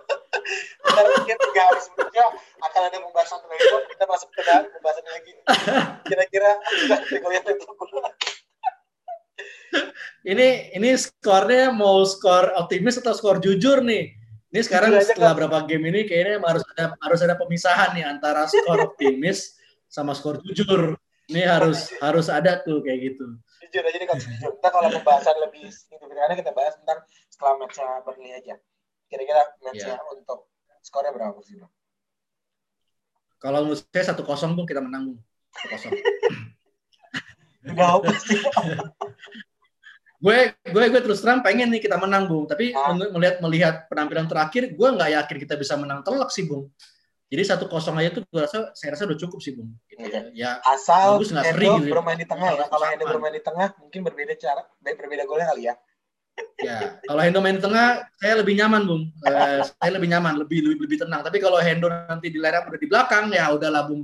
Ntar 0.86 1.06
mungkin 1.10 1.38
tiga 1.50 1.62
hari 1.68 1.82
sebelumnya 1.82 2.26
akan 2.62 2.82
ada 2.86 2.98
pembahasan 3.02 3.40
lagi. 3.46 3.66
Kita 3.94 4.04
masuk 4.06 4.30
ke 4.32 4.42
dalam 4.46 4.66
pembahasan 4.70 5.06
lagi. 5.10 5.32
Kira-kira 6.06 6.50
kategori 6.90 7.36
ini 10.26 10.74
ini 10.74 10.90
skornya 10.98 11.70
mau 11.70 12.02
skor 12.02 12.58
optimis 12.58 12.98
atau 12.98 13.14
skor 13.14 13.38
jujur 13.38 13.86
nih? 13.86 14.18
Ini 14.50 14.60
sekarang 14.64 14.98
setelah 15.04 15.36
kan. 15.36 15.40
berapa 15.46 15.58
game 15.68 15.92
ini 15.94 16.08
kayaknya 16.08 16.42
harus 16.42 16.64
ada 16.74 16.96
harus 16.98 17.20
ada 17.22 17.36
pemisahan 17.38 17.94
nih 17.94 18.06
antara 18.08 18.50
skor 18.50 18.80
optimis 18.82 19.54
sama 19.86 20.18
skor 20.18 20.42
jujur. 20.42 20.98
Ini 21.30 21.42
harus 21.46 21.94
harus 22.02 22.30
ada 22.30 22.62
tuh 22.66 22.82
kayak 22.82 23.14
gitu. 23.14 23.26
Jujur 23.70 23.84
aja 23.86 23.98
nih 24.02 24.08
kalau 24.10 24.22
jujur. 24.22 24.50
Kita 24.58 24.70
kalau 24.74 24.90
pembahasan 24.94 25.36
lebih 25.46 25.66
signifikannya 25.70 26.36
kita 26.42 26.52
bahas 26.58 26.74
tentang 26.80 27.00
setelah 27.30 27.54
matchnya 27.62 27.90
Burnley 28.02 28.34
aja. 28.34 28.56
Kira-kira 29.08 29.42
matchnya 29.62 29.96
yeah. 29.98 30.14
untuk 30.14 30.50
skornya 30.82 31.12
berapa 31.14 31.40
sih 31.46 31.58
bang? 31.58 31.72
Kalau 33.42 33.68
menurut 33.68 33.82
saya 33.94 34.06
satu 34.14 34.26
kosong 34.26 34.58
pun 34.58 34.66
kita 34.66 34.82
menang 34.82 35.14
bung. 35.14 35.20
Satu 35.54 35.68
kosong. 35.70 35.92
Gue 40.26 40.58
gue 40.58 40.84
gue 40.90 41.02
terus 41.06 41.22
terang 41.22 41.46
pengen 41.46 41.70
nih 41.70 41.86
kita 41.86 42.02
menang 42.02 42.26
bung 42.26 42.50
tapi 42.50 42.74
ah. 42.74 42.98
melihat 43.14 43.38
melihat 43.46 43.76
penampilan 43.86 44.26
terakhir 44.26 44.74
gue 44.74 44.88
nggak 44.98 45.12
yakin 45.22 45.38
kita 45.38 45.54
bisa 45.54 45.78
menang 45.78 46.02
telak 46.02 46.34
sih 46.34 46.50
bung 46.50 46.72
jadi 47.30 47.46
satu 47.54 47.70
kosong 47.70 48.00
aja 48.02 48.10
tuh 48.16 48.26
gue 48.26 48.42
rasa 48.42 48.74
saya 48.74 48.98
rasa 48.98 49.06
udah 49.06 49.20
cukup 49.22 49.38
sih 49.38 49.54
bung 49.54 49.76
gitu 49.86 50.02
ya. 50.02 50.22
ya 50.34 50.52
asal 50.66 51.22
Endo 51.22 51.30
sering, 51.30 51.78
gitu. 51.78 51.90
Ya. 51.90 51.94
bermain 51.94 52.18
di 52.18 52.26
tengah 52.26 52.50
ya 52.58 52.66
kalau 52.66 52.86
Endo 52.90 53.06
bermain 53.06 53.36
di 53.38 53.44
tengah 53.44 53.68
mungkin 53.78 54.02
berbeda 54.02 54.34
cara 54.40 54.62
berbeda 54.82 55.24
golnya 55.30 55.48
kali 55.54 55.62
ya 55.70 55.74
ya 56.60 57.00
kalau 57.08 57.22
Hendo 57.24 57.40
main 57.40 57.56
di 57.56 57.64
tengah 57.64 58.04
saya 58.20 58.34
lebih 58.40 58.60
nyaman 58.60 58.84
bung. 58.84 59.04
Uh, 59.24 59.64
saya 59.64 59.92
lebih 59.96 60.12
nyaman 60.12 60.36
lebih 60.40 60.60
lebih, 60.64 60.88
lebih 60.88 60.98
tenang. 61.08 61.24
Tapi 61.24 61.38
kalau 61.40 61.60
Hendo 61.60 61.88
nanti 61.88 62.32
di 62.32 62.40
layar 62.40 62.68
udah 62.68 62.80
di 62.80 62.88
belakang 62.88 63.32
ya 63.32 63.52
udahlah 63.56 63.88
bung. 63.88 64.04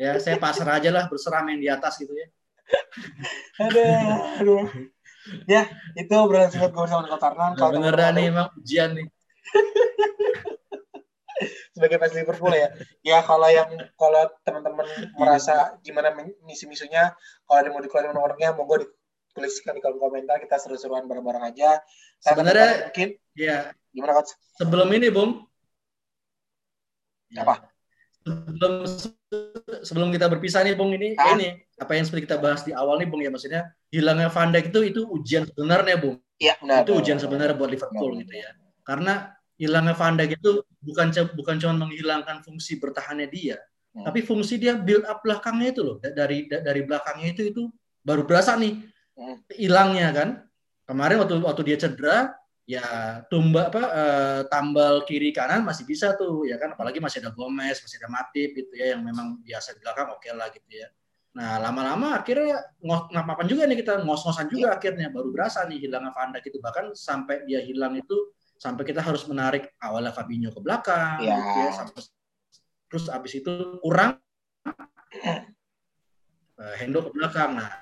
Ya 0.00 0.16
saya 0.18 0.40
pasrah 0.40 0.80
aja 0.80 0.90
lah 0.90 1.04
berserah 1.06 1.44
main 1.44 1.60
di 1.60 1.68
atas 1.68 2.00
gitu 2.00 2.14
ya. 2.14 2.26
Aduh, 3.60 4.40
aduh. 4.40 4.64
Ya 5.46 5.70
itu 5.94 6.10
obrolan 6.18 6.50
singkat 6.50 6.74
gue 6.74 6.82
bersama 6.82 7.06
Kak 7.06 7.20
Tarnan 7.22 7.54
kalau 7.54 7.78
beneran 7.78 8.18
nih 8.18 8.34
emang 8.34 8.50
ujian 8.58 8.90
nih. 8.98 9.06
Sebagai 11.74 11.98
fans 11.98 12.14
Liverpool 12.14 12.54
ya. 12.54 12.68
Ya 13.06 13.18
kalau 13.22 13.46
yang 13.50 13.70
kalau 13.94 14.30
teman-teman 14.42 14.86
merasa 15.14 15.78
gimana 15.82 16.14
misi-misunya 16.42 17.14
kalau 17.46 17.58
ada 17.58 17.70
mau 17.70 17.82
dikeluarin 17.82 18.14
nomornya 18.14 18.54
monggo 18.54 18.86
dituliskan 19.32 19.72
di 19.74 19.80
kolom 19.80 19.98
komentar 19.98 20.36
kita 20.44 20.60
seru-seruan 20.60 21.08
bareng-bareng 21.08 21.48
aja 21.48 21.80
sebenarnya 22.20 22.92
mungkin 22.92 23.08
ya 23.32 23.72
gimana 23.90 24.12
coach 24.20 24.36
sebelum 24.60 24.88
ini 24.92 25.08
bung 25.08 25.48
apa 27.32 27.72
sebelum 28.22 28.84
sebelum 29.82 30.08
kita 30.12 30.28
berpisah 30.28 30.60
nih 30.68 30.76
bung 30.76 30.92
ini 30.92 31.16
ah? 31.16 31.32
ini 31.32 31.56
apa 31.80 31.96
yang 31.96 32.04
seperti 32.04 32.28
kita 32.28 32.38
bahas 32.38 32.60
di 32.62 32.76
awal 32.76 33.00
nih 33.00 33.08
bung 33.08 33.24
ya 33.24 33.32
maksudnya 33.32 33.72
hilangnya 33.92 34.32
Van 34.32 34.50
Dijk 34.50 34.72
itu 34.72 34.80
itu 34.88 35.00
ujian 35.04 35.44
sebenarnya, 35.44 36.00
Bung. 36.00 36.16
Iya, 36.40 36.56
benar. 36.58 36.82
Itu 36.88 36.92
ujian 36.96 37.20
sebenarnya 37.20 37.54
buat 37.54 37.70
Liverpool 37.70 38.16
benar. 38.16 38.20
gitu 38.24 38.34
ya. 38.40 38.50
Karena 38.82 39.12
hilangnya 39.60 39.94
Van 39.94 40.16
Dijk 40.16 40.40
itu 40.40 40.52
bukan 40.80 41.06
bukan 41.36 41.54
cuma 41.60 41.74
menghilangkan 41.86 42.40
fungsi 42.42 42.80
bertahannya 42.80 43.28
dia, 43.30 43.60
hmm. 43.94 44.08
tapi 44.08 44.24
fungsi 44.24 44.58
dia 44.58 44.74
build 44.74 45.04
up 45.06 45.20
belakangnya 45.22 45.68
itu 45.76 45.80
loh. 45.84 45.96
Dari 46.00 46.48
dari 46.48 46.80
belakangnya 46.82 47.28
itu 47.36 47.42
itu 47.52 47.62
baru 48.02 48.24
berasa 48.24 48.56
nih. 48.56 48.80
Hilangnya 49.54 50.08
kan. 50.12 50.28
Kemarin 50.82 51.22
waktu 51.22 51.34
waktu 51.40 51.62
dia 51.62 51.78
cedera, 51.78 52.34
ya 52.66 52.84
tumbak 53.26 53.74
apa 53.74 53.82
uh, 53.90 54.40
tambal 54.46 55.02
kiri 55.02 55.34
kanan 55.34 55.66
masih 55.66 55.82
bisa 55.82 56.14
tuh 56.14 56.46
ya 56.46 56.58
kan 56.58 56.78
apalagi 56.78 57.02
masih 57.02 57.18
ada 57.18 57.34
Gomez 57.34 57.82
masih 57.82 57.98
ada 57.98 58.08
Matip 58.08 58.54
gitu 58.54 58.72
ya 58.78 58.94
yang 58.94 59.02
memang 59.02 59.42
biasa 59.42 59.74
di 59.74 59.82
belakang 59.82 60.14
oke 60.14 60.22
okay 60.22 60.30
lah 60.30 60.46
gitu 60.54 60.70
ya 60.70 60.86
Nah, 61.32 61.56
lama-lama 61.56 62.20
akhirnya 62.20 62.60
ngapain 62.84 63.48
juga 63.48 63.64
nih 63.64 63.80
kita 63.80 64.04
ngos-ngosan 64.04 64.52
juga 64.52 64.68
ya. 64.68 64.76
akhirnya 64.76 65.08
baru 65.08 65.32
berasa 65.32 65.64
nih 65.64 65.80
hilangnya 65.80 66.12
Van 66.12 66.28
Dijk 66.28 66.52
itu 66.52 66.58
bahkan 66.60 66.92
sampai 66.92 67.48
dia 67.48 67.64
hilang 67.64 67.96
itu 67.96 68.36
sampai 68.60 68.84
kita 68.84 69.00
harus 69.00 69.24
menarik 69.24 69.72
awalnya 69.80 70.12
Fabinho 70.12 70.52
ke 70.52 70.60
belakang 70.60 71.24
ya. 71.24 71.40
Gitu 71.40 71.58
ya 71.64 71.70
sampai, 71.72 72.04
terus 72.92 73.04
abis 73.08 73.32
itu 73.40 73.80
kurang 73.80 74.20
uh, 76.60 76.74
Hendo 76.76 77.00
ke 77.00 77.10
belakang. 77.16 77.56
Nah, 77.56 77.80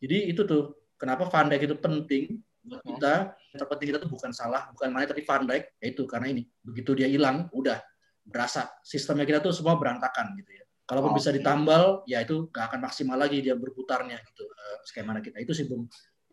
jadi 0.00 0.30
itu 0.30 0.42
tuh 0.44 0.76
kenapa 1.00 1.28
Van 1.28 1.48
Dijk 1.48 1.62
itu 1.68 1.76
penting 1.80 2.24
buat 2.66 2.82
ya. 2.82 2.86
kita. 2.92 3.14
Yang 3.54 3.58
terpenting 3.62 3.88
kita 3.94 3.98
tuh 4.02 4.10
bukan 4.10 4.30
salah, 4.34 4.62
bukan 4.74 4.88
mana 4.90 5.06
tapi 5.06 5.22
Van 5.22 5.42
Dijk, 5.46 5.64
yaitu 5.80 6.02
karena 6.04 6.26
ini 6.34 6.42
begitu 6.60 6.90
dia 6.98 7.08
hilang, 7.08 7.46
udah 7.54 7.78
berasa 8.26 8.66
sistemnya 8.82 9.22
kita 9.22 9.38
tuh 9.38 9.54
semua 9.54 9.78
berantakan 9.78 10.34
gitu 10.42 10.50
ya. 10.50 10.64
Kalaupun 10.86 11.14
oh, 11.14 11.16
bisa 11.18 11.34
ditambal, 11.34 12.06
ya 12.06 12.22
itu 12.22 12.46
nggak 12.50 12.64
akan 12.70 12.80
maksimal 12.86 13.18
lagi 13.18 13.42
dia 13.42 13.58
berputarnya 13.58 14.22
gitu 14.22 14.46
uh, 14.46 14.78
skema 14.86 15.18
kita 15.18 15.42
itu 15.42 15.50
sih 15.54 15.66
bung. 15.66 15.86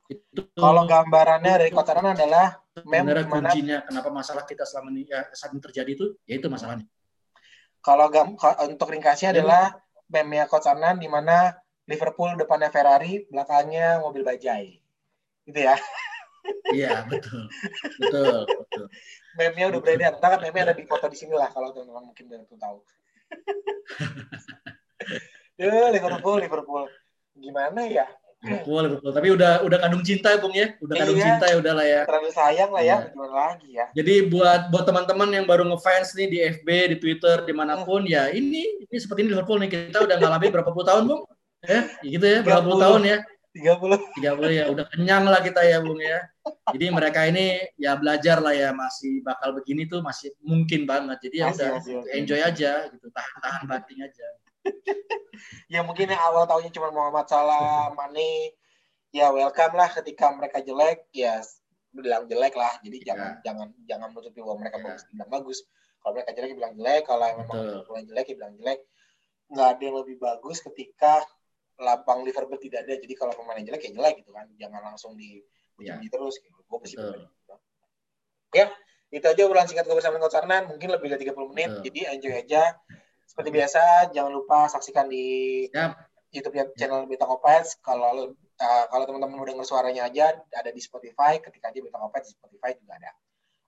Itu 0.06 0.46
kalau 0.54 0.86
gambarannya 0.86 1.64
dari 1.64 1.72
kotaran 1.74 2.14
adalah 2.14 2.62
mem 2.86 3.08
kuncinya 3.26 3.82
kenapa 3.88 4.10
masalah 4.14 4.44
kita 4.46 4.62
selama 4.68 4.94
ini 4.94 5.10
ya, 5.10 5.26
saat 5.34 5.54
ini 5.58 5.62
terjadi 5.64 5.90
itu, 5.90 6.06
ya 6.28 6.38
itu 6.38 6.50
masalahnya. 6.50 6.86
Kalau 7.82 8.08
untuk 8.70 8.88
ringkasnya 8.94 9.34
ya, 9.34 9.42
adalah 9.42 9.64
memnya 10.12 10.46
kotaran 10.46 11.02
di 11.02 11.10
mana 11.10 11.56
Liverpool 11.84 12.40
depannya 12.40 12.72
Ferrari, 12.72 13.28
belakangnya 13.28 14.00
mobil 14.00 14.24
bajai. 14.24 14.80
Gitu 15.44 15.60
ya. 15.60 15.76
Iya, 16.72 17.04
betul. 17.12 17.48
Betul, 18.00 18.40
betul. 18.48 18.86
Meme-nya 19.36 19.66
udah 19.74 19.82
beredar. 19.84 20.14
Entah 20.16 20.30
kan 20.36 20.40
meme 20.40 20.60
ada 20.64 20.76
di 20.76 20.86
foto 20.88 21.08
di 21.12 21.18
sini 21.18 21.36
lah 21.36 21.52
kalau 21.52 21.76
teman-teman 21.76 22.12
mungkin 22.12 22.26
belum 22.30 22.46
tahu. 22.48 22.78
ya 25.58 25.90
Liverpool 25.96 26.38
Liverpool 26.38 26.86
gimana 27.34 27.82
ya 27.90 28.06
Liverpool 28.44 28.82
Liverpool 28.86 29.14
tapi 29.16 29.28
udah 29.34 29.52
udah 29.64 29.78
kandung 29.80 30.04
cinta 30.04 30.36
ya 30.36 30.38
Bung 30.38 30.54
ya 30.54 30.76
udah 30.84 30.96
kandung 31.00 31.18
iya, 31.18 31.26
cinta 31.26 31.46
ya 31.48 31.56
udah 31.58 31.74
lah 31.74 31.86
ya 31.88 32.02
terlalu 32.06 32.30
sayang 32.30 32.72
lah 32.76 32.84
ya 32.84 32.98
gimana 33.10 33.34
lagi 33.34 33.70
ya 33.74 33.86
jadi 33.96 34.14
buat 34.28 34.62
buat 34.70 34.86
teman-teman 34.86 35.30
yang 35.32 35.46
baru 35.48 35.64
ngefans 35.72 36.14
nih 36.14 36.28
di 36.30 36.38
FB 36.62 36.68
di 36.94 36.98
Twitter 37.02 37.42
di 37.48 37.54
mana 37.56 37.82
pun 37.82 38.04
ya 38.04 38.30
ini 38.30 38.86
ini 38.86 38.98
seperti 39.00 39.26
ini 39.26 39.34
Liverpool 39.34 39.58
nih 39.64 39.72
kita 39.72 40.04
udah 40.04 40.16
ngalamin 40.20 40.52
berapa 40.52 40.70
puluh 40.70 40.86
tahun 40.86 41.04
Bung 41.10 41.22
ya 41.64 41.82
gitu 42.04 42.26
ya 42.28 42.40
berapa 42.44 42.62
puluh 42.64 42.80
tahun 42.80 43.02
ya 43.08 43.18
30. 43.54 44.18
30 44.18 44.50
ya 44.50 44.64
udah 44.74 44.86
kenyang 44.90 45.30
lah 45.30 45.38
kita 45.46 45.62
ya 45.62 45.78
Bung 45.78 46.02
ya. 46.02 46.26
Jadi 46.74 46.90
mereka 46.90 47.30
ini 47.30 47.62
ya 47.78 47.94
belajar 47.94 48.42
lah 48.42 48.50
ya 48.50 48.74
masih 48.74 49.22
bakal 49.22 49.54
begini 49.54 49.86
tuh 49.86 50.02
masih 50.02 50.34
mungkin 50.42 50.90
banget. 50.90 51.30
Jadi 51.30 51.36
ya 51.38 51.54
udah 51.54 51.72
enjoy 52.18 52.42
aja 52.42 52.90
gitu, 52.90 53.08
tahan-tahan 53.14 53.62
batin 53.70 54.10
aja. 54.10 54.28
ya 55.74 55.86
mungkin 55.86 56.10
yang 56.10 56.22
awal 56.26 56.50
tahunya 56.50 56.74
cuma 56.74 56.90
Muhammad 56.90 57.30
Salah, 57.30 57.94
Mane, 57.94 58.58
ya 59.14 59.30
welcome 59.30 59.78
lah 59.78 59.90
ketika 60.02 60.34
mereka 60.34 60.58
jelek, 60.66 61.06
ya 61.14 61.38
bilang 61.94 62.26
jelek 62.26 62.58
lah. 62.58 62.74
Jadi 62.82 63.06
ya. 63.06 63.14
jangan 63.14 63.32
jangan 63.46 63.68
jangan 63.86 64.08
menutupi 64.18 64.42
bahwa 64.42 64.66
mereka 64.66 64.78
ya. 64.82 64.84
bagus 64.90 65.04
bilang 65.14 65.30
bagus. 65.30 65.60
Kalau 66.02 66.14
mereka 66.18 66.32
jelek 66.34 66.50
ya 66.50 66.58
bilang 66.58 66.74
jelek, 66.74 67.04
kalau 67.06 67.24
yang 67.30 67.38
memang 67.38 67.60
jelek 68.10 68.26
ya 68.34 68.36
bilang 68.42 68.54
jelek. 68.58 68.80
Nggak 69.54 69.68
ada 69.78 69.82
yang 69.86 69.98
lebih 70.02 70.18
bagus 70.18 70.58
ketika 70.66 71.22
lapang 71.82 72.22
Liverpool 72.22 72.60
tidak 72.62 72.86
ada 72.86 72.94
jadi 73.00 73.14
kalau 73.18 73.34
pemainnya 73.34 73.74
jelek 73.74 73.90
ya 73.90 73.92
jelek 73.98 74.16
gitu 74.22 74.32
kan. 74.34 74.46
Jangan 74.58 74.82
langsung 74.94 75.18
di 75.18 75.42
ya. 75.82 75.98
terus 76.00 76.38
gitu. 76.42 76.60
Gue 76.66 76.78
pasti 76.82 76.96
gitu. 76.98 77.56
ya 78.54 78.70
itu 79.14 79.26
aja 79.30 79.42
obrolan 79.46 79.70
singkat 79.70 79.86
gue 79.86 79.98
bersama 79.98 80.18
Coach 80.18 80.38
Arnan. 80.38 80.70
Mungkin 80.70 80.90
lebih 80.90 81.14
dari 81.14 81.30
30 81.30 81.52
menit 81.54 81.70
Betul. 81.70 81.84
jadi 81.90 82.00
enjoy 82.18 82.34
aja. 82.34 82.64
Seperti 83.30 83.50
biasa 83.54 84.14
jangan 84.14 84.32
lupa 84.34 84.70
saksikan 84.70 85.10
di 85.10 85.26
Yap. 85.70 85.98
YouTube 86.34 86.58
channel 86.78 87.06
Beta 87.06 87.30
Kopets. 87.30 87.78
Kalau 87.82 88.34
uh, 88.34 88.86
kalau 88.90 89.04
teman-teman 89.06 89.38
udah 89.38 89.54
denger 89.54 89.66
suaranya 89.70 90.10
aja 90.10 90.34
ada 90.54 90.70
di 90.74 90.82
Spotify. 90.82 91.38
Ketika 91.38 91.70
aja 91.70 91.80
Beta 91.82 91.98
Kopets 92.02 92.34
di 92.34 92.36
Spotify 92.38 92.74
juga 92.78 92.98
ada. 92.98 93.12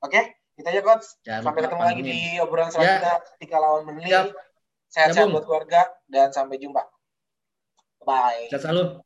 Oke 0.06 0.12
okay? 0.18 0.24
kita 0.56 0.68
aja 0.72 0.82
coach. 0.82 1.08
Jangan 1.22 1.42
sampai 1.52 1.62
ketemu 1.68 1.84
lagi 1.84 2.02
di 2.02 2.20
obrolan 2.42 2.70
selanjutnya. 2.74 3.14
Ya. 3.22 3.26
ketika 3.38 3.56
lawan 3.62 3.82
Burnley. 3.86 4.14
Sehat-sehat 4.86 5.28
buat 5.28 5.44
keluarga 5.44 5.92
dan 6.08 6.32
sampai 6.32 6.56
jumpa 6.56 6.95
bye. 8.06 8.48
Chào 8.52 8.60
xã 8.64 8.72
luôn. 8.72 9.02